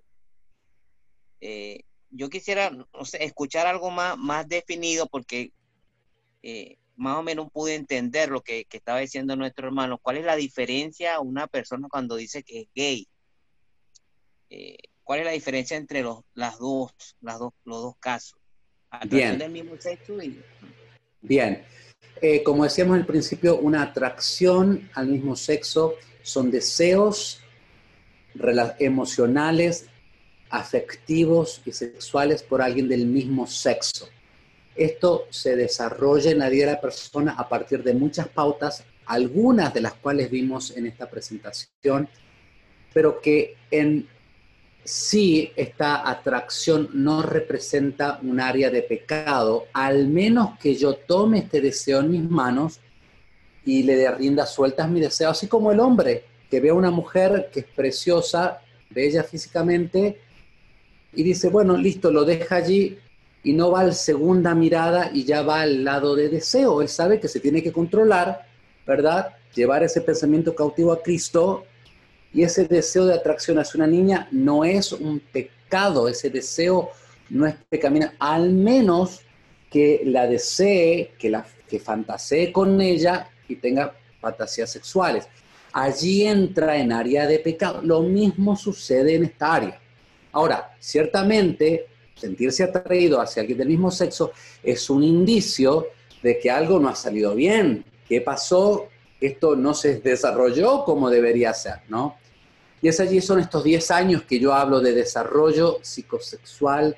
[1.40, 1.80] Eh,
[2.10, 2.70] yo quisiera
[3.18, 5.52] escuchar algo más, más definido porque
[6.42, 9.98] eh, más o menos pude entender lo que, estaba diciendo nuestro hermano.
[9.98, 13.09] ¿Cuál es la diferencia una persona cuando dice que es gay?
[14.50, 18.38] Eh, ¿Cuál es la diferencia entre los, las dos, las los dos casos?
[19.06, 19.39] Bien.
[21.20, 21.62] Bien.
[22.20, 27.40] Eh, como decíamos al principio, una atracción al mismo sexo son deseos
[28.78, 29.86] emocionales,
[30.51, 34.09] afectivos y sexuales por alguien del mismo sexo.
[34.74, 39.74] Esto se desarrolla en la vida de la persona a partir de muchas pautas, algunas
[39.74, 42.09] de las cuales vimos en esta presentación,
[42.93, 44.09] pero que en
[44.89, 51.60] si esta atracción no representa un área de pecado, al menos que yo tome este
[51.60, 52.81] deseo en mis manos
[53.66, 56.74] y le dé rienda suelta a mi deseo, así como el hombre que ve a
[56.74, 60.23] una mujer que es preciosa, bella físicamente,
[61.12, 62.97] y dice, bueno, listo, lo deja allí
[63.44, 66.81] y no va a segunda mirada y ya va al lado de deseo.
[66.81, 68.47] Él sabe que se tiene que controlar,
[68.86, 69.36] ¿verdad?
[69.55, 71.66] Llevar ese pensamiento cautivo a Cristo
[72.32, 76.90] y ese deseo de atracción hacia una niña no es un pecado, ese deseo
[77.30, 79.20] no es pecamino, al menos
[79.70, 85.28] que la desee, que, la, que fantasee con ella y tenga fantasías sexuales.
[85.72, 87.82] Allí entra en área de pecado.
[87.82, 89.80] Lo mismo sucede en esta área.
[90.32, 94.32] Ahora, ciertamente, sentirse atraído hacia alguien del mismo sexo
[94.62, 95.88] es un indicio
[96.22, 97.84] de que algo no ha salido bien.
[98.09, 98.88] ¿Qué pasó?
[99.20, 102.16] Esto no se desarrolló como debería ser, ¿no?
[102.80, 106.96] Y es allí, son estos 10 años que yo hablo de desarrollo psicosexual,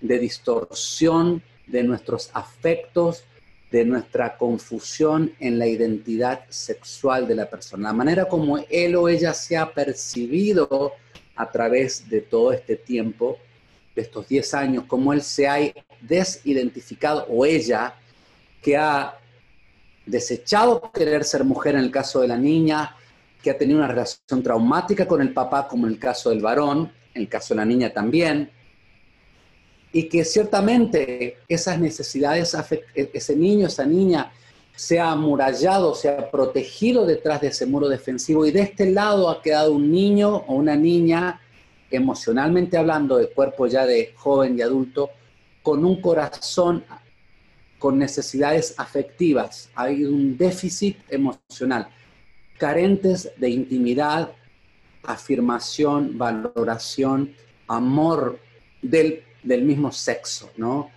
[0.00, 3.24] de distorsión de nuestros afectos,
[3.70, 9.08] de nuestra confusión en la identidad sexual de la persona, la manera como él o
[9.08, 10.92] ella se ha percibido
[11.34, 13.38] a través de todo este tiempo,
[13.94, 15.56] de estos 10 años, como él se ha
[16.00, 17.94] desidentificado o ella
[18.60, 19.18] que ha
[20.06, 22.96] desechado querer ser mujer en el caso de la niña,
[23.42, 26.90] que ha tenido una relación traumática con el papá, como en el caso del varón,
[27.14, 28.50] en el caso de la niña también,
[29.92, 32.54] y que ciertamente esas necesidades,
[32.94, 34.32] e-, ese niño, esa niña,
[34.74, 39.28] se ha amurallado, se ha protegido detrás de ese muro defensivo y de este lado
[39.28, 41.40] ha quedado un niño o una niña,
[41.90, 45.10] emocionalmente hablando, de cuerpo ya de joven y adulto,
[45.62, 46.84] con un corazón
[47.82, 51.88] con necesidades afectivas, hay un déficit emocional,
[52.56, 54.30] carentes de intimidad,
[55.02, 57.34] afirmación, valoración,
[57.66, 58.38] amor
[58.80, 60.92] del, del mismo sexo, ¿no?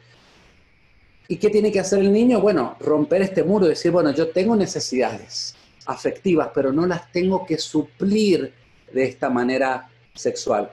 [1.28, 2.40] ¿Y qué tiene que hacer el niño?
[2.40, 5.56] Bueno, romper este muro y decir, bueno, yo tengo necesidades
[5.88, 8.54] afectivas, pero no las tengo que suplir
[8.94, 10.72] de esta manera sexual.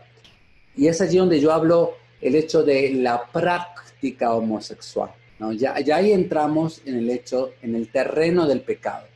[0.76, 5.10] Y es allí donde yo hablo el hecho de la práctica homosexual.
[5.50, 9.06] Ya, ahí entramos en el hecho, en el terreno del pecado.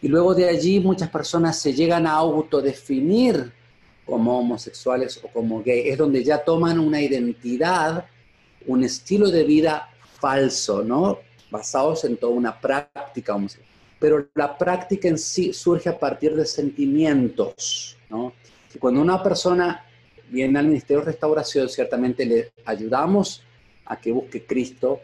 [0.00, 3.52] Y luego de allí muchas personas se llegan a autodefinir
[4.06, 5.88] como homosexuales o como gay.
[5.88, 8.06] Es donde ya toman una identidad,
[8.66, 9.90] un estilo de vida
[10.20, 11.18] falso, ¿no?
[11.50, 13.36] Basados en toda una práctica.
[13.98, 18.32] Pero la práctica en sí surge a partir de sentimientos, ¿no?
[18.74, 19.84] Y cuando una persona
[20.30, 23.42] viene al Ministerio de Restauración, ciertamente le ayudamos
[23.86, 25.00] a que busque Cristo,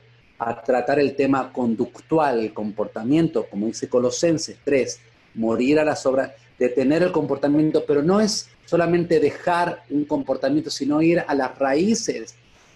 [0.48, 5.01] a tratar el tema conductual, el comportamiento, como dice Colosenses 3,
[5.35, 11.02] morir a las obras, detener el comportamiento, pero no es solamente dejar un comportamiento, sino
[11.02, 12.35] ir a las raíces,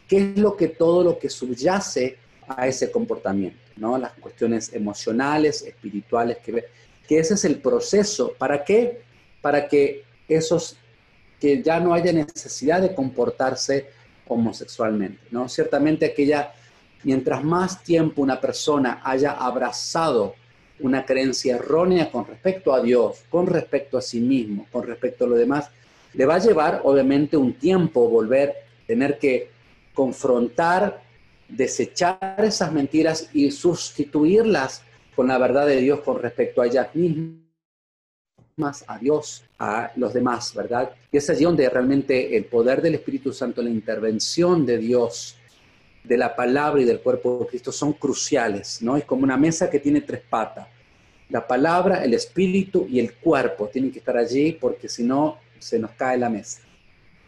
[0.08, 2.18] qué es lo que todo lo que subyace
[2.48, 3.98] a ese comportamiento, ¿no?
[3.98, 6.64] Las cuestiones emocionales, espirituales, que,
[7.08, 8.32] que ese es el proceso.
[8.38, 9.02] ¿Para qué?
[9.40, 10.76] Para que esos,
[11.40, 13.86] que ya no haya necesidad de comportarse
[14.28, 15.48] homosexualmente, ¿no?
[15.48, 16.52] Ciertamente aquella,
[17.06, 20.34] mientras más tiempo una persona haya abrazado
[20.80, 25.28] una creencia errónea con respecto a Dios, con respecto a sí mismo, con respecto a
[25.28, 25.70] lo demás,
[26.14, 28.54] le va a llevar obviamente un tiempo volver,
[28.88, 29.50] tener que
[29.94, 31.00] confrontar,
[31.48, 34.82] desechar esas mentiras y sustituirlas
[35.14, 40.52] con la verdad de Dios con respecto a ellas mismas, a Dios, a los demás,
[40.56, 40.90] ¿verdad?
[41.12, 45.35] Y es allí donde realmente el poder del Espíritu Santo, la intervención de Dios,
[46.06, 48.96] de la palabra y del cuerpo de Cristo son cruciales, ¿no?
[48.96, 50.68] Es como una mesa que tiene tres patas.
[51.28, 55.78] La palabra, el espíritu y el cuerpo tienen que estar allí porque si no se
[55.78, 56.62] nos cae la mesa.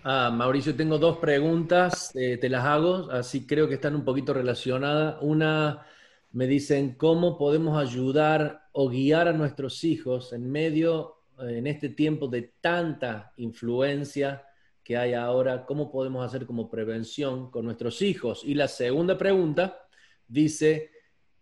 [0.05, 4.33] Ah, Mauricio, tengo dos preguntas, eh, te las hago, así creo que están un poquito
[4.33, 5.17] relacionadas.
[5.21, 5.85] Una,
[6.33, 12.29] me dicen, ¿cómo podemos ayudar o guiar a nuestros hijos en medio, en este tiempo
[12.29, 14.45] de tanta influencia
[14.89, 15.67] que hay ahora?
[15.67, 18.43] ¿Cómo podemos hacer como prevención con nuestros hijos?
[18.43, 19.87] Y la segunda pregunta
[20.27, 20.91] dice,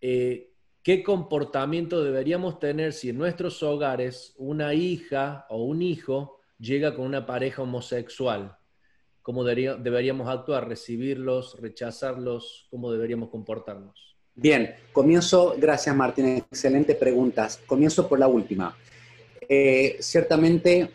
[0.00, 0.50] eh,
[0.82, 7.06] ¿qué comportamiento deberíamos tener si en nuestros hogares una hija o un hijo llega con
[7.06, 8.56] una pareja homosexual,
[9.22, 10.66] ¿cómo deberíamos actuar?
[10.66, 12.66] ¿Recibirlos, rechazarlos?
[12.68, 14.16] ¿Cómo deberíamos comportarnos?
[14.34, 17.62] Bien, comienzo, gracias Martín, excelente preguntas.
[17.64, 18.76] Comienzo por la última.
[19.48, 20.90] Eh, ciertamente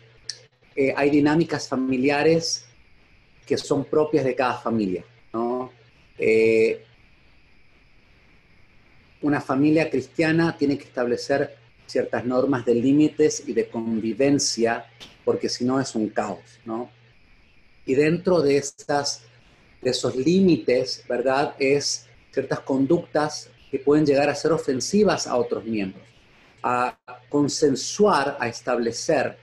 [0.74, 2.66] eh, hay dinámicas familiares
[3.46, 5.04] que son propias de cada familia.
[6.18, 6.84] Eh,
[9.22, 14.86] una familia cristiana tiene que establecer ciertas normas de límites y de convivencia
[15.24, 16.90] porque si no es un caos, ¿no?
[17.84, 19.22] Y dentro de, estas,
[19.80, 21.54] de esos límites, ¿verdad?
[21.58, 26.04] Es ciertas conductas que pueden llegar a ser ofensivas a otros miembros,
[26.62, 29.36] a consensuar, a establecer,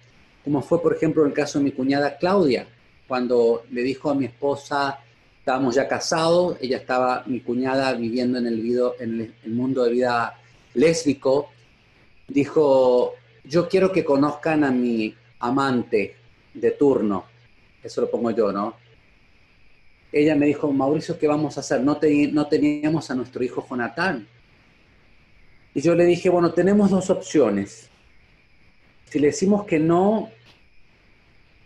[0.43, 2.67] como fue por ejemplo el caso de mi cuñada Claudia,
[3.07, 4.99] cuando le dijo a mi esposa,
[5.39, 10.39] estábamos ya casados, ella estaba, mi cuñada, viviendo en el, mundo de vida
[10.75, 11.49] lésbico,
[12.27, 16.15] dijo, yo quiero que conozcan a mi amante
[16.53, 17.25] de turno,
[17.81, 18.75] eso lo pongo yo, ¿no?
[20.11, 21.81] Ella me dijo, Mauricio, ¿qué vamos a hacer?
[21.81, 24.27] No teníamos a nuestro hijo Jonathan.
[25.73, 27.88] Y yo le dije, bueno, tenemos dos opciones.
[29.09, 30.29] Si le decimos que no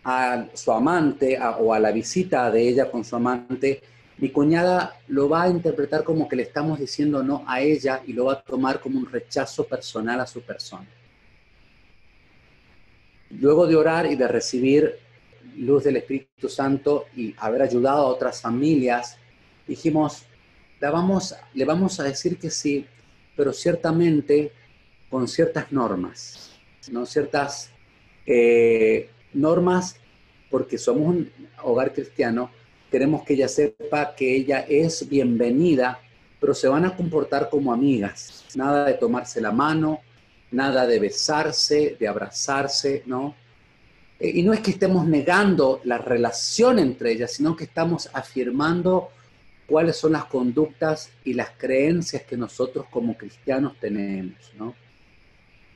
[0.02, 3.82] a su amante o a la visita de ella con su amante,
[4.18, 8.12] mi cuñada lo va a interpretar como que le estamos diciendo no a ella y
[8.12, 10.86] lo va a tomar como un rechazo personal a su persona.
[13.30, 14.98] Luego de orar y de recibir
[15.56, 19.18] luz del Espíritu Santo y haber ayudado a otras familias,
[19.66, 20.24] dijimos,
[20.80, 20.90] le
[21.64, 22.86] vamos, a decir que sí,
[23.36, 24.52] pero ciertamente
[25.10, 26.43] con ciertas normas,
[26.90, 27.06] ¿no?
[27.06, 27.70] Ciertas
[28.26, 29.96] eh, normas,
[30.50, 31.30] porque somos un
[31.62, 32.50] hogar cristiano,
[32.90, 36.00] queremos que ella sepa que ella es bienvenida,
[36.40, 38.44] pero se van a comportar como amigas.
[38.54, 40.00] Nada de tomarse la mano,
[40.50, 43.34] nada de besarse, de abrazarse, ¿no?
[44.20, 49.08] Eh, y no es que estemos negando la relación entre ellas, sino que estamos afirmando
[49.66, 54.74] cuáles son las conductas y las creencias que nosotros como cristianos tenemos, ¿no?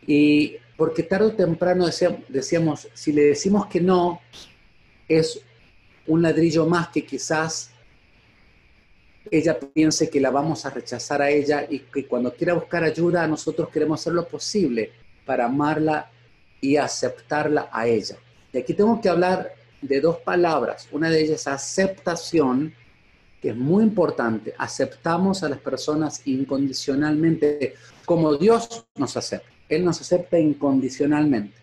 [0.06, 1.86] Y porque tarde o temprano
[2.28, 4.20] decíamos, si le decimos que no,
[5.08, 5.40] es
[6.06, 7.72] un ladrillo más que quizás
[9.28, 13.26] ella piense que la vamos a rechazar a ella y que cuando quiera buscar ayuda,
[13.26, 14.92] nosotros queremos hacer lo posible
[15.26, 16.12] para amarla
[16.60, 18.16] y aceptarla a ella.
[18.52, 19.52] Y aquí tengo que hablar
[19.82, 20.88] de dos palabras.
[20.92, 22.72] Una de ellas es aceptación,
[23.42, 24.54] que es muy importante.
[24.56, 27.74] Aceptamos a las personas incondicionalmente,
[28.04, 29.57] como Dios nos acepta.
[29.68, 31.56] Él nos acepta incondicionalmente.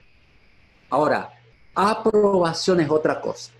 [0.90, 1.32] Ahora,
[1.74, 3.52] aprobación es otra cosa.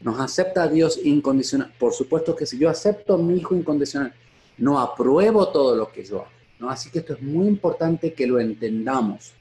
[0.00, 1.72] Nos acepta Dios incondicional.
[1.78, 4.12] Por supuesto que si yo acepto a mi hijo incondicional,
[4.58, 6.70] no apruebo todo lo que yo hago.
[6.70, 9.32] Así que esto es muy importante que lo entendamos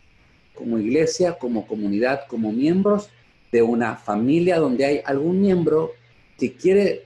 [0.53, 3.09] como iglesia, como comunidad, como miembros
[3.51, 5.91] de una familia donde hay algún miembro
[6.37, 7.05] que quiere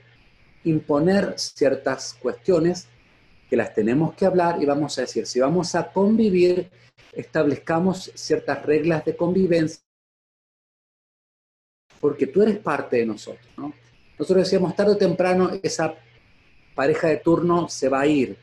[0.64, 2.88] imponer ciertas cuestiones
[3.48, 6.70] que las tenemos que hablar y vamos a decir, si vamos a convivir,
[7.12, 9.82] establezcamos ciertas reglas de convivencia
[12.00, 13.46] porque tú eres parte de nosotros.
[13.56, 13.74] ¿no?
[14.18, 15.94] Nosotros decíamos, tarde o temprano esa
[16.74, 18.36] pareja de turno se va a ir,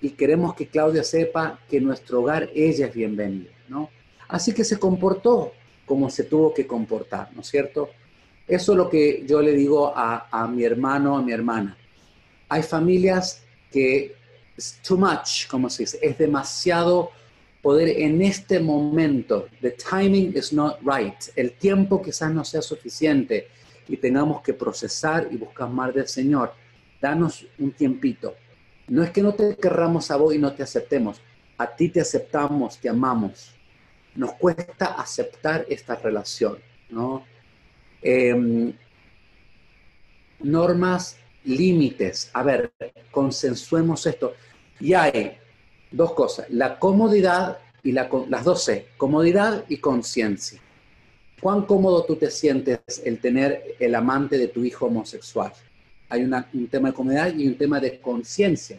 [0.00, 3.88] y queremos que Claudia sepa que nuestro hogar ella es bienvenida, ¿no?
[4.28, 5.52] Así que se comportó
[5.86, 7.88] como se tuvo que comportar, ¿no es cierto?
[8.46, 11.76] Eso es lo que yo le digo a, a mi hermano, a mi hermana.
[12.50, 14.14] Hay familias que
[14.56, 17.10] es too much, como se dice, es demasiado
[17.64, 19.48] poder en este momento.
[19.62, 21.16] The timing is not right.
[21.34, 23.48] El tiempo quizás no sea suficiente
[23.88, 26.52] y tengamos que procesar y buscar más del Señor.
[27.00, 28.34] Danos un tiempito.
[28.88, 31.22] No es que no te querramos a vos y no te aceptemos.
[31.56, 33.54] A ti te aceptamos, te amamos.
[34.14, 36.58] Nos cuesta aceptar esta relación,
[36.90, 37.24] ¿no?
[38.02, 38.74] Em,
[40.40, 42.30] normas, límites.
[42.34, 42.74] A ver,
[43.10, 44.34] consensuemos esto.
[44.80, 45.38] Y hay
[45.94, 50.60] dos cosas, la comodidad y la, las dos C, comodidad y conciencia.
[51.40, 55.52] ¿Cuán cómodo tú te sientes el tener el amante de tu hijo homosexual?
[56.08, 58.78] Hay un tema de comodidad y un tema de conciencia.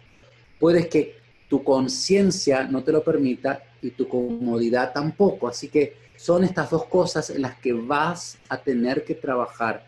[0.59, 1.15] Puedes que
[1.47, 5.47] tu conciencia no te lo permita y tu comodidad tampoco.
[5.47, 9.85] Así que son estas dos cosas en las que vas a tener que trabajar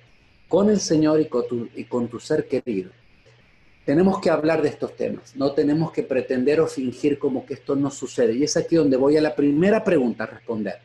[0.47, 2.91] con el Señor y con tu ser querido.
[3.87, 7.73] Tenemos que hablar de estos temas, no tenemos que pretender o fingir como que esto
[7.73, 8.33] no sucede.
[8.33, 10.75] Y es aquí donde voy a la primera pregunta a responder.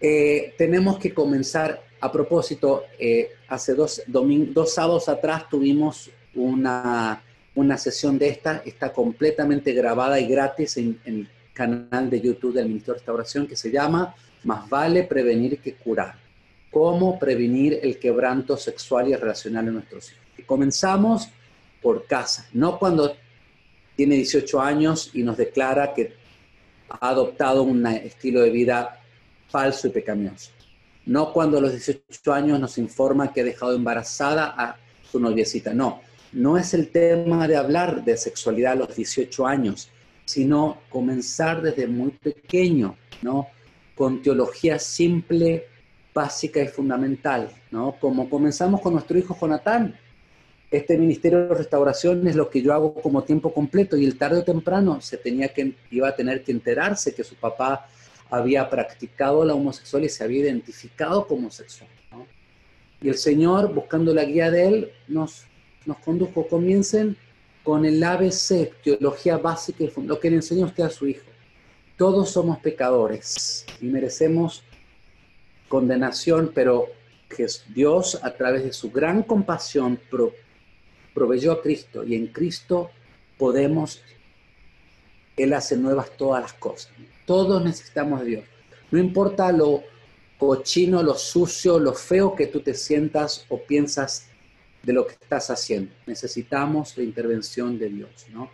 [0.00, 7.24] Eh, tenemos que comenzar, a propósito, eh, hace dos, dos sábados atrás tuvimos una,
[7.56, 12.54] una sesión de esta, está completamente grabada y gratis en, en el canal de YouTube
[12.54, 14.14] del Ministerio de Restauración que se llama
[14.44, 16.14] Más vale prevenir que curar.
[16.70, 20.23] Cómo prevenir el quebranto sexual y relacional en nuestros hijos.
[20.42, 21.28] Comenzamos
[21.80, 23.14] por casa, no cuando
[23.96, 26.14] tiene 18 años y nos declara que
[26.88, 29.00] ha adoptado un estilo de vida
[29.48, 30.50] falso y pecaminoso.
[31.06, 34.76] No cuando a los 18 años nos informa que ha dejado embarazada a
[35.10, 35.74] su noviecita.
[35.74, 36.00] No,
[36.32, 39.90] no es el tema de hablar de sexualidad a los 18 años,
[40.24, 43.48] sino comenzar desde muy pequeño, ¿no?
[43.94, 45.66] Con teología simple,
[46.12, 47.96] básica y fundamental, ¿no?
[48.00, 49.94] Como comenzamos con nuestro hijo Jonatán
[50.76, 54.40] este ministerio de restauración es lo que yo hago como tiempo completo y el tarde
[54.40, 57.86] o temprano se tenía que, iba a tener que enterarse que su papá
[58.30, 61.88] había practicado la homosexual y se había identificado como homosexual.
[63.00, 65.44] Y el Señor, buscando la guía de Él, nos,
[65.84, 66.48] nos condujo.
[66.48, 67.16] Comiencen
[67.62, 71.26] con el ABC, teología básica y lo que le enseñó usted a su hijo.
[71.96, 74.64] Todos somos pecadores y merecemos
[75.68, 76.88] condenación, pero
[77.28, 80.00] que Dios, a través de su gran compasión,
[81.14, 82.90] proveyó a Cristo y en Cristo
[83.38, 84.02] podemos,
[85.36, 86.92] Él hace nuevas todas las cosas.
[87.24, 88.44] Todos necesitamos de Dios.
[88.90, 89.82] No importa lo
[90.38, 94.26] cochino, lo sucio, lo feo que tú te sientas o piensas
[94.82, 95.92] de lo que estás haciendo.
[96.06, 98.50] Necesitamos la intervención de Dios, ¿no?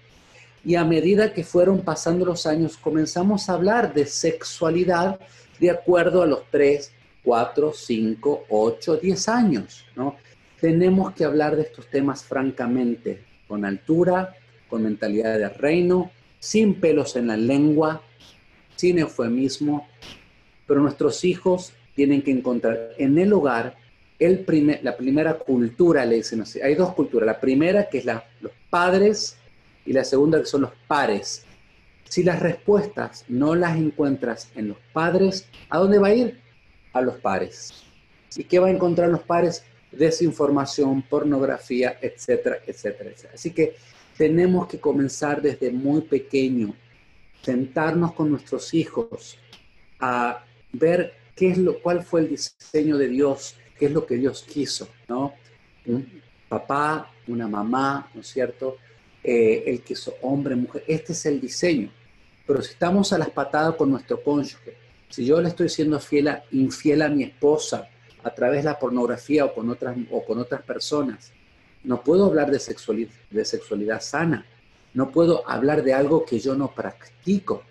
[0.65, 5.19] Y a medida que fueron pasando los años, comenzamos a hablar de sexualidad
[5.59, 6.93] de acuerdo a los 3,
[7.24, 10.16] 4, 5, 8, 10 años, ¿no?
[10.61, 14.35] Tenemos que hablar de estos temas francamente, con altura,
[14.69, 18.03] con mentalidad de reino, sin pelos en la lengua,
[18.77, 19.89] sin eufemismo,
[20.66, 23.77] pero nuestros hijos tienen que encontrar en el hogar
[24.19, 26.61] el primer, la primera cultura, le dicen así.
[26.61, 29.37] Hay dos culturas, la primera que es la, los padres
[29.85, 31.45] y la segunda que son los pares.
[32.05, 36.41] Si las respuestas no las encuentras en los padres, ¿a dónde va a ir?
[36.93, 37.85] A los pares.
[38.37, 39.65] ¿Y qué va a encontrar los pares?
[39.92, 43.34] Desinformación, pornografía, etcétera, etcétera, etcétera.
[43.34, 43.74] Así que
[44.16, 46.74] tenemos que comenzar desde muy pequeño,
[47.42, 49.38] sentarnos con nuestros hijos
[49.98, 54.16] a ver qué es lo, cuál fue el diseño de Dios, qué es lo que
[54.16, 55.34] Dios quiso, ¿no?
[55.86, 58.76] Un papá, una mamá, ¿no es cierto?
[59.22, 61.90] Eh, que es hombre, mujer, este es el diseño.
[62.46, 64.76] Pero si estamos a las patadas con nuestro cónyuge,
[65.08, 67.88] si yo le estoy siendo fiel infiel a mi esposa,
[68.22, 71.32] a través de la pornografía o con otras, o con otras personas.
[71.82, 74.47] No puedo hablar de sexualidad, de sexualidad sana.
[74.92, 77.62] No puedo hablar de algo que yo no practico.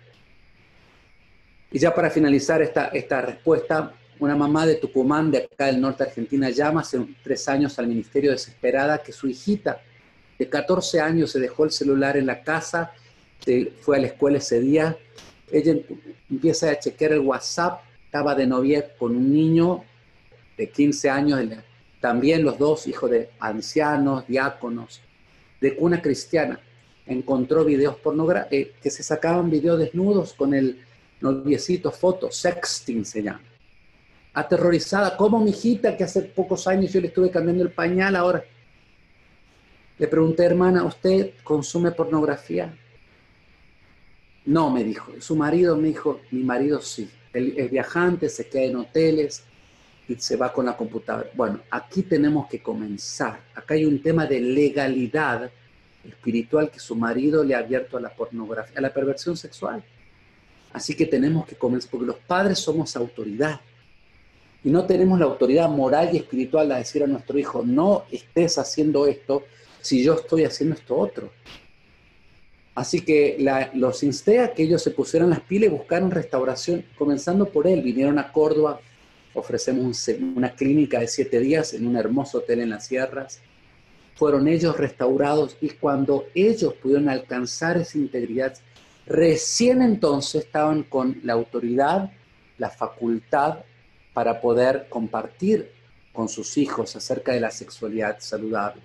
[1.70, 6.04] Y ya para finalizar esta, esta respuesta, una mamá de Tucumán, de acá del norte
[6.04, 9.80] de Argentina, llama hace tres años al ministerio desesperada que su hijita
[10.40, 12.92] de 14 años se dejó el celular en la casa,
[13.44, 14.96] se fue a la escuela ese día,
[15.52, 15.74] ella
[16.30, 19.84] empieza a chequear el WhatsApp, estaba de novia con un niño
[20.60, 21.40] de 15 años,
[22.02, 25.00] también los dos hijos de ancianos, diáconos,
[25.58, 26.60] de cuna cristiana,
[27.06, 30.78] encontró videos pornográficos, eh, que se sacaban videos desnudos con el
[31.22, 33.40] noviecito, fotos, sexting se llama.
[34.34, 38.44] Aterrorizada, como mi hijita, que hace pocos años yo le estuve cambiando el pañal ahora.
[39.98, 42.76] Le pregunté, hermana, ¿usted consume pornografía?
[44.44, 45.10] No, me dijo.
[45.20, 47.08] Su marido me dijo, mi marido sí.
[47.32, 49.44] Él es viajante, se queda en hoteles
[50.18, 51.30] se va con la computadora.
[51.34, 53.40] Bueno, aquí tenemos que comenzar.
[53.54, 55.50] Acá hay un tema de legalidad
[56.04, 59.84] espiritual que su marido le ha abierto a la pornografía, a la perversión sexual.
[60.72, 63.60] Así que tenemos que comenzar, porque los padres somos autoridad.
[64.62, 68.58] Y no tenemos la autoridad moral y espiritual de decir a nuestro hijo, no estés
[68.58, 69.44] haciendo esto
[69.80, 71.30] si yo estoy haciendo esto otro.
[72.74, 73.36] Así que
[73.74, 77.82] los insté a que ellos se pusieran las pilas y buscaran restauración, comenzando por él.
[77.82, 78.80] Vinieron a Córdoba,
[79.34, 83.40] ofrecemos una clínica de siete días en un hermoso hotel en las sierras.
[84.14, 88.54] Fueron ellos restaurados y cuando ellos pudieron alcanzar esa integridad,
[89.06, 92.10] recién entonces estaban con la autoridad,
[92.58, 93.60] la facultad
[94.12, 95.70] para poder compartir
[96.12, 98.82] con sus hijos acerca de la sexualidad saludable.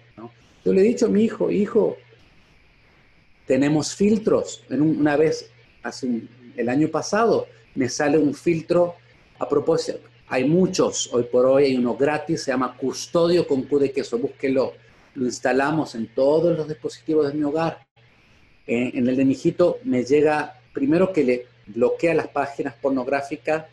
[0.63, 1.97] Yo le he dicho a mi hijo, hijo,
[3.45, 4.63] tenemos filtros.
[4.69, 5.51] En una vez,
[5.83, 6.23] hace
[6.55, 8.95] el año pasado, me sale un filtro
[9.37, 9.99] a propósito.
[10.27, 14.17] Hay muchos, hoy por hoy hay uno gratis, se llama Custodio con Q de queso,
[14.17, 14.73] búsquelo.
[15.13, 17.85] Lo instalamos en todos los dispositivos de mi hogar.
[18.65, 23.65] En, el de mi hijito me llega, primero que le bloquea las páginas pornográficas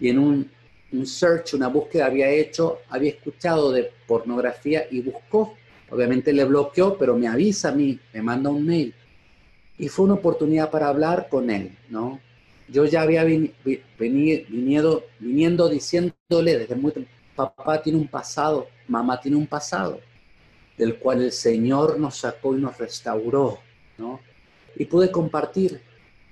[0.00, 0.50] y en un,
[0.92, 5.54] un search, una búsqueda había hecho, había escuchado de pornografía y buscó.
[5.90, 8.94] Obviamente le bloqueó, pero me avisa a mí, me manda un mail
[9.76, 12.20] y fue una oportunidad para hablar con él, ¿no?
[12.70, 16.92] Yo ya había venido, viniendo diciéndole desde muy
[17.34, 20.00] papá tiene un pasado, mamá tiene un pasado,
[20.76, 23.58] del cual el Señor nos sacó y nos restauró,
[23.98, 24.20] ¿no?
[24.76, 25.80] Y pude compartir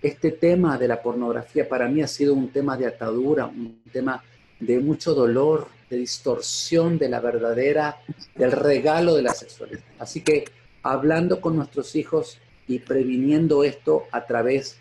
[0.01, 1.69] este tema de la pornografía.
[1.69, 4.23] Para mí ha sido un tema de atadura, un tema
[4.61, 7.97] de mucho dolor, de distorsión de la verdadera,
[8.37, 9.81] del regalo de la sexualidad.
[9.99, 10.45] Así que
[10.83, 14.79] hablando con nuestros hijos y previniendo esto a través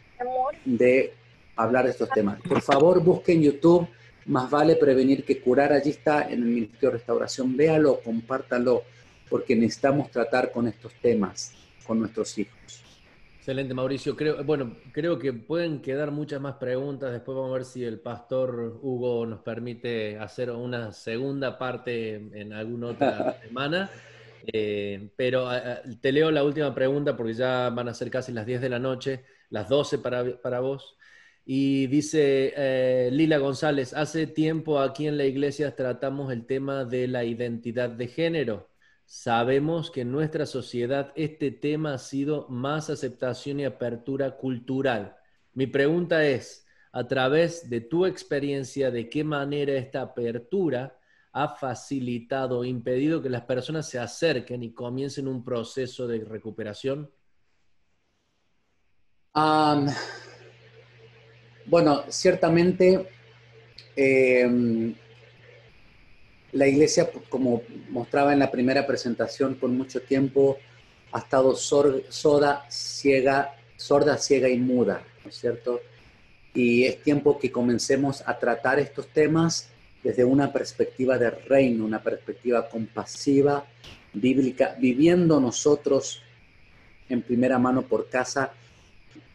[0.65, 1.13] de
[1.57, 2.39] hablar de estos temas.
[2.41, 3.88] Por favor, busquen YouTube,
[4.25, 5.73] más vale prevenir que curar.
[5.73, 7.57] Allí está en el Ministerio de Restauración.
[7.57, 8.84] Véalo, compártalo,
[9.29, 11.53] porque necesitamos tratar con estos temas
[11.85, 12.57] con nuestros hijos.
[13.38, 14.15] Excelente, Mauricio.
[14.17, 17.13] Creo, bueno, creo que pueden quedar muchas más preguntas.
[17.13, 22.51] Después vamos a ver si el pastor Hugo nos permite hacer una segunda parte en
[22.51, 23.89] alguna otra semana.
[24.51, 25.49] Eh, pero
[26.01, 28.79] te leo la última pregunta porque ya van a ser casi las 10 de la
[28.79, 30.97] noche, las 12 para, para vos.
[31.49, 37.07] Y dice eh, Lila González, hace tiempo aquí en la iglesia tratamos el tema de
[37.07, 38.67] la identidad de género.
[39.05, 45.15] Sabemos que en nuestra sociedad este tema ha sido más aceptación y apertura cultural.
[45.53, 50.99] Mi pregunta es, a través de tu experiencia, ¿de qué manera esta apertura
[51.31, 57.09] ha facilitado, impedido que las personas se acerquen y comiencen un proceso de recuperación?
[61.68, 63.07] Bueno, ciertamente
[63.95, 64.95] em,
[66.53, 70.57] la iglesia, como mostraba en la primera presentación, por mucho tiempo
[71.11, 75.81] ha estado sorda, ciega, sorda, ciega y muda, ¿no es cierto?
[76.53, 79.69] Y es tiempo que comencemos a tratar estos temas
[80.03, 83.65] desde una perspectiva de reino, una perspectiva compasiva,
[84.14, 86.22] bíblica, viviendo nosotros
[87.10, 88.53] en primera mano por casa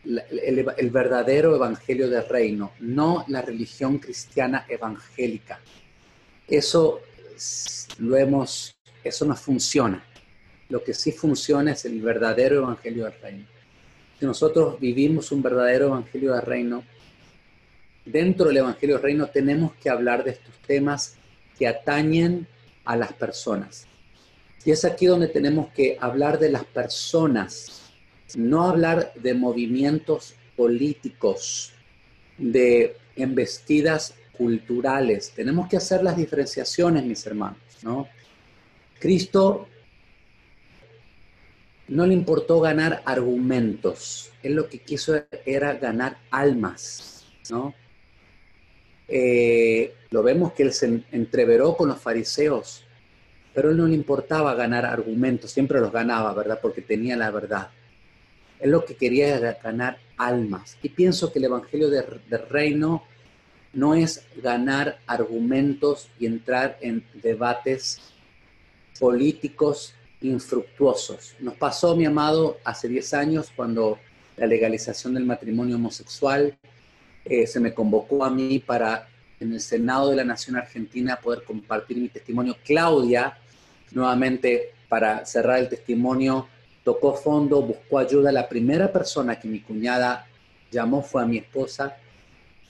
[0.04, 5.60] el, verdadero evangelio del reino, no la religión cristiana evangélica.
[6.46, 7.00] Eso
[7.98, 10.04] lo hemos, eso no funciona.
[10.68, 13.46] Lo que sí funciona es el verdadero evangelio del reino.
[14.18, 16.84] Si nosotros vivimos un verdadero evangelio del reino,
[18.04, 21.16] dentro del Evangelio del Reino tenemos que hablar de estos temas
[21.58, 22.46] que atañen
[22.84, 23.86] a las personas.
[24.64, 27.81] Y es aquí donde tenemos que hablar de las personas,
[28.36, 31.72] no hablar de movimientos políticos,
[32.38, 35.32] de embestidas culturales.
[35.34, 38.08] Tenemos que hacer las diferenciaciones, mis hermanos, ¿no?
[38.98, 39.68] Cristo
[41.88, 47.74] no le importó ganar argumentos, él lo que quiso era ganar almas, ¿no?
[49.08, 52.84] Eh, lo vemos que él se entreveró con los fariseos,
[53.52, 56.60] pero él no le importaba ganar argumentos, siempre los ganaba, ¿verdad?
[56.62, 57.70] Porque tenía la verdad.
[58.62, 60.78] Él lo que quería ganar almas.
[60.82, 63.02] Y pienso que el Evangelio del Reino
[63.72, 68.00] no es ganar argumentos y entrar en debates
[69.00, 71.34] políticos infructuosos.
[71.40, 73.98] Nos pasó, mi amado, hace 10 años cuando
[74.36, 76.56] la legalización del matrimonio homosexual
[77.24, 79.08] eh, se me convocó a mí para
[79.40, 82.56] en el Senado de la Nación Argentina poder compartir mi testimonio.
[82.64, 83.36] Claudia
[83.90, 86.48] nuevamente para cerrar el testimonio,
[86.84, 88.32] tocó fondo, buscó ayuda.
[88.32, 90.26] La primera persona que mi cuñada
[90.70, 91.96] llamó fue a mi esposa,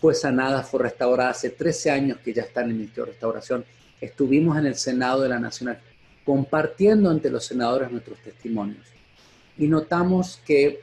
[0.01, 1.31] fue sanada, fue restaurada.
[1.31, 3.65] Hace 13 años que ya está en el Ministerio de Restauración.
[4.01, 5.81] Estuvimos en el Senado de la Nacional
[6.25, 8.87] compartiendo ante los senadores nuestros testimonios.
[9.59, 10.81] Y notamos que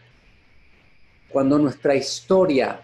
[1.29, 2.81] cuando nuestra historia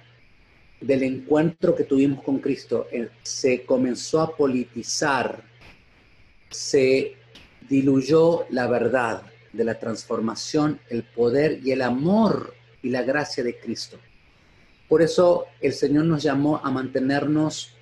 [0.79, 5.43] del encuentro que tuvimos con Cristo eh, se comenzó a politizar,
[6.49, 7.15] se
[7.67, 9.23] diluyó la verdad
[9.55, 13.97] de la transformación, el poder y el amor y la gracia de Cristo.
[14.87, 17.75] Por eso el Señor nos llamó a mantenernos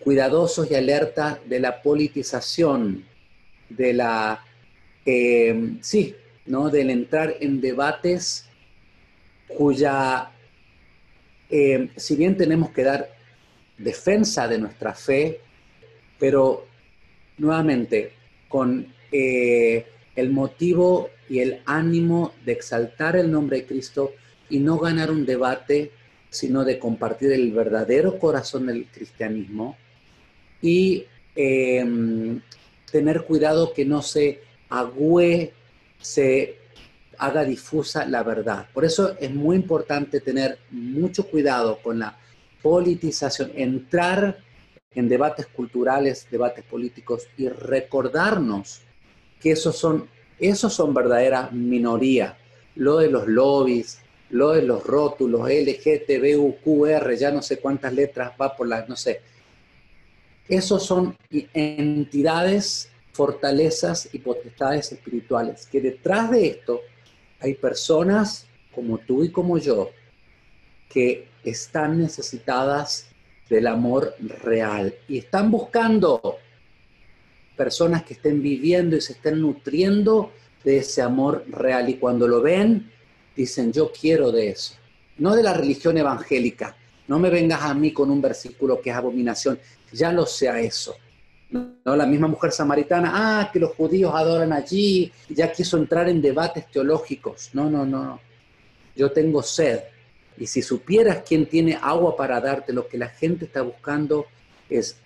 [0.00, 3.04] cuidadosos y alerta de la politización,
[3.68, 4.44] de la,
[5.04, 6.14] eh, sí,
[6.46, 6.70] ¿no?
[6.70, 8.48] Del entrar en debates
[9.46, 10.30] cuya,
[11.50, 13.10] eh, si bien tenemos que dar
[13.78, 15.40] defensa de nuestra fe,
[16.18, 16.66] pero
[17.38, 18.12] nuevamente
[18.48, 19.86] con eh,
[20.18, 24.14] el motivo y el ánimo de exaltar el nombre de Cristo
[24.50, 25.92] y no ganar un debate,
[26.28, 29.76] sino de compartir el verdadero corazón del cristianismo
[30.60, 31.04] y
[31.36, 32.40] em,
[32.90, 35.52] tener cuidado que no se agüe,
[36.00, 36.56] se
[37.16, 38.66] haga difusa la verdad.
[38.74, 42.18] Por eso es muy importante tener mucho cuidado con la
[42.60, 44.38] politización, entrar
[44.96, 48.82] en debates culturales, debates políticos y recordarnos
[49.40, 50.08] que esos son,
[50.38, 52.36] esos son verdadera minoría.
[52.74, 54.00] Lo de los lobbies,
[54.30, 59.20] lo de los rótulos, LGTBUQR, ya no sé cuántas letras va por las, no sé.
[60.48, 66.80] Esos son entidades, fortalezas y potestades espirituales, que detrás de esto
[67.40, 69.90] hay personas como tú y como yo
[70.88, 73.08] que están necesitadas
[73.48, 76.38] del amor real y están buscando
[77.58, 80.32] personas que estén viviendo y se estén nutriendo
[80.64, 82.90] de ese amor real y cuando lo ven
[83.36, 84.74] dicen yo quiero de eso,
[85.18, 86.76] no de la religión evangélica,
[87.08, 89.58] no me vengas a mí con un versículo que es abominación,
[89.92, 90.94] ya lo sea eso.
[91.50, 96.20] No, la misma mujer samaritana, ah, que los judíos adoran allí, ya quiso entrar en
[96.20, 97.50] debates teológicos.
[97.54, 98.20] No, no, no.
[98.94, 99.80] Yo tengo sed.
[100.36, 104.26] Y si supieras quién tiene agua para darte, lo que la gente está buscando
[104.68, 104.98] es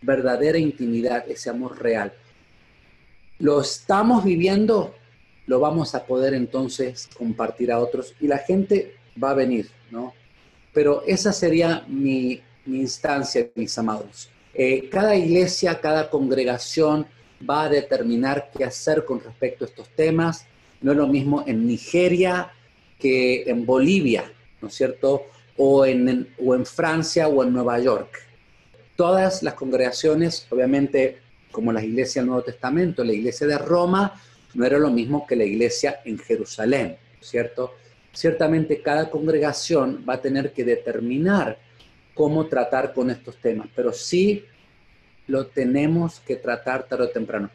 [0.00, 2.12] verdadera intimidad, ese amor real.
[3.38, 4.94] Lo estamos viviendo,
[5.46, 10.12] lo vamos a poder entonces compartir a otros y la gente va a venir, ¿no?
[10.72, 14.30] Pero esa sería mi, mi instancia, mis amados.
[14.54, 17.06] Eh, cada iglesia, cada congregación
[17.48, 20.46] va a determinar qué hacer con respecto a estos temas.
[20.80, 22.50] No es lo mismo en Nigeria
[22.98, 24.24] que en Bolivia,
[24.60, 25.26] ¿no es cierto?
[25.56, 28.27] O en, o en Francia o en Nueva York.
[28.98, 31.18] Todas las congregaciones, obviamente,
[31.52, 34.20] como las iglesias del Nuevo Testamento, la iglesia de Roma
[34.54, 37.74] no era lo mismo que la iglesia en Jerusalén, ¿cierto?
[38.12, 41.60] Ciertamente cada congregación va a tener que determinar
[42.12, 44.44] cómo tratar con estos temas, pero sí
[45.28, 47.50] lo tenemos que tratar tarde o temprano.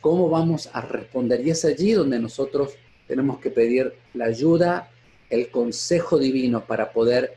[0.00, 1.46] ¿Cómo vamos a responder?
[1.46, 2.74] Y es allí donde nosotros
[3.06, 4.90] tenemos que pedir la ayuda,
[5.30, 7.34] el consejo divino para poder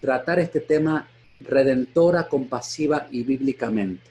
[0.00, 1.10] tratar este tema
[1.40, 4.10] redentora, compasiva y bíblicamente.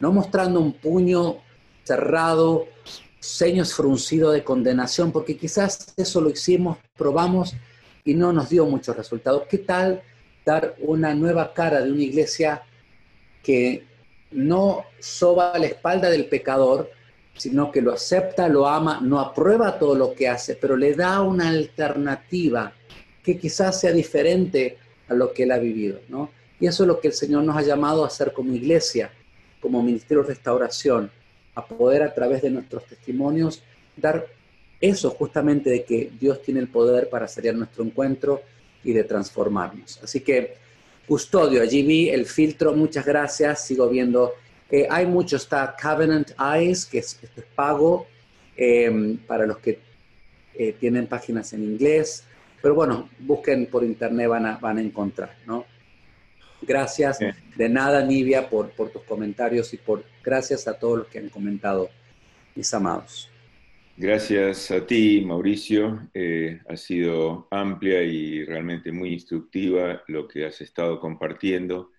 [0.00, 1.38] No mostrando un puño
[1.84, 2.66] cerrado,
[3.20, 7.54] seños fruncidos de condenación, porque quizás eso lo hicimos, probamos
[8.04, 9.44] y no nos dio muchos resultados.
[9.48, 10.02] ¿Qué tal
[10.44, 12.62] dar una nueva cara de una iglesia
[13.42, 13.84] que
[14.30, 16.90] no soba la espalda del pecador,
[17.34, 21.20] sino que lo acepta, lo ama, no aprueba todo lo que hace, pero le da
[21.20, 22.72] una alternativa
[23.22, 24.78] que quizás sea diferente
[25.08, 26.30] a lo que él ha vivido, ¿no?
[26.60, 29.10] Y eso es lo que el Señor nos ha llamado a hacer como iglesia,
[29.60, 31.10] como ministerio de restauración,
[31.54, 33.62] a poder a través de nuestros testimonios
[33.96, 34.26] dar
[34.80, 38.42] eso justamente de que Dios tiene el poder para salir nuestro encuentro
[38.84, 40.00] y de transformarnos.
[40.02, 40.54] Así que,
[41.06, 44.34] custodio, allí vi el filtro, muchas gracias, sigo viendo.
[44.70, 47.18] Eh, hay mucho, está Covenant Eyes, que es,
[47.54, 48.06] pago
[48.56, 49.80] em, para los que
[50.54, 52.24] eh, tienen páginas en inglés,
[52.62, 55.64] pero bueno, busquen por internet, van a, van a encontrar, ¿no?
[56.62, 61.18] Gracias, de nada, Nivia, por, por tus comentarios y por gracias a todos los que
[61.18, 61.88] han comentado,
[62.54, 63.30] mis amados.
[63.96, 66.08] Gracias a ti, Mauricio.
[66.14, 71.90] Eh, ha sido amplia y realmente muy instructiva lo que has estado compartiendo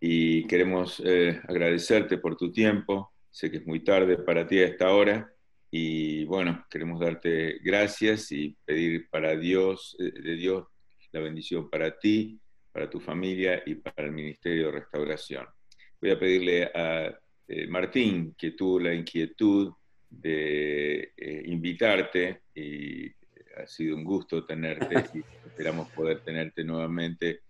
[0.00, 3.12] y queremos eh, agradecerte por tu tiempo.
[3.30, 5.30] Sé que es muy tarde para ti a esta hora
[5.70, 10.66] y bueno, queremos darte gracias y pedir para Dios, eh, de Dios,
[11.12, 12.40] la bendición para ti,
[12.72, 15.46] para tu familia y para el Ministerio de Restauración.
[16.00, 17.16] Voy a pedirle a
[17.68, 19.72] Martín que tuvo la inquietud
[20.12, 23.06] de eh, invitarte y
[23.56, 27.40] ha sido un gusto tenerte y esperamos poder tenerte nuevamente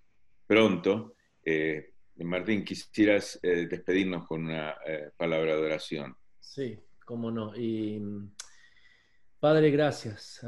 [0.47, 1.15] pronto.
[1.44, 4.77] Eh, Martín, quisieras eh, despedirnos con una
[5.16, 6.15] palabra de oración.
[6.39, 7.57] Sí, cómo no.
[7.57, 8.01] Y
[9.40, 10.40] Padre, gracias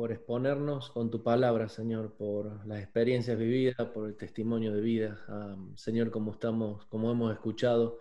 [0.00, 5.22] por exponernos con tu palabra, Señor, por las experiencias vividas, por el testimonio de vida.
[5.28, 7.98] Ah, Señor, como estamos, como hemos escuchado,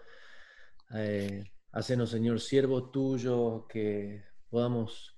[1.73, 5.17] Hacenos, Señor, siervo tuyo, que podamos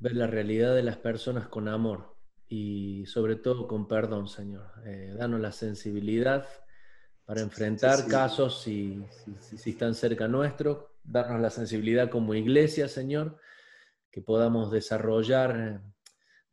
[0.00, 2.16] ver la realidad de las personas con amor
[2.48, 4.66] y sobre todo con perdón, Señor.
[4.84, 6.44] Eh, danos la sensibilidad
[7.24, 9.00] para enfrentar casos si,
[9.38, 13.38] si, están cerca nuestro, darnos la sensibilidad como iglesia, Señor,
[14.10, 15.95] que podamos desarrollar eh,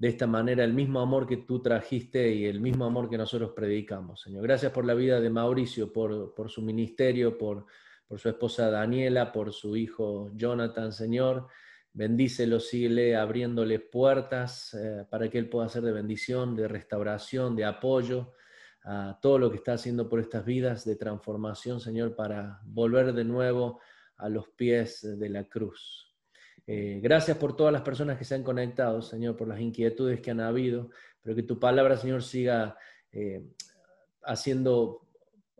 [0.03, 3.53] de esta manera el mismo amor que tú trajiste y el mismo amor que nosotros
[3.55, 4.43] predicamos, Señor.
[4.43, 7.65] Gracias por la vida de Mauricio, por, su ministerio, por
[8.17, 11.47] su esposa Daniela, por su hijo Jonathan, Señor.
[11.93, 17.63] Bendícelo, síguele abriéndole puertas eh, para que Él pueda ser de bendición, de restauración, de
[17.63, 18.34] apoyo
[18.84, 23.23] a todo lo que está haciendo por estas vidas de transformación, Señor, para volver de
[23.23, 23.80] nuevo
[24.17, 26.12] a los pies de la cruz.
[26.65, 30.31] Eh, gracias por todas las personas que se han conectado, Señor, por las inquietudes que
[30.31, 30.90] han habido,
[31.22, 32.77] pero que tu palabra, Señor, siga
[33.11, 33.44] eh,
[34.23, 35.10] haciendo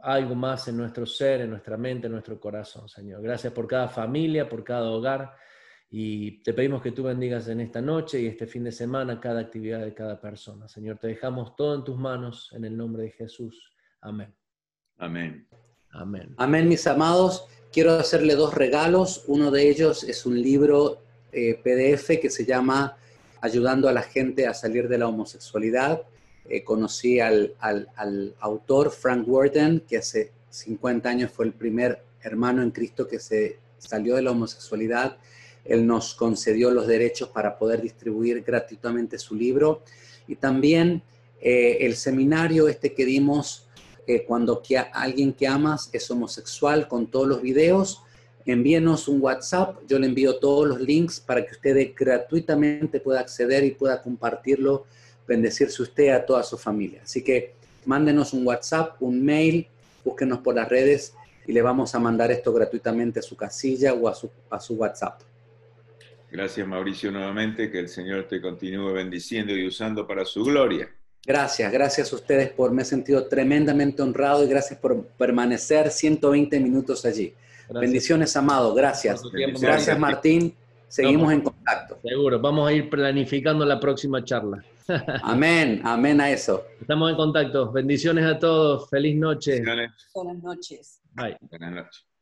[0.02, 3.22] algo más en nuestro ser, en nuestra mente, en nuestro corazón, Señor.
[3.22, 5.34] Gracias por cada familia, por cada hogar.
[5.90, 9.42] Y te pedimos que tú bendigas en esta noche y este fin de semana cada
[9.42, 10.68] actividad de cada persona.
[10.68, 13.72] Señor, te dejamos todo en tus manos en el nombre de Jesús.
[14.02, 14.34] Amén.
[14.98, 15.48] Amén.
[15.94, 16.34] Amén.
[16.38, 17.45] Amén, mis amados.
[17.72, 19.24] Quiero hacerle dos regalos.
[19.28, 20.99] Uno de ellos es un libro
[21.32, 22.98] eh, PDF que se llama
[23.41, 26.02] Ayudando a la gente a salir de la homosexualidad.
[26.49, 27.56] Eh, conocí al,
[28.40, 33.60] autor Frank Worden, que hace 50 años fue el primer hermano en Cristo que se
[33.78, 35.18] salió de la homosexualidad.
[35.64, 39.84] Él nos concedió los derechos para poder distribuir gratuitamente su libro.
[40.28, 41.03] Y también
[41.40, 43.62] eh, el seminario este que dimos
[44.08, 44.62] eh, cuando
[44.94, 48.02] alguien que amas es homosexual con todos los videos.
[48.46, 53.64] Envíenos un WhatsApp, yo le envío todos los links para que usted gratuitamente pueda acceder
[53.64, 54.86] y pueda compartirlo
[55.26, 57.02] bendecirse usted a toda su familia.
[57.04, 57.54] Así que
[57.86, 59.68] mándenos un WhatsApp, un mail,
[60.04, 61.14] búsquenos por las redes
[61.48, 64.76] y le vamos a mandar esto gratuitamente a su casilla o a su, a su
[64.76, 65.22] WhatsApp.
[66.32, 70.90] Gracias Mauricio nuevamente, que el Señor te continúe bendiciendo y usando para su gloria.
[71.26, 76.60] Gracias, gracias a ustedes por, me he sentido tremendamente honrado y gracias por permanecer 120
[76.60, 77.34] minutos allí.
[77.70, 79.22] Bendiciones, amado, gracias.
[79.60, 80.54] gracias, Martín.
[80.88, 81.98] Seguimos en contacto.
[82.04, 84.64] Seguro, vamos a ir planificando la próxima charla.
[85.24, 86.66] Amén, amén a eso.
[86.80, 87.72] Estamos en contacto.
[87.72, 88.90] Bendiciones a todos.
[88.90, 89.64] Feliz noche.
[90.14, 91.02] Buenas noches.
[91.14, 91.38] Bye.
[91.50, 92.12] Buenas noches.